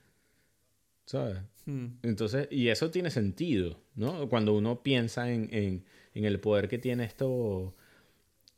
[1.04, 1.38] ¿sabes?
[1.66, 1.88] Hmm.
[2.02, 4.28] Entonces, y eso tiene sentido, ¿no?
[4.30, 5.84] Cuando uno piensa en, en,
[6.14, 7.74] en el poder que tiene esto,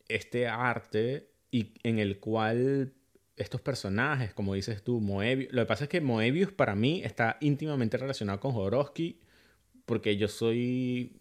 [0.09, 2.93] este arte y en el cual
[3.37, 5.53] estos personajes, como dices tú, Moebius.
[5.53, 9.21] Lo que pasa es que Moebius para mí está íntimamente relacionado con Jodorowsky
[9.85, 11.17] porque yo soy.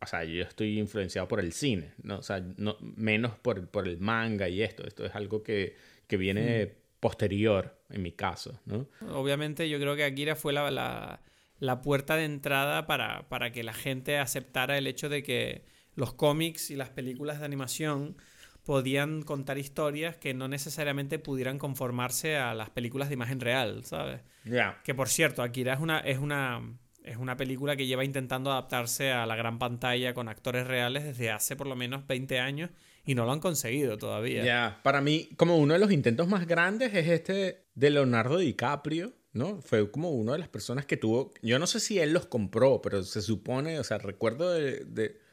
[0.00, 2.18] O sea, yo estoy influenciado por el cine, ¿no?
[2.18, 4.86] O sea, no, menos por, por el manga y esto.
[4.86, 5.76] Esto es algo que,
[6.06, 8.88] que viene posterior, en mi caso, ¿no?
[9.12, 11.22] Obviamente, yo creo que Akira fue la, la,
[11.58, 15.64] la puerta de entrada para, para que la gente aceptara el hecho de que
[15.94, 18.16] los cómics y las películas de animación
[18.64, 24.22] podían contar historias que no necesariamente pudieran conformarse a las películas de imagen real, ¿sabes?
[24.44, 24.80] Ya.
[24.84, 26.62] Que por cierto, Akira es una, es una,
[27.04, 31.30] es una película que lleva intentando adaptarse a la gran pantalla con actores reales desde
[31.30, 32.70] hace por lo menos 20 años
[33.04, 34.42] y no lo han conseguido todavía.
[34.42, 39.12] Ya, para mí, como uno de los intentos más grandes es este de Leonardo DiCaprio,
[39.34, 39.60] ¿no?
[39.60, 42.80] Fue como una de las personas que tuvo, yo no sé si él los compró,
[42.80, 45.23] pero se supone, o sea, recuerdo de de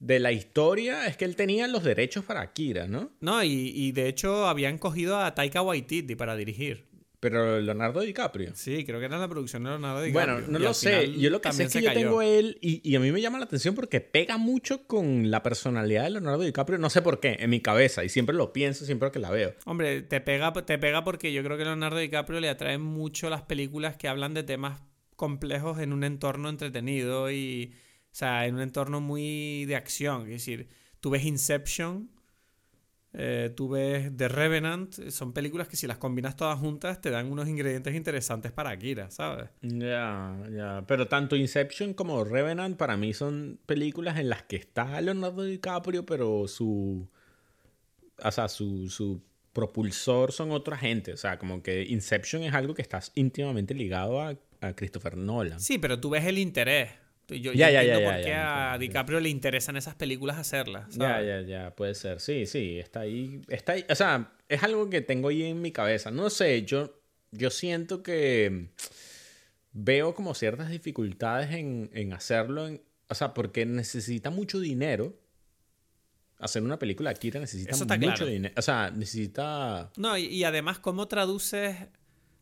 [0.00, 3.12] la historia es que él tenía los derechos para Akira, ¿no?
[3.20, 6.88] No, y, de hecho habían cogido a Taika Waititi para dirigir.
[7.20, 8.52] Pero Leonardo DiCaprio.
[8.54, 10.36] Sí, creo que era la producción de Leonardo DiCaprio.
[10.36, 11.12] Bueno, no lo sé.
[11.18, 13.38] Yo lo que sé es que yo tengo él y, y, a mí me llama
[13.38, 16.78] la atención porque pega mucho con la personalidad de Leonardo DiCaprio.
[16.78, 18.04] No sé por qué, en mi cabeza.
[18.04, 19.54] Y siempre lo pienso, siempre que la veo.
[19.66, 23.42] Hombre, te pega, te pega porque yo creo que Leonardo DiCaprio le atrae mucho las
[23.42, 24.80] películas que hablan de temas
[25.14, 27.74] complejos en un entorno entretenido y
[28.12, 30.22] o sea, en un entorno muy de acción.
[30.22, 30.68] Es decir,
[31.00, 32.10] tú ves Inception,
[33.12, 37.30] eh, tú ves The Revenant, son películas que si las combinas todas juntas te dan
[37.30, 39.48] unos ingredientes interesantes para Akira, ¿sabes?
[39.62, 40.84] Ya, ya.
[40.86, 46.06] Pero tanto Inception como Revenant para mí son películas en las que está Leonardo DiCaprio,
[46.06, 47.08] pero su.
[48.22, 49.22] O sea, su, su
[49.52, 51.12] propulsor son otra gente.
[51.12, 55.58] O sea, como que Inception es algo que está íntimamente ligado a, a Christopher Nolan.
[55.58, 56.90] Sí, pero tú ves el interés.
[57.34, 60.94] Yo, ya, ya, entiendo por qué a DiCaprio le interesan esas películas hacerlas.
[60.96, 62.20] Ya, ya, ya, puede ser.
[62.20, 63.84] Sí, sí, está ahí, está ahí.
[63.88, 66.10] O sea, es algo que tengo ahí en mi cabeza.
[66.10, 67.00] No sé, yo,
[67.30, 68.70] yo siento que
[69.72, 72.68] veo como ciertas dificultades en, en hacerlo.
[73.08, 75.18] o sea, porque necesita mucho dinero.
[76.38, 78.54] Hacer una película aquí necesita mucho dinero.
[78.56, 79.92] O sea, necesita.
[79.96, 81.76] No, y, y además, ¿cómo traduces,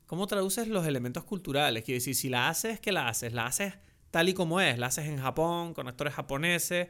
[0.06, 1.82] ¿cómo traduces los elementos culturales?
[1.82, 3.32] Quiero decir, si la haces, ¿qué la haces?
[3.32, 3.74] La haces
[4.10, 4.78] tal y como es.
[4.78, 6.89] La haces en Japón, con actores japoneses,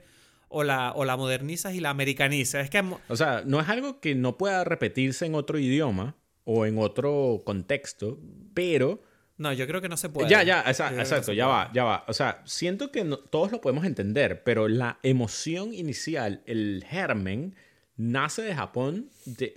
[0.48, 2.64] o la, o la modernizas y la americanizas.
[2.64, 2.82] Es que...
[3.08, 7.42] O sea, no es algo que no pueda repetirse en otro idioma o en otro
[7.44, 8.18] contexto,
[8.54, 9.02] pero...
[9.36, 10.28] No, yo creo que no se puede.
[10.28, 12.04] Ya, ya, exacto, ya va, ya va.
[12.08, 17.54] O sea, siento que todos lo podemos entender, pero la emoción inicial, el germen,
[17.96, 19.10] nace de Japón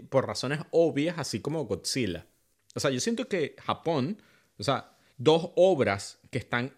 [0.10, 2.28] por razones obvias, así como Godzilla.
[2.76, 4.22] O sea, yo siento que Japón,
[4.60, 6.74] o sea, dos obras que están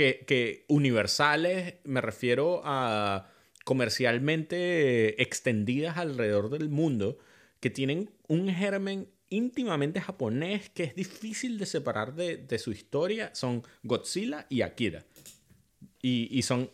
[0.00, 3.30] que, universales, me refiero a
[3.64, 7.18] comercialmente extendidas alrededor del mundo,
[7.60, 13.62] que tienen un germen íntimamente japonés que es difícil de separar de, su historia, son
[13.82, 15.04] Godzilla y Akira.
[16.02, 16.70] Y, son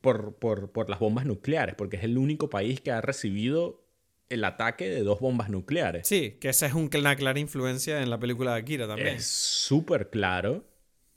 [0.00, 3.84] por, por, las bombas nucleares, porque es el único país que ha recibido
[4.28, 6.06] el ataque de dos bombas nucleares.
[6.06, 9.16] Sí, que esa es una clara influencia en la película de Akira también.
[9.16, 10.69] Es súper claro.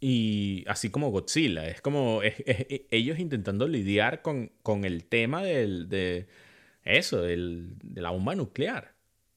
[0.05, 5.87] Y así como Godzilla, es como e, ellos intentando lidiar con, con el tema del,
[5.87, 6.27] de
[6.83, 8.95] eso, del, de la bomba nuclear.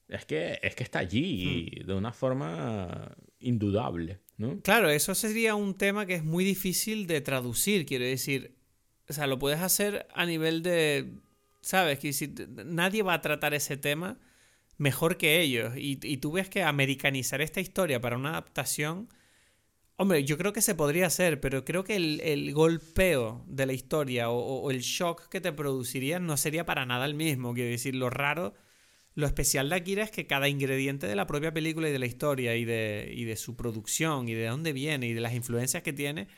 [0.08, 1.86] Es que, es que está allí hmm.
[1.86, 4.60] de una forma indudable, ¿no?
[4.62, 8.56] Claro, eso sería un tema que es muy difícil de traducir, quiero decir.
[9.08, 11.12] O sea, lo puedes hacer a nivel de,
[11.60, 12.00] ¿sabes?
[12.00, 12.34] Que si,
[12.64, 14.18] nadie va a tratar ese tema
[14.78, 15.76] mejor que ellos.
[15.76, 19.08] Y, y tú ves que americanizar esta historia para una adaptación
[19.98, 24.28] Hombre, yo creo que se podría hacer, pero creo que el, golpeo de la historia
[24.28, 27.54] o, el shock que te produciría no sería para nada el mismo.
[27.54, 28.52] Quiero decir, lo raro,
[29.14, 32.04] lo especial de Akira es que cada ingrediente de la propia película y de la
[32.04, 36.28] historia y de, su producción y de dónde viene y de las influencias que tiene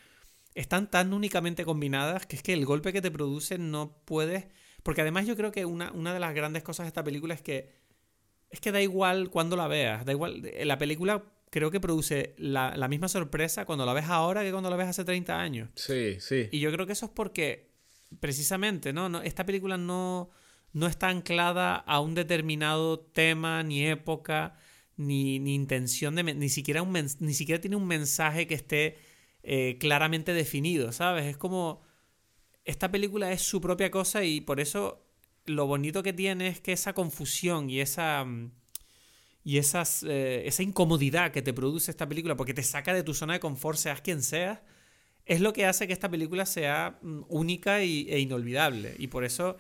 [0.55, 4.47] están tan únicamente combinadas que es que el golpe que te produce no puedes...
[4.85, 7.43] Porque además yo creo que una, una de las grandes cosas de esta película es
[7.43, 7.89] que
[8.51, 12.88] es que da igual cuando la veas, da igual, la película creo que produce la,
[12.88, 15.70] misma sorpresa cuando la ves ahora que cuando la ves hace 30 años.
[15.74, 16.48] Sí, sí.
[16.52, 17.70] Y yo creo que eso es porque,
[18.20, 19.08] precisamente, ¿no?
[19.08, 20.30] no esta película no,
[20.72, 24.56] no está anclada a un determinado tema, ni época,
[24.96, 26.22] ni, ni intención de...
[26.22, 28.98] Ni siquiera, un ni siquiera tiene un mensaje que esté
[29.42, 31.26] eh, claramente definido, ¿sabes?
[31.26, 31.86] Es como...
[32.64, 35.06] Esta película es su propia cosa y por eso
[35.46, 38.24] lo bonito que tiene es que esa confusión y esa...
[38.24, 38.52] Mm,
[39.44, 43.15] y esas, eh, esa incomodidad que te produce esta película, porque te saca de tu
[43.15, 44.60] zona de confort, seas quien seas,
[45.27, 48.94] es lo que hace que esta película sea mm, única e inolvidable.
[48.98, 49.56] Y por eso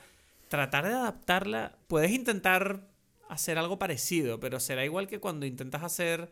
[0.48, 2.88] tratar de adaptarla, puedes intentar
[3.28, 6.30] hacer algo parecido, pero será igual que cuando intentas hacer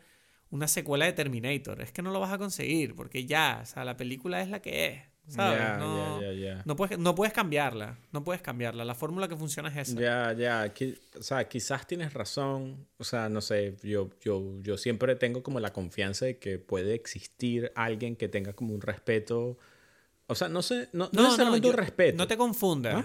[0.51, 1.83] una secuela de Terminator.
[1.83, 4.61] Es que no lo vas a conseguir, porque ya, o sea, la película es la
[4.63, 5.03] que es.
[5.29, 5.79] ¿Sabes?
[5.79, 6.21] no,
[6.65, 7.99] no, puedes, no puedes cambiarla.
[8.13, 8.85] No puedes cambiarla.
[8.85, 10.01] La fórmula que funciona es esa.
[10.01, 10.73] Ya, ya.
[11.19, 12.87] O sea, quizás tienes razón.
[12.99, 13.77] O sea, no sé.
[13.83, 18.53] Yo, yo, yo siempre tengo como la confianza de que puede existir alguien que tenga
[18.53, 19.59] como un respeto.
[20.29, 20.89] O sea, no sé.
[20.93, 22.17] No, no, necesariamente un respeto.
[22.17, 23.05] No te confundas.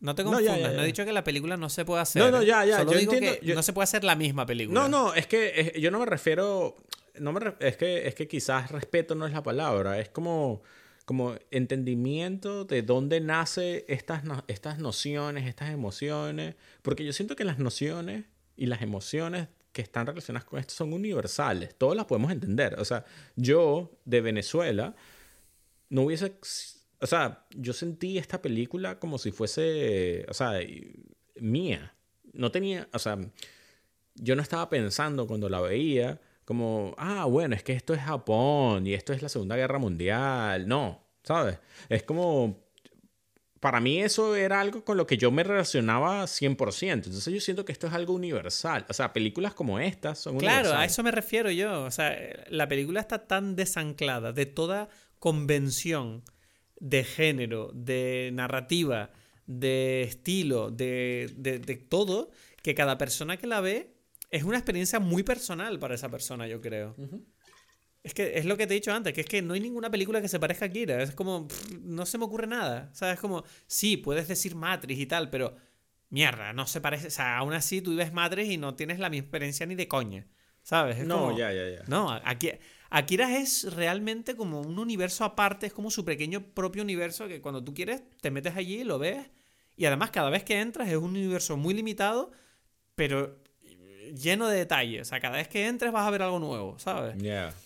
[0.00, 0.14] ¿No?
[0.14, 2.20] te confundas, no, he dicho que la película no se puede hacer.
[2.20, 2.78] No, no, ya, ya.
[2.78, 4.82] Solo yo digo que no se puede hacer la misma película.
[4.82, 6.76] No, no, es que yo no me refiero.
[7.18, 9.98] No me es, que, es que quizás respeto no es la palabra.
[9.98, 10.62] Es como
[11.04, 17.58] como entendimiento de dónde nace estas, estas nociones, estas emociones, porque yo siento que las
[17.58, 18.24] nociones
[18.56, 22.78] y las emociones que están relacionadas con esto son universales, todas las podemos entender.
[22.78, 23.04] O sea,
[23.36, 24.94] yo de Venezuela
[25.90, 26.36] no hubiese,
[27.00, 30.60] o sea, yo sentí esta película como si fuese, o sea,
[31.40, 31.94] mía.
[32.32, 33.18] No tenía, o sea,
[34.14, 38.86] yo no estaba pensando cuando la veía como, ah, bueno, es que esto es Japón
[38.86, 40.68] y esto es la Segunda Guerra Mundial.
[40.68, 41.58] No, ¿sabes?
[41.88, 42.64] Es como,
[43.60, 46.92] para mí eso era algo con lo que yo me relacionaba 100%.
[46.92, 48.84] Entonces yo siento que esto es algo universal.
[48.90, 51.84] O sea, películas como estas son Claro, a eso me refiero yo.
[51.84, 52.14] O sea,
[52.50, 56.24] la película está tan desanclada de toda convención
[56.78, 59.10] de género, de narrativa,
[59.46, 62.30] de estilo, de, de, de todo,
[62.62, 63.93] que cada persona que la ve
[64.34, 66.96] es una experiencia muy personal para esa persona, yo creo.
[68.02, 69.88] Es que es lo que te he dicho antes, que es que no hay ninguna
[69.90, 71.00] película que se parezca a Kira.
[71.00, 71.46] Es como,
[71.82, 72.90] no se me ocurre nada.
[72.94, 73.20] ¿Sabes?
[73.20, 75.54] Como, sí, puedes decir Matrix y tal, pero
[76.10, 77.06] mierda, no se parece.
[77.06, 79.86] O sea, aún así tú ves Matrix y no tienes la misma experiencia ni de
[79.86, 80.26] coña.
[80.64, 81.06] ¿Sabes?
[81.06, 81.84] no, ya, ya, ya.
[81.86, 82.50] No, aquí,
[82.90, 87.62] Akira es realmente como un universo aparte, es como su pequeño propio universo que cuando
[87.62, 89.30] tú quieres te metes allí, lo ves.
[89.76, 92.32] Y además, cada vez que entras es un universo muy limitado,
[92.96, 93.43] pero
[94.14, 95.02] lleno de detalles.
[95.02, 97.16] O sea, cada vez que entres vas a ver algo nuevo, ¿sabes?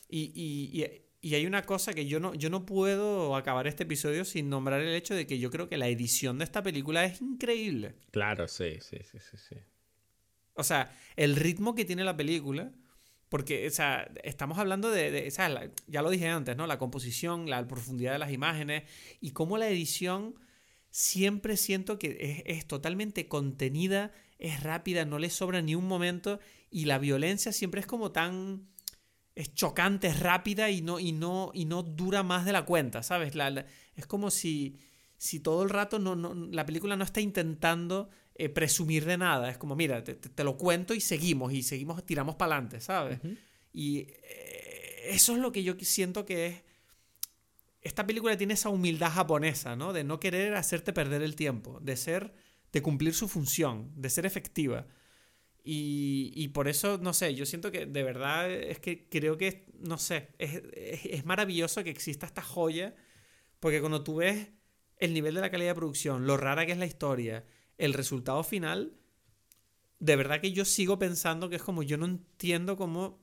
[0.09, 0.85] Y, y,
[1.21, 4.81] y, hay una cosa que yo no, yo no puedo acabar este episodio sin nombrar
[4.81, 7.95] el hecho de que yo creo que la edición de esta película es increíble.
[8.11, 9.37] Claro, sí, sí, sí, sí.
[9.37, 9.57] sí.
[10.55, 12.73] O sea, el ritmo que tiene la película.
[13.29, 15.31] Porque, o sea, estamos hablando de,
[15.87, 16.67] ya lo dije antes, ¿no?
[16.67, 18.85] La composición, la profundidad de las imágenes
[19.21, 20.35] y cómo la edición
[20.91, 26.39] siempre siento que es, es totalmente contenida es rápida, no le sobra ni un momento
[26.71, 28.69] y la violencia siempre es como tan
[29.35, 33.05] es chocante, es rápida y no, y no, y no dura más de la cuenta,
[33.05, 33.37] ¿sabes?
[33.37, 34.77] La, es como si,
[35.17, 39.49] si todo el rato no, no, la película no está intentando eh, presumir de nada.
[39.49, 43.21] Es como, mira, te, te, lo cuento y seguimos, y seguimos, tiramos para adelante, ¿sabes?
[43.73, 46.63] Y eh, eso es lo que yo siento que es...
[47.81, 49.93] Esta película tiene esa humildad japonesa, ¿no?
[49.93, 52.35] De no querer hacerte perder el tiempo, de ser
[52.73, 54.87] de cumplir su función, de ser efectiva.
[55.71, 59.99] Y, por eso, no sé, yo siento que de verdad es que creo que, no
[59.99, 62.95] sé, es, maravilloso que exista esta joya,
[63.61, 64.49] porque cuando tú ves
[64.97, 67.45] el nivel de la calidad de producción, lo rara que es la historia,
[67.77, 68.97] el resultado final,
[69.99, 73.21] de verdad que yo sigo pensando que es como yo no entiendo cómo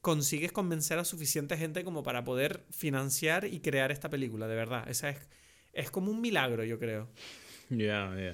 [0.00, 4.88] consigues convencer a suficiente gente como para poder financiar y crear esta película, de verdad.
[4.88, 5.28] Esa es,
[5.72, 7.08] es como un milagro, yo creo.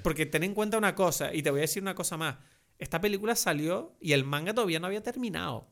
[0.03, 2.37] Porque ten en cuenta una cosa, y te voy a decir una cosa más.
[2.79, 5.67] Esta película salió y el manga todavía no había terminado.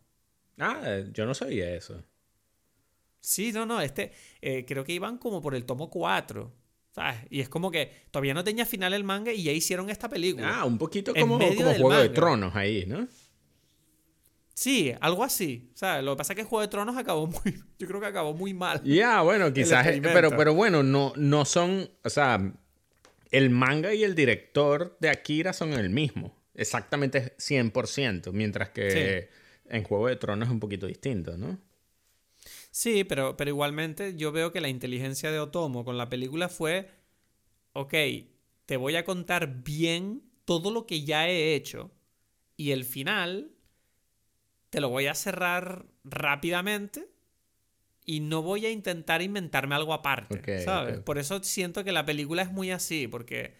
[0.57, 2.03] Ah, yo no sabía eso.
[3.19, 4.11] Sí, no, no, este,
[4.41, 6.53] eh, creo que iban como por el tomo 4.
[6.95, 7.17] ¿sabes?
[7.29, 10.59] Y es como que todavía no tenía final el manga y ya hicieron esta película.
[10.59, 13.07] Ah, un poquito como, como Juego de Tronos ahí, ¿no?
[14.55, 15.69] Sí, algo así.
[15.73, 17.41] O sea, lo que pasa es que Juego de Tronos acabó muy.
[17.77, 18.81] Yo creo que acabó muy mal.
[18.83, 19.85] Ya, bueno, quizás.
[20.01, 21.89] Pero, pero bueno, no, no son.
[22.03, 22.53] O sea,
[23.31, 26.33] el manga y el director de Akira son el mismo.
[26.53, 28.31] Exactamente 100%.
[28.31, 29.29] Mientras que
[29.67, 31.59] en Juego de Tronos es un poquito distinto, ¿no?
[32.71, 36.89] Sí, pero, pero igualmente yo veo que la inteligencia de Otomo con la película fue.
[37.73, 37.93] Ok,
[38.65, 41.91] te voy a contar bien todo lo que ya he hecho.
[42.55, 43.54] Y el final
[44.75, 47.07] te lo voy a cerrar rápidamente
[48.03, 50.99] y no voy a intentar inventarme algo aparte, ¿sabes?
[50.99, 53.55] Por eso siento que la película es muy así, porque...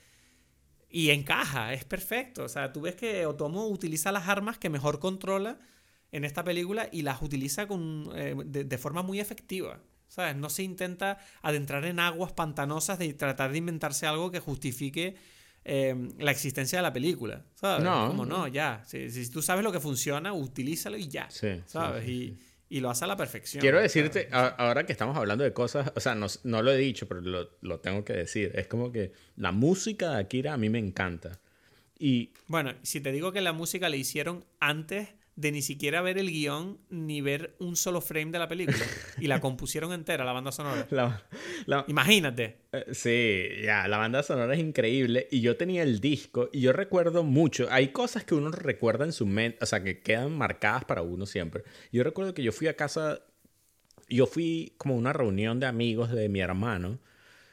[0.90, 2.44] Y encaja, es perfecto.
[2.44, 5.58] O sea, tú ves que Otomo utiliza las armas que mejor controla
[6.12, 9.80] en esta película y las utiliza con, eh, de, de forma muy efectiva.
[10.10, 10.36] ¿Sabes?
[10.36, 15.16] No se intenta adentrar en aguas pantanosas de tratar de inventarse algo que justifique
[15.66, 17.44] eh, la existencia de la película.
[17.56, 17.84] ¿Sabes?
[17.84, 18.08] No.
[18.08, 18.84] Como no, ya.
[18.86, 21.30] Si, si tú sabes lo que funciona, utilízalo y ya.
[21.30, 22.06] Sí, ¿Sabes?
[22.06, 22.38] sí,
[22.70, 23.62] y, y lo hace a la perfección.
[23.62, 26.78] Quiero decirte, a- ahora que estamos hablando de cosas, o sea, no, no lo he
[26.78, 28.52] dicho, pero lo, lo tengo que decir.
[28.56, 31.40] Es como que la música de Akira a mí me encanta.
[31.98, 36.18] Y Bueno, si te digo que la música la hicieron antes de ni siquiera ver
[36.18, 38.86] el guion ni ver un solo frame de la película.
[39.20, 40.88] y la compusieron entera, la banda sonora.
[40.92, 41.24] la,
[41.66, 42.58] la- Imagínate.
[42.72, 45.28] eh, sí, ya, la banda sonora es increíble.
[45.32, 47.68] Y yo tenía el disco y yo recuerdo mucho.
[47.70, 51.26] Hay cosas que uno recuerda en su mente, o sea, que quedan marcadas para uno
[51.26, 51.64] siempre.
[51.92, 53.20] Yo recuerdo que yo fui a casa,
[54.08, 57.00] yo fui como a una reunión de amigos de mi hermano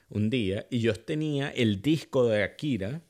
[0.09, 3.03] un día y yo tenía el disco de Akira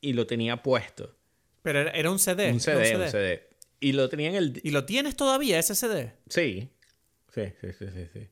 [0.00, 1.16] y lo tenía puesto.
[1.62, 2.50] Pero era, un CD.
[2.52, 3.45] Un era CD, un CD.
[3.80, 4.60] Y lo tenía en el...
[4.62, 6.14] ¿Y lo tienes todavía, ese CD?
[6.28, 6.68] Sí.
[7.34, 8.06] Sí, sí, sí, sí.
[8.12, 8.28] sí.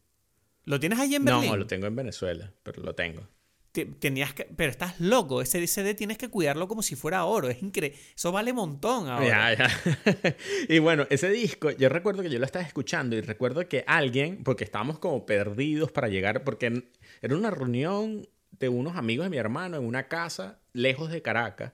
[0.64, 1.58] ¿Lo tienes ahí en No, Berlín?
[1.58, 3.28] lo tengo en Venezuela, pero lo tengo.
[3.72, 5.42] Te- Tenías que, pero estás loco.
[5.42, 7.50] Ese CD tienes que cuidarlo como si fuera oro.
[7.50, 7.98] Es increíble.
[8.16, 9.54] Eso vale montón ahora.
[9.54, 10.36] Ya, ya.
[10.68, 14.42] y bueno, ese disco, yo recuerdo que yo lo estaba escuchando y recuerdo que alguien,
[14.44, 16.88] porque estábamos como perdidos para llegar, porque
[17.20, 21.72] era una reunión de unos amigos de mi hermano en una casa lejos de Caracas.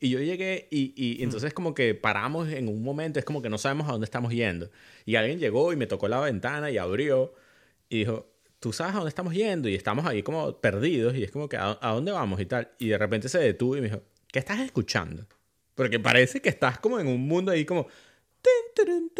[0.00, 3.50] Y yo llegué y, y entonces como que paramos en un momento, es como que
[3.50, 4.70] no sabemos a dónde estamos yendo.
[5.04, 7.34] Y alguien llegó y me tocó la ventana y abrió
[7.90, 8.26] y dijo,
[8.60, 9.68] ¿tú sabes a dónde estamos yendo?
[9.68, 12.70] Y estamos ahí como perdidos y es como que ¿a, a dónde vamos y tal?
[12.78, 14.02] Y de repente se detuvo y me dijo,
[14.32, 15.26] ¿qué estás escuchando?
[15.74, 17.86] Porque parece que estás como en un mundo ahí como...
[18.42, 19.10] tin, tin,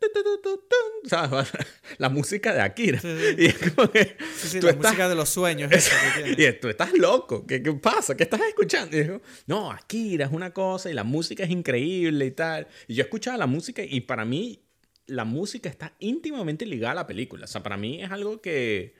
[1.98, 3.00] La música de Akira.
[3.00, 3.34] Sí, sí.
[3.38, 4.16] Y es como que...
[4.34, 5.70] Sí, sí, la estás- música de los sueños.
[5.72, 6.50] esa que tiene.
[6.56, 7.46] y tú estás loco.
[7.46, 8.16] ¿Qué, qué pasa?
[8.16, 8.96] ¿Qué estás escuchando?
[8.96, 12.68] Y dijo, no, Akira es una cosa y la música es increíble y tal.
[12.88, 14.62] Y yo escuchaba la música y para mí
[15.06, 17.44] la música está íntimamente ligada a la película.
[17.44, 18.94] O sea, para mí es algo que,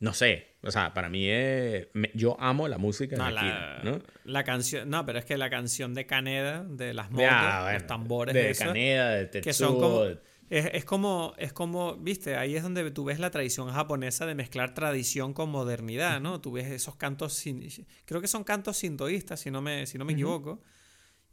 [0.00, 3.78] no sé, o sea, para mí es, me- yo amo la música de No, Akira,
[3.84, 3.98] la, ¿no?
[4.24, 7.78] la canción, no, pero es que la canción de Caneda, de las motos, Ya, bueno,
[7.78, 10.18] los tambores, de esos, Kaneda, de Tetsuo, que son como, de-
[10.48, 14.34] es, es como, es como, viste, ahí es donde tú ves la tradición japonesa de
[14.34, 16.40] mezclar tradición con modernidad, ¿no?
[16.40, 17.68] Tú ves esos cantos, sin-
[18.04, 20.62] creo que son cantos sintoístas, si no me, si no me equivoco,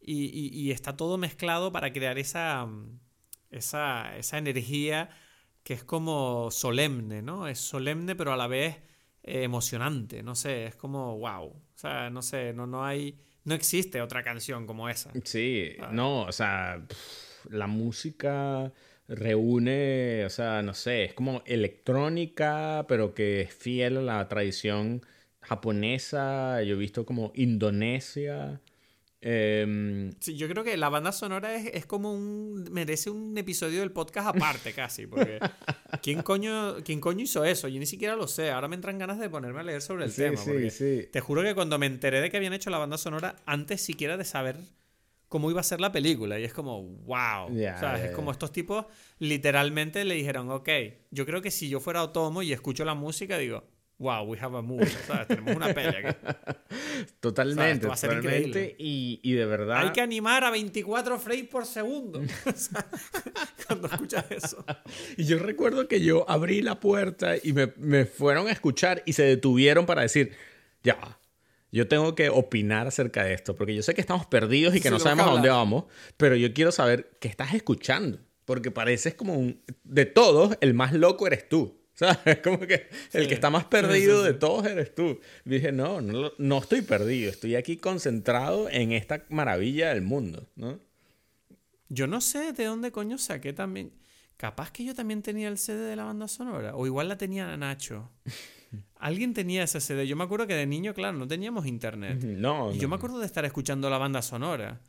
[0.01, 2.67] y, y- y está todo mezclado para crear esa,
[3.49, 5.09] esa, esa energía
[5.67, 7.45] que es como solemne, ¿no?
[7.45, 8.77] Es solemne, pero a la vez
[9.21, 11.47] eh, emocionante, no sé, es como wow.
[11.47, 15.11] O sea, no sé, no, no hay, no existe otra canción como esa.
[15.25, 15.89] Sí, Ah.
[15.91, 16.81] no, o sea,
[17.49, 18.71] la música
[19.09, 25.05] reúne, o sea, no sé, es como electrónica, pero que es fiel a la tradición
[25.41, 26.63] japonesa.
[26.63, 28.61] Yo he visto como Indonesia.
[29.21, 32.67] Em, Sí, yo creo que la banda sonora es, es como un.
[32.71, 35.39] merece un episodio del podcast aparte casi, porque
[36.03, 37.67] ¿quién coño, ¿quién coño hizo eso?
[37.67, 38.51] Yo ni siquiera lo sé.
[38.51, 40.37] Ahora me entran ganas de ponerme a leer sobre el sí, tema.
[40.37, 41.09] sí, sí.
[41.11, 44.17] Te juro que cuando me enteré de que habían hecho la banda sonora, antes siquiera
[44.17, 44.57] de saber
[45.27, 47.53] cómo iba a ser la película, y es como, wow.
[47.53, 48.85] Sea, ya, es como estos tipos
[49.19, 50.69] literalmente le dijeron, ok,
[51.11, 53.65] yo creo que si yo fuera Otomo y escucho la música, digo,
[53.99, 54.87] wow, we have a movie.
[55.07, 55.27] ¿sabes?
[55.27, 56.17] Tenemos una peli aquí.
[57.19, 58.47] Totalmente, esto va a ser totalmente.
[58.47, 58.75] increíble.
[58.79, 59.77] Y, y de verdad.
[59.77, 62.21] Hay que animar a 24 frames por segundo.
[63.67, 64.65] Cuando escuchas eso.
[65.17, 69.13] Y yo recuerdo que yo abrí la puerta y me, me fueron a escuchar y
[69.13, 70.31] se detuvieron para decir,
[70.83, 71.19] ya,
[71.71, 74.87] yo tengo que opinar acerca de esto, porque yo sé que estamos perdidos y que
[74.87, 78.71] Sí, no sabemos que a dónde vamos, pero yo quiero saber qué estás escuchando, porque
[78.71, 79.61] pareces como un...
[79.83, 81.76] De todos, el más loco eres tú.
[81.97, 82.37] ¿Sabes?
[82.43, 83.27] Como que el Sí.
[83.27, 85.19] que está más perdido sí, de todos eres tú.
[85.45, 90.47] Y dije, no, no, no estoy perdido, estoy aquí concentrado en esta maravilla del mundo,
[90.55, 90.79] ¿no?
[91.89, 93.93] Yo no sé de dónde coño saqué también.
[94.35, 96.75] Capaz que yo también tenía el CD de la banda sonora.
[96.75, 98.11] O igual la tenía Nacho.
[98.99, 100.05] Alguien tenía ese CD.
[100.05, 102.21] Yo me acuerdo que de niño, claro, no teníamos internet.
[102.23, 104.81] No, Y no, yo me acuerdo de estar escuchando la banda sonora.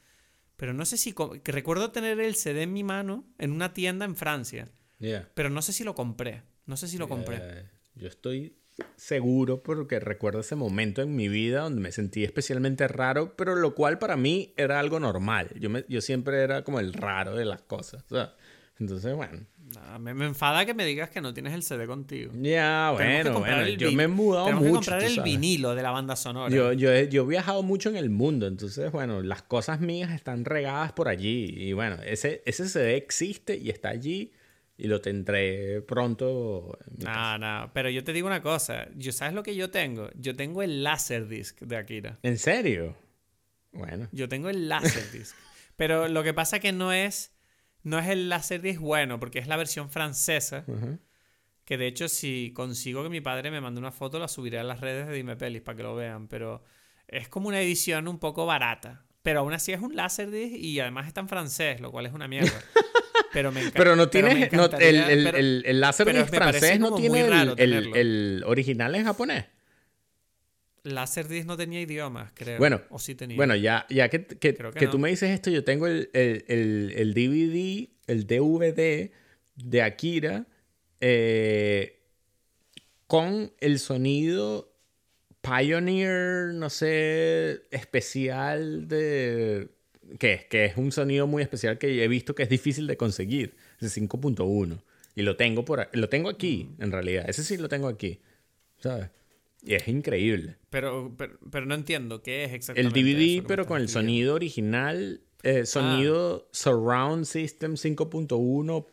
[0.56, 1.14] Pero no sé si...
[1.42, 4.68] que recuerdo tener el CD en mi mano en una tienda en Francia.
[4.98, 5.30] Yeah.
[5.34, 6.42] Pero no sé si lo compré.
[6.68, 7.38] No sé si lo compré.
[7.40, 7.64] Eh,
[7.96, 8.54] yo estoy
[8.94, 13.74] seguro porque recuerdo ese momento en mi vida donde me sentí especialmente raro, pero lo
[13.74, 15.48] cual para mí era algo normal.
[15.58, 18.04] Yo, me- yo siempre era como el raro de las cosas.
[18.78, 19.40] entonces, bueno.
[19.98, 22.32] Me, me enfada que me digas que no tienes el CD contigo.
[22.40, 23.76] Ya, que bueno, comprar bueno.
[23.76, 24.90] Yo me he mudado Tenemos que mucho.
[24.90, 26.54] comprar tú el vinilo de la banda sonora.
[26.54, 30.12] Yo, yo, he, yo he viajado mucho en el mundo, entonces, bueno, las cosas mías
[30.12, 31.46] están regadas por allí.
[31.54, 34.32] Y bueno, ese, ese CD existe y está allí
[34.78, 36.78] y lo tendré pronto.
[36.98, 38.88] No, no, pero yo te digo una cosa.
[38.94, 40.08] Yo, ¿Sabes lo que yo tengo?
[40.14, 42.18] Yo tengo el Laserdisc de Akira.
[42.22, 42.96] ¿En serio?
[43.72, 44.08] Bueno.
[44.12, 45.34] Yo tengo el Laserdisc.
[45.76, 47.32] pero lo que pasa que no es...
[47.82, 50.64] no es el Laserdisc bueno, porque es la versión francesa.
[51.64, 54.64] Que de hecho, si consigo que mi padre me mande una foto, la subiré a
[54.64, 56.28] las redes de Dime Pelis para que lo vean.
[56.28, 56.62] Pero
[57.08, 59.04] es como una edición un poco barata.
[59.22, 62.28] Pero aún así es un Laserdisc y además está en francés, lo cual es una
[62.28, 62.52] mierda.
[63.32, 63.78] Pero me encanta.
[63.78, 64.48] Pero no tiene.
[64.52, 67.20] no- el, el, pero- el, el láser pero disc me parece francés no tiene
[67.58, 69.44] el, original en japonés.
[70.84, 72.56] Laserdisc no tenía idiomas, creo.
[72.58, 73.36] Bueno, o sí tenía.
[73.36, 74.92] Bueno, ya, ya que, que, Creo que que no.
[74.92, 79.10] tú me dices esto, yo tengo el, el, el, el DVD, el DVD
[79.56, 80.46] de Akira
[81.00, 82.00] eh,
[83.06, 84.67] con el sonido
[85.48, 89.68] Pioneer, no sé, especial de...
[90.18, 92.96] Que es, que es un sonido muy especial que he visto que es difícil de
[92.96, 94.78] conseguir, de 5.1.
[95.14, 97.28] Y lo tengo por lo tengo aquí, en realidad.
[97.28, 98.20] Ese sí lo tengo aquí,
[98.78, 99.10] ¿sabes?
[99.62, 100.56] Y es increíble.
[100.70, 103.00] pero, pero, pero no entiendo qué es El exactamente.
[103.02, 104.12] DVD, que me pero con el describiendo.
[104.12, 108.86] sonido original, eh, sonido Surround System 5.1.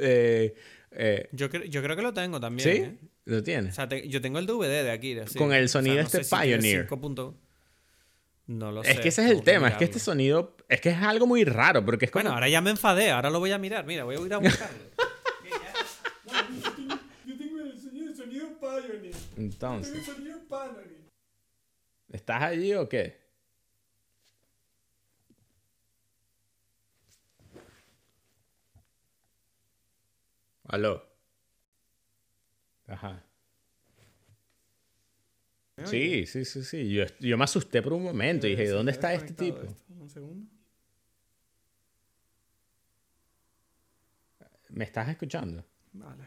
[0.00, 0.54] Eh,
[0.92, 2.68] eh, Yo, cre- yo creo que lo tengo también.
[2.98, 3.06] ¿Sí?
[3.28, 3.74] ¿Lo O tienes?
[3.74, 5.26] sea, te- yo tengo el DVD de Akira.
[5.26, 5.38] sí.
[5.38, 6.82] Con el O sea, sonido no este si Pioneer.
[6.82, 7.36] 5 punto-
[8.46, 8.92] No lo sé.
[8.92, 11.44] es que ese es el tema, es que este sonido, es que es algo muy
[11.44, 12.22] raro, porque es como...
[12.22, 13.84] Bueno, ahora ya me enfadé, ahora lo voy a mirar.
[13.84, 14.78] Mira, voy a ir a buscarlo.
[17.26, 19.14] Yo tengo el sonido, sonido Pioneer.
[19.36, 20.98] Entonces, Tengo el sonido Pioneer.
[22.10, 23.18] ¿estás allí o qué?
[30.68, 31.07] Aló.
[32.88, 33.22] Ajá.
[35.84, 36.90] Sí, sí, sí, sí.
[36.90, 39.60] Yo, yo me asusté por un momento y dije, ¿dónde está este tipo?
[39.88, 40.50] Un segundo.
[44.70, 45.64] ¿Me estás escuchando?
[45.92, 46.24] Vale.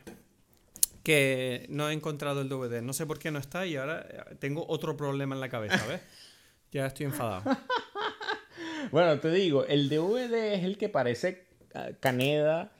[1.03, 2.81] Que no he encontrado el DVD.
[2.81, 5.85] No sé por qué no está y ahora eh, tengo otro problema en la cabeza,
[5.87, 6.01] ¿ves?
[6.71, 7.43] ya estoy enfadado.
[8.91, 12.71] Bueno, te digo, el DVD es el que parece ah, Caneda,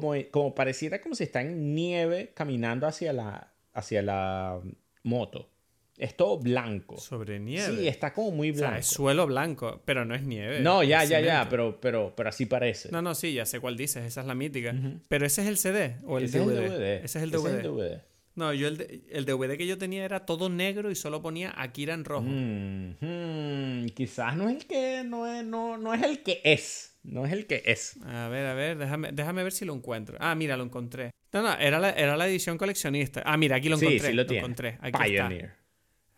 [0.00, 4.58] como, como pareciera como si está en nieve caminando hacia la, hacia la
[5.02, 5.50] moto.
[5.98, 6.96] Es todo blanco.
[6.98, 7.76] Sobre nieve.
[7.76, 8.80] Sí, está como muy o sea, blanco.
[8.80, 10.60] es suelo blanco, pero no es nieve.
[10.60, 12.90] no, ya, ya, ya, pero, pero, pero así parece.
[12.90, 14.74] No, no, sí, ya sé cuál dices, esa es la mítica.
[15.08, 16.50] Pero ese es el CD o el Ese DVD.
[16.50, 17.04] es el DVD.
[17.04, 17.62] Ese es el Ese DVD.
[17.62, 18.00] DVD.
[18.34, 21.52] No, yo el, de- el DVD que yo tenía era todo negro y solo ponía
[21.54, 22.24] Akira en rojo.
[22.26, 26.91] Mm, quizás no es el que no es, no, no es el que es.
[27.02, 27.96] No es el que es.
[28.04, 30.16] A ver, a ver, déjame, déjame ver si lo encuentro.
[30.20, 31.10] Ah, mira, lo encontré.
[31.32, 33.22] No, no, era la, era la edición coleccionista.
[33.24, 34.08] Ah, mira, aquí lo Sí, encontré.
[34.10, 34.38] sí lo tiene.
[34.40, 34.78] encontré.
[34.80, 35.44] Aquí Pioneer.
[35.44, 35.56] está.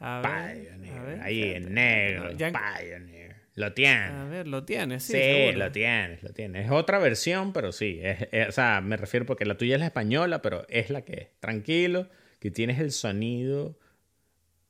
[0.01, 0.99] A ver, Pioneer.
[0.99, 1.67] a ver, Ahí espérate.
[1.67, 2.33] en negro.
[2.33, 3.35] Ya- Pioneer.
[3.57, 3.95] Lo tiene.
[4.07, 5.13] A ver, lo tienes, sí.
[5.13, 6.67] Sí, lo tienes, lo tienes.
[6.67, 8.01] Es otra versión, pero sí.
[8.03, 11.03] Es, es- o sea, me refiero porque la tuya es la española, pero es la
[11.03, 11.29] que es.
[11.41, 12.09] Tranquilo,
[12.41, 13.79] que tienes el sonido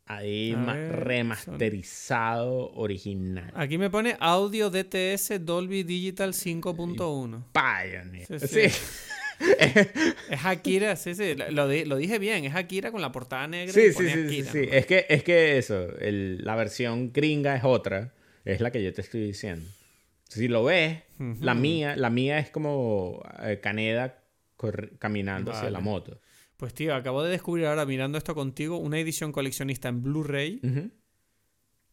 [0.07, 3.51] ahí ver, remasterizado original.
[3.55, 7.45] Aquí me pone audio DTS Dolby Digital 5.1.
[7.53, 8.27] Pioneer.
[8.41, 8.69] Sí, Sí.
[8.71, 8.81] sí.
[10.31, 13.73] Es Akira, sí, sí, lo, di- lo dije bien, es Akira con la portada negra.
[13.75, 14.59] Sí, y sí, pone sí, sí, Akira, sí.
[14.67, 14.73] ¿no?
[14.73, 18.15] Es que, es que eso, el- la versión gringa es otra.
[18.45, 19.67] Es la que yo te estoy diciendo.
[20.29, 20.99] Si lo ves,
[21.41, 24.23] la mía, la mía es como eh, Caneda
[24.99, 25.73] caminando hacia Vale.
[25.73, 26.21] la moto.
[26.57, 30.61] Pues tío, acabo de descubrir ahora mirando esto contigo una edición coleccionista en Blu-ray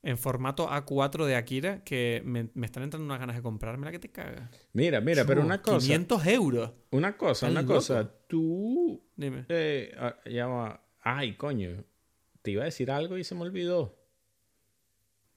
[0.03, 3.99] en formato A4 de Akira que me, me están entrando unas ganas de comprármela que
[3.99, 4.49] te cagas.
[4.73, 5.79] Mira, mira, pero una cosa.
[5.79, 6.71] 500 euros.
[6.91, 8.11] Una cosa, una cosa.
[8.27, 9.03] Tú.
[9.15, 9.45] Dime.
[9.49, 10.81] eh, ah.
[11.03, 11.83] Ay, coño.
[12.41, 13.97] Te iba a decir algo y se me olvidó.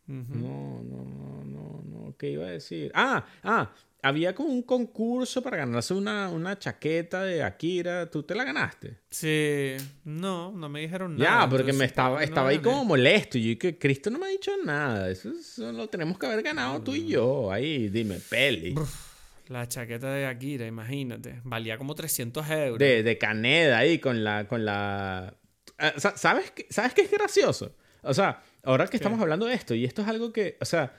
[0.06, 2.16] No, no, no, no, no.
[2.18, 2.92] ¿Qué iba a decir?
[2.94, 3.72] Ah, ah.
[4.06, 8.10] Había como un concurso para ganarse una, una chaqueta de Akira.
[8.10, 8.98] ¿Tú te la ganaste?
[9.10, 11.44] Sí, no, no me dijeron nada.
[11.44, 12.68] ya, porque entonces, me estaba, no estaba ahí gané.
[12.68, 13.38] como molesto.
[13.38, 15.08] Y yo que Cristo no me ha dicho nada.
[15.10, 17.50] Eso, eso lo tenemos que haber ganado tú y yo.
[17.50, 18.74] Ahí, dime, peli.
[19.48, 21.40] La chaqueta de Akira, imagínate.
[21.44, 22.78] Valía como 300 euros.
[22.78, 25.34] de, de Caneda ahí con la con la
[25.78, 27.74] Ah, sa- ¿sabes qué, sabes qué es gracioso?
[28.02, 30.94] O sea, ahora que estamos hablando de esto y esto es algo que, o sea,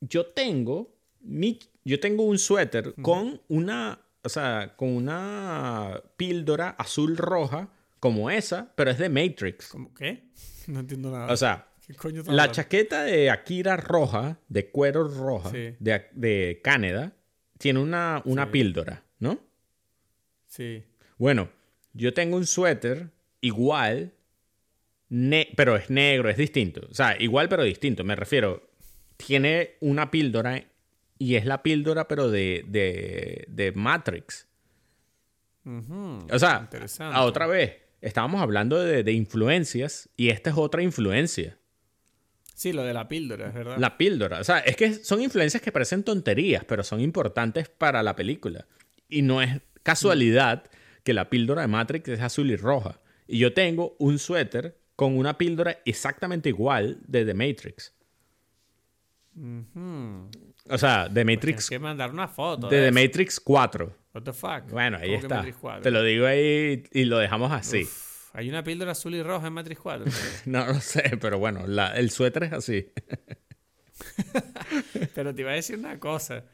[0.00, 1.58] yo tengo mi
[1.88, 7.68] yo tengo un suéter con una, o sea, con una píldora azul roja
[8.00, 9.68] como esa, pero es de Matrix.
[9.68, 10.24] ¿Cómo qué?
[10.68, 11.32] No entiendo nada.
[11.32, 15.74] O sea, ¿Qué coño estás la chaqueta de Akira roja, de cuero roja, Sí.
[15.78, 17.14] de, de Canadá,
[17.56, 18.50] tiene una, una Sí.
[18.52, 19.40] píldora, ¿no?
[20.46, 20.84] Sí.
[21.16, 21.48] Bueno,
[21.94, 23.08] yo tengo un suéter
[23.40, 24.12] igual,
[25.08, 26.86] ne- pero es negro, es distinto.
[26.90, 28.04] O sea, igual pero distinto.
[28.04, 28.68] Me refiero,
[29.16, 30.62] tiene una píldora
[31.18, 34.46] y es la píldora pero de, de, de Matrix.
[35.64, 36.68] O sea,
[37.12, 41.58] a otra vez, estábamos hablando de, de influencias y esta es otra influencia.
[42.54, 43.76] Sí, lo de la píldora, es verdad.
[43.78, 44.40] La píldora.
[44.40, 48.66] O sea, es que son influencias que parecen tonterías, pero son importantes para la película.
[49.08, 50.64] Y no es casualidad
[51.04, 53.00] que la píldora de Matrix es azul y roja.
[53.28, 57.94] Y yo tengo un suéter con una píldora exactamente igual de The Matrix.
[59.36, 60.30] Ujú.
[60.70, 61.68] O sea, The Tienes Matrix.
[61.68, 62.68] que mandar una foto.
[62.68, 63.06] De de The eso.
[63.08, 63.96] Matrix 4.
[64.14, 64.70] What the fuck?
[64.70, 65.36] Bueno, ahí ¿Cómo que está.
[65.36, 65.82] Matrix 4?
[65.82, 67.82] Te lo digo ahí y lo dejamos así.
[67.82, 70.04] Uf, Hay una píldora azul y roja en Matrix 4.
[70.46, 72.92] No lo sé, pero bueno, la- el suéter es así.
[75.14, 76.44] Pero te iba a decir una cosa.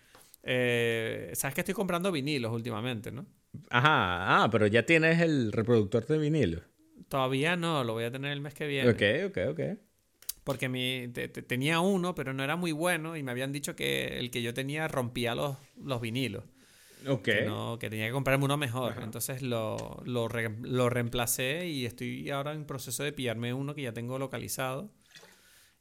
[0.43, 3.27] Eh, Sabes que estoy comprando vinilos últimamente, ¿no?
[3.71, 6.61] Ajá, ah, pero ya tienes el reproductor de vinilo.
[7.09, 8.91] Todavía no, lo voy a tener el mes que viene.
[8.91, 9.61] Ok, ok, ok.
[10.45, 13.75] Porque mi, te- te- tenía uno, pero no era muy bueno y me habían dicho
[13.75, 16.45] que el que yo tenía rompía los, los vinilos.
[17.09, 17.23] Ok.
[17.23, 18.95] Que, no, que tenía que comprarme uno mejor.
[19.03, 23.83] Entonces lo, lo, re- lo reemplacé y estoy ahora en proceso de pillarme uno que
[23.83, 24.91] ya tengo localizado.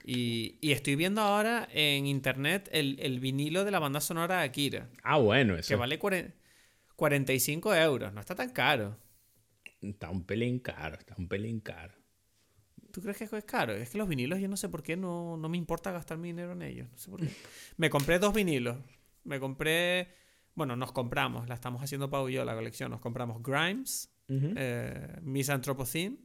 [0.05, 4.43] Y, y estoy viendo ahora en internet el, el vinilo de la banda sonora de
[4.43, 6.33] Akira, Ah, bueno, eso que vale cuaren-
[6.97, 8.13] 45 euros.
[8.13, 8.97] No está tan caro.
[9.81, 11.93] está un pelín caro, está un pelín caro.
[12.93, 13.73] ¿Tú crees que es caro?
[13.73, 16.27] Es que los vinilos yo no sé por qué no, no me importa gastar mi
[16.27, 16.87] dinero en ellos.
[16.91, 17.27] No sé por qué.
[17.77, 18.77] Me compré dos vinilos.
[19.23, 20.09] Me compré...
[20.53, 21.49] Bueno, nos compramos.
[21.49, 22.91] La estamos haciendo Pau y yo, la colección.
[22.91, 26.19] Nos compramos Grimes, eh, Miss Anthropocene.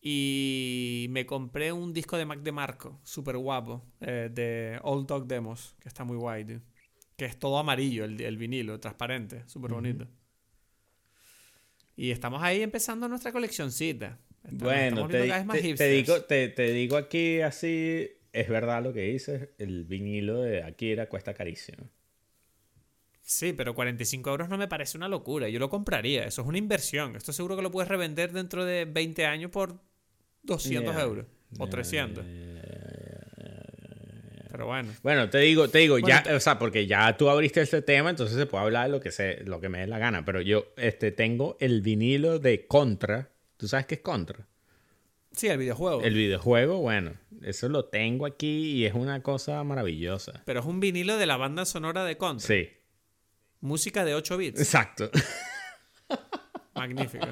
[0.00, 5.76] Y me compré un disco de Mac DeMarco, súper guapo, eh, de Old Dog Demos,
[5.78, 6.60] que está muy guay, tío.
[7.16, 10.08] Que es todo amarillo, el, el vinilo, transparente, súper bonito.
[11.94, 14.18] Y estamos ahí empezando nuestra coleccioncita.
[14.46, 18.92] Estamos- Bueno, estamos te, te- te digo, te, te digo aquí así, es verdad lo
[18.92, 21.88] que dices, el vinilo de Akira cuesta carísimo.
[23.22, 25.48] Sí, pero 45 euros no me parece una locura.
[25.48, 26.24] Yo lo compraría.
[26.26, 27.16] Eso es una inversión.
[27.16, 29.80] Esto seguro que lo puedes revender dentro de 20 años por
[30.44, 31.02] 200 Ya.
[31.02, 31.26] euros.
[31.58, 32.24] O 300.
[34.50, 34.92] Pero bueno.
[35.02, 38.10] Bueno, te digo, te digo, Bueno, ya, o sea, porque ya tú abriste este tema,
[38.10, 40.24] entonces se puede hablar de lo que se, lo que me dé la gana.
[40.24, 43.28] Pero yo, este, tengo el vinilo de Contra.
[43.56, 44.46] ¿Tú sabes qué es Contra?
[45.32, 46.00] Sí, el videojuego.
[46.02, 47.12] El videojuego, bueno,
[47.42, 50.42] eso lo tengo aquí y es una cosa maravillosa.
[50.46, 52.46] Pero es un vinilo de la banda sonora de Contra.
[52.46, 52.70] Sí,
[53.60, 54.60] Música de 8 bits.
[54.60, 55.10] exacto.
[56.74, 57.26] Magnífico.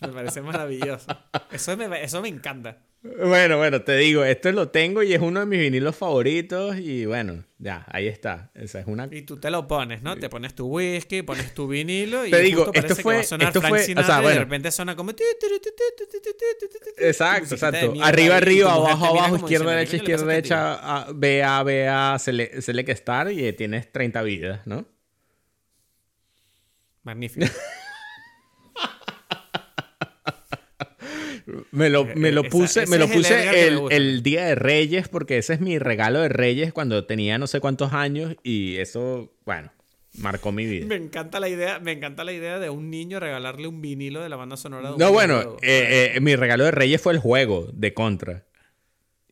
[0.00, 1.06] Me parece maravilloso.
[1.52, 2.78] Eso me, eso me encanta.
[3.00, 7.06] Bueno, bueno, te digo, esto lo tengo y es uno de mis vinilos favoritos y
[7.06, 8.50] bueno, ya, ahí está.
[8.54, 9.08] Esa es una...
[9.12, 10.16] Y tú te lo pones, ¿no?
[10.16, 13.20] Te pones tu whisky, pones tu vinilo y te digo, justo esto fue, que va
[13.20, 15.12] a sonar esto fue, o sea, bueno, de repente suena como...
[16.98, 17.94] Exacto, exacto.
[18.02, 23.52] Arriba, arriba, abajo, abajo, izquierda, derecha, izquierda, derecha, B, A, B, A, select, star y
[23.52, 24.84] tienes 30 vidas, ¿no?
[27.04, 27.46] Magnífico.
[31.70, 35.08] Me lo, me lo puse, me lo el puse me el, el día de Reyes
[35.08, 39.32] porque ese es mi regalo de Reyes cuando tenía no sé cuántos años y eso,
[39.44, 39.72] bueno,
[40.18, 40.86] marcó mi vida.
[40.86, 44.28] Me encanta la idea, me encanta la idea de un niño regalarle un vinilo de
[44.28, 47.18] la banda sonora de un No, bueno, eh, eh, mi regalo de Reyes fue el
[47.18, 48.44] juego de Contra.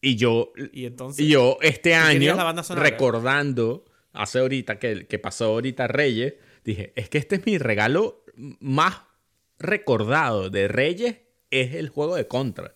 [0.01, 2.36] Y yo, y entonces y yo este año,
[2.76, 6.34] recordando, hace ahorita que, que pasó ahorita Reyes,
[6.64, 8.24] dije, es que este es mi regalo
[8.60, 9.01] más
[9.59, 11.16] recordado de Reyes,
[11.51, 12.74] es el juego de Contra.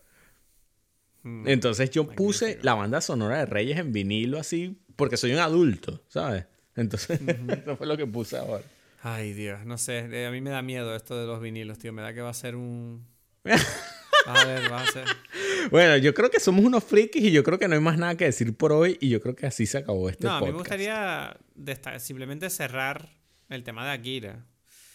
[1.22, 5.38] Mm, Entonces yo puse la banda sonora de Reyes en vinilo así, porque soy un
[5.38, 6.46] adulto, ¿sabes?
[6.76, 8.64] Entonces, eso fue lo que puse ahora.
[9.02, 11.92] Ay, Dios, no sé, eh, a mí me da miedo esto de los vinilos, tío,
[11.92, 13.06] me da que va a ser un
[14.26, 15.04] A ver, va a ser
[15.70, 18.14] Bueno, yo creo que somos unos frikis y yo creo que no hay más nada
[18.16, 20.46] que decir por hoy y yo creo que así se acabó este No, a mí
[20.48, 21.38] me podcast.
[21.56, 23.08] gustaría simplemente cerrar
[23.48, 24.44] el tema de Akira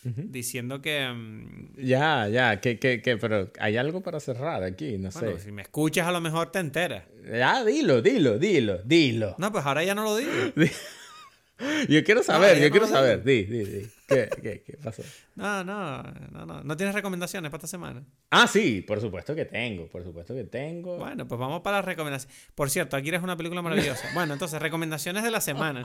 [0.05, 5.09] diciendo que mm, Ya, ya, que, que, que, pero hay algo para cerrar aquí, no
[5.09, 5.43] bueno, sé.
[5.45, 7.03] si me escuchas a lo mejor te enteras.
[7.31, 9.35] Ya, dilo, dilo, dilo, dilo.
[9.39, 10.31] No, pues ahora ya no lo digo.
[11.87, 13.23] Yo quiero saber, yo no quiero saber.
[13.23, 13.87] Di, di, di.
[14.09, 15.03] ¿Qué, qué, qué pasó?
[15.35, 16.63] No, no, no, no.
[16.63, 18.03] ¿No tienes recomendaciones para esta semana?
[18.29, 20.97] Ah, sí, por supuesto que tengo, por supuesto que tengo.
[20.97, 22.51] Bueno, pues vamos para las recomendaciones.
[22.55, 24.09] Por cierto, Akira es una película maravillosa.
[24.13, 25.81] Bueno, entonces, recomendaciones de la semana.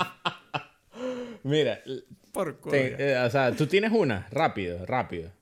[1.44, 1.80] Mira,
[2.32, 2.72] Por culo.
[2.72, 5.32] te- eh, o sea, tú tienes una, rápido, rápido.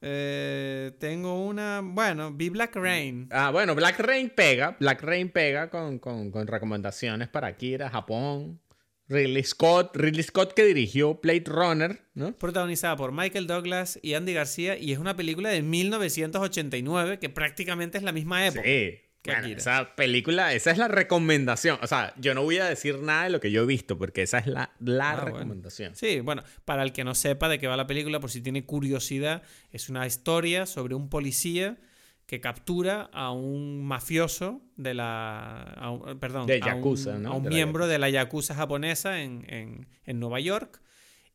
[0.00, 1.80] Eh, tengo una.
[1.82, 3.28] Bueno, vi Black Rain.
[3.30, 8.60] Ah, bueno, Black Rain pega, Black Rain pega con, con, con recomendaciones para Akira, Japón.
[9.08, 12.32] Ridley Scott, Ridley Scott que dirigió Blade Runner, ¿no?
[12.38, 14.78] Protagonizada por Michael Douglas y Andy García.
[14.78, 18.62] Y es una película de 1989 que prácticamente es la misma época.
[18.64, 19.00] Sí.
[19.24, 21.78] Bueno, esa película, esa es la recomendación.
[21.82, 24.22] O sea, yo no voy a decir nada de lo que yo he visto, porque
[24.22, 25.36] esa es la, la Ah, bueno.
[25.38, 25.94] recomendación.
[25.94, 28.64] Sí, bueno, para el que no sepa de qué va la película, por si tiene
[28.64, 31.78] curiosidad, es una historia sobre un policía
[32.26, 35.62] que captura a un mafioso de la.
[35.76, 37.32] a un- perdón, De a un- Yakuza, ¿no?
[37.32, 40.80] a un De la miembro de la Yakuza japonesa en, en- en Nueva York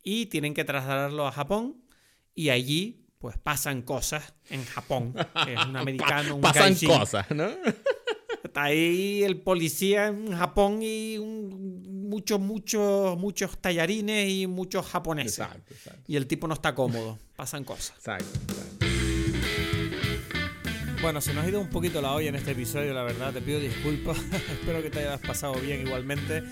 [0.03, 1.83] y tienen que trasladarlo a Japón
[2.35, 5.13] y allí pues pasan cosas en Japón.
[5.45, 6.87] es un americano, un Pasan gaijin.
[6.87, 7.49] cosas, ¿no?
[8.41, 15.39] Está ahí el policía en Japón y muchos, muchos, muchos tallarines y muchos japoneses.
[15.39, 15.99] Exacto, exacto.
[16.07, 17.19] Y el tipo no está cómodo.
[17.35, 17.97] Pasan cosas.
[17.97, 18.85] Exacto, exacto.
[21.01, 23.33] Bueno, se nos ha ido un poquito la olla en este episodio, la verdad.
[23.33, 24.17] Te pido disculpas.
[24.51, 26.43] Espero que te hayas pasado bien igualmente.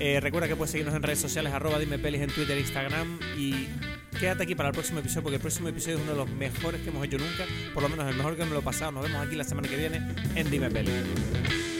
[0.00, 3.20] Eh, recuerda que puedes seguirnos en redes sociales, arroba dime pelis en Twitter e Instagram.
[3.38, 3.68] Y
[4.18, 6.80] quédate aquí para el próximo episodio, porque el próximo episodio es uno de los mejores
[6.80, 7.44] que hemos hecho nunca.
[7.72, 8.92] Por lo menos el mejor que me lo he pasado.
[8.92, 10.00] Nos vemos aquí la semana que viene
[10.34, 11.73] en Dime Pelis.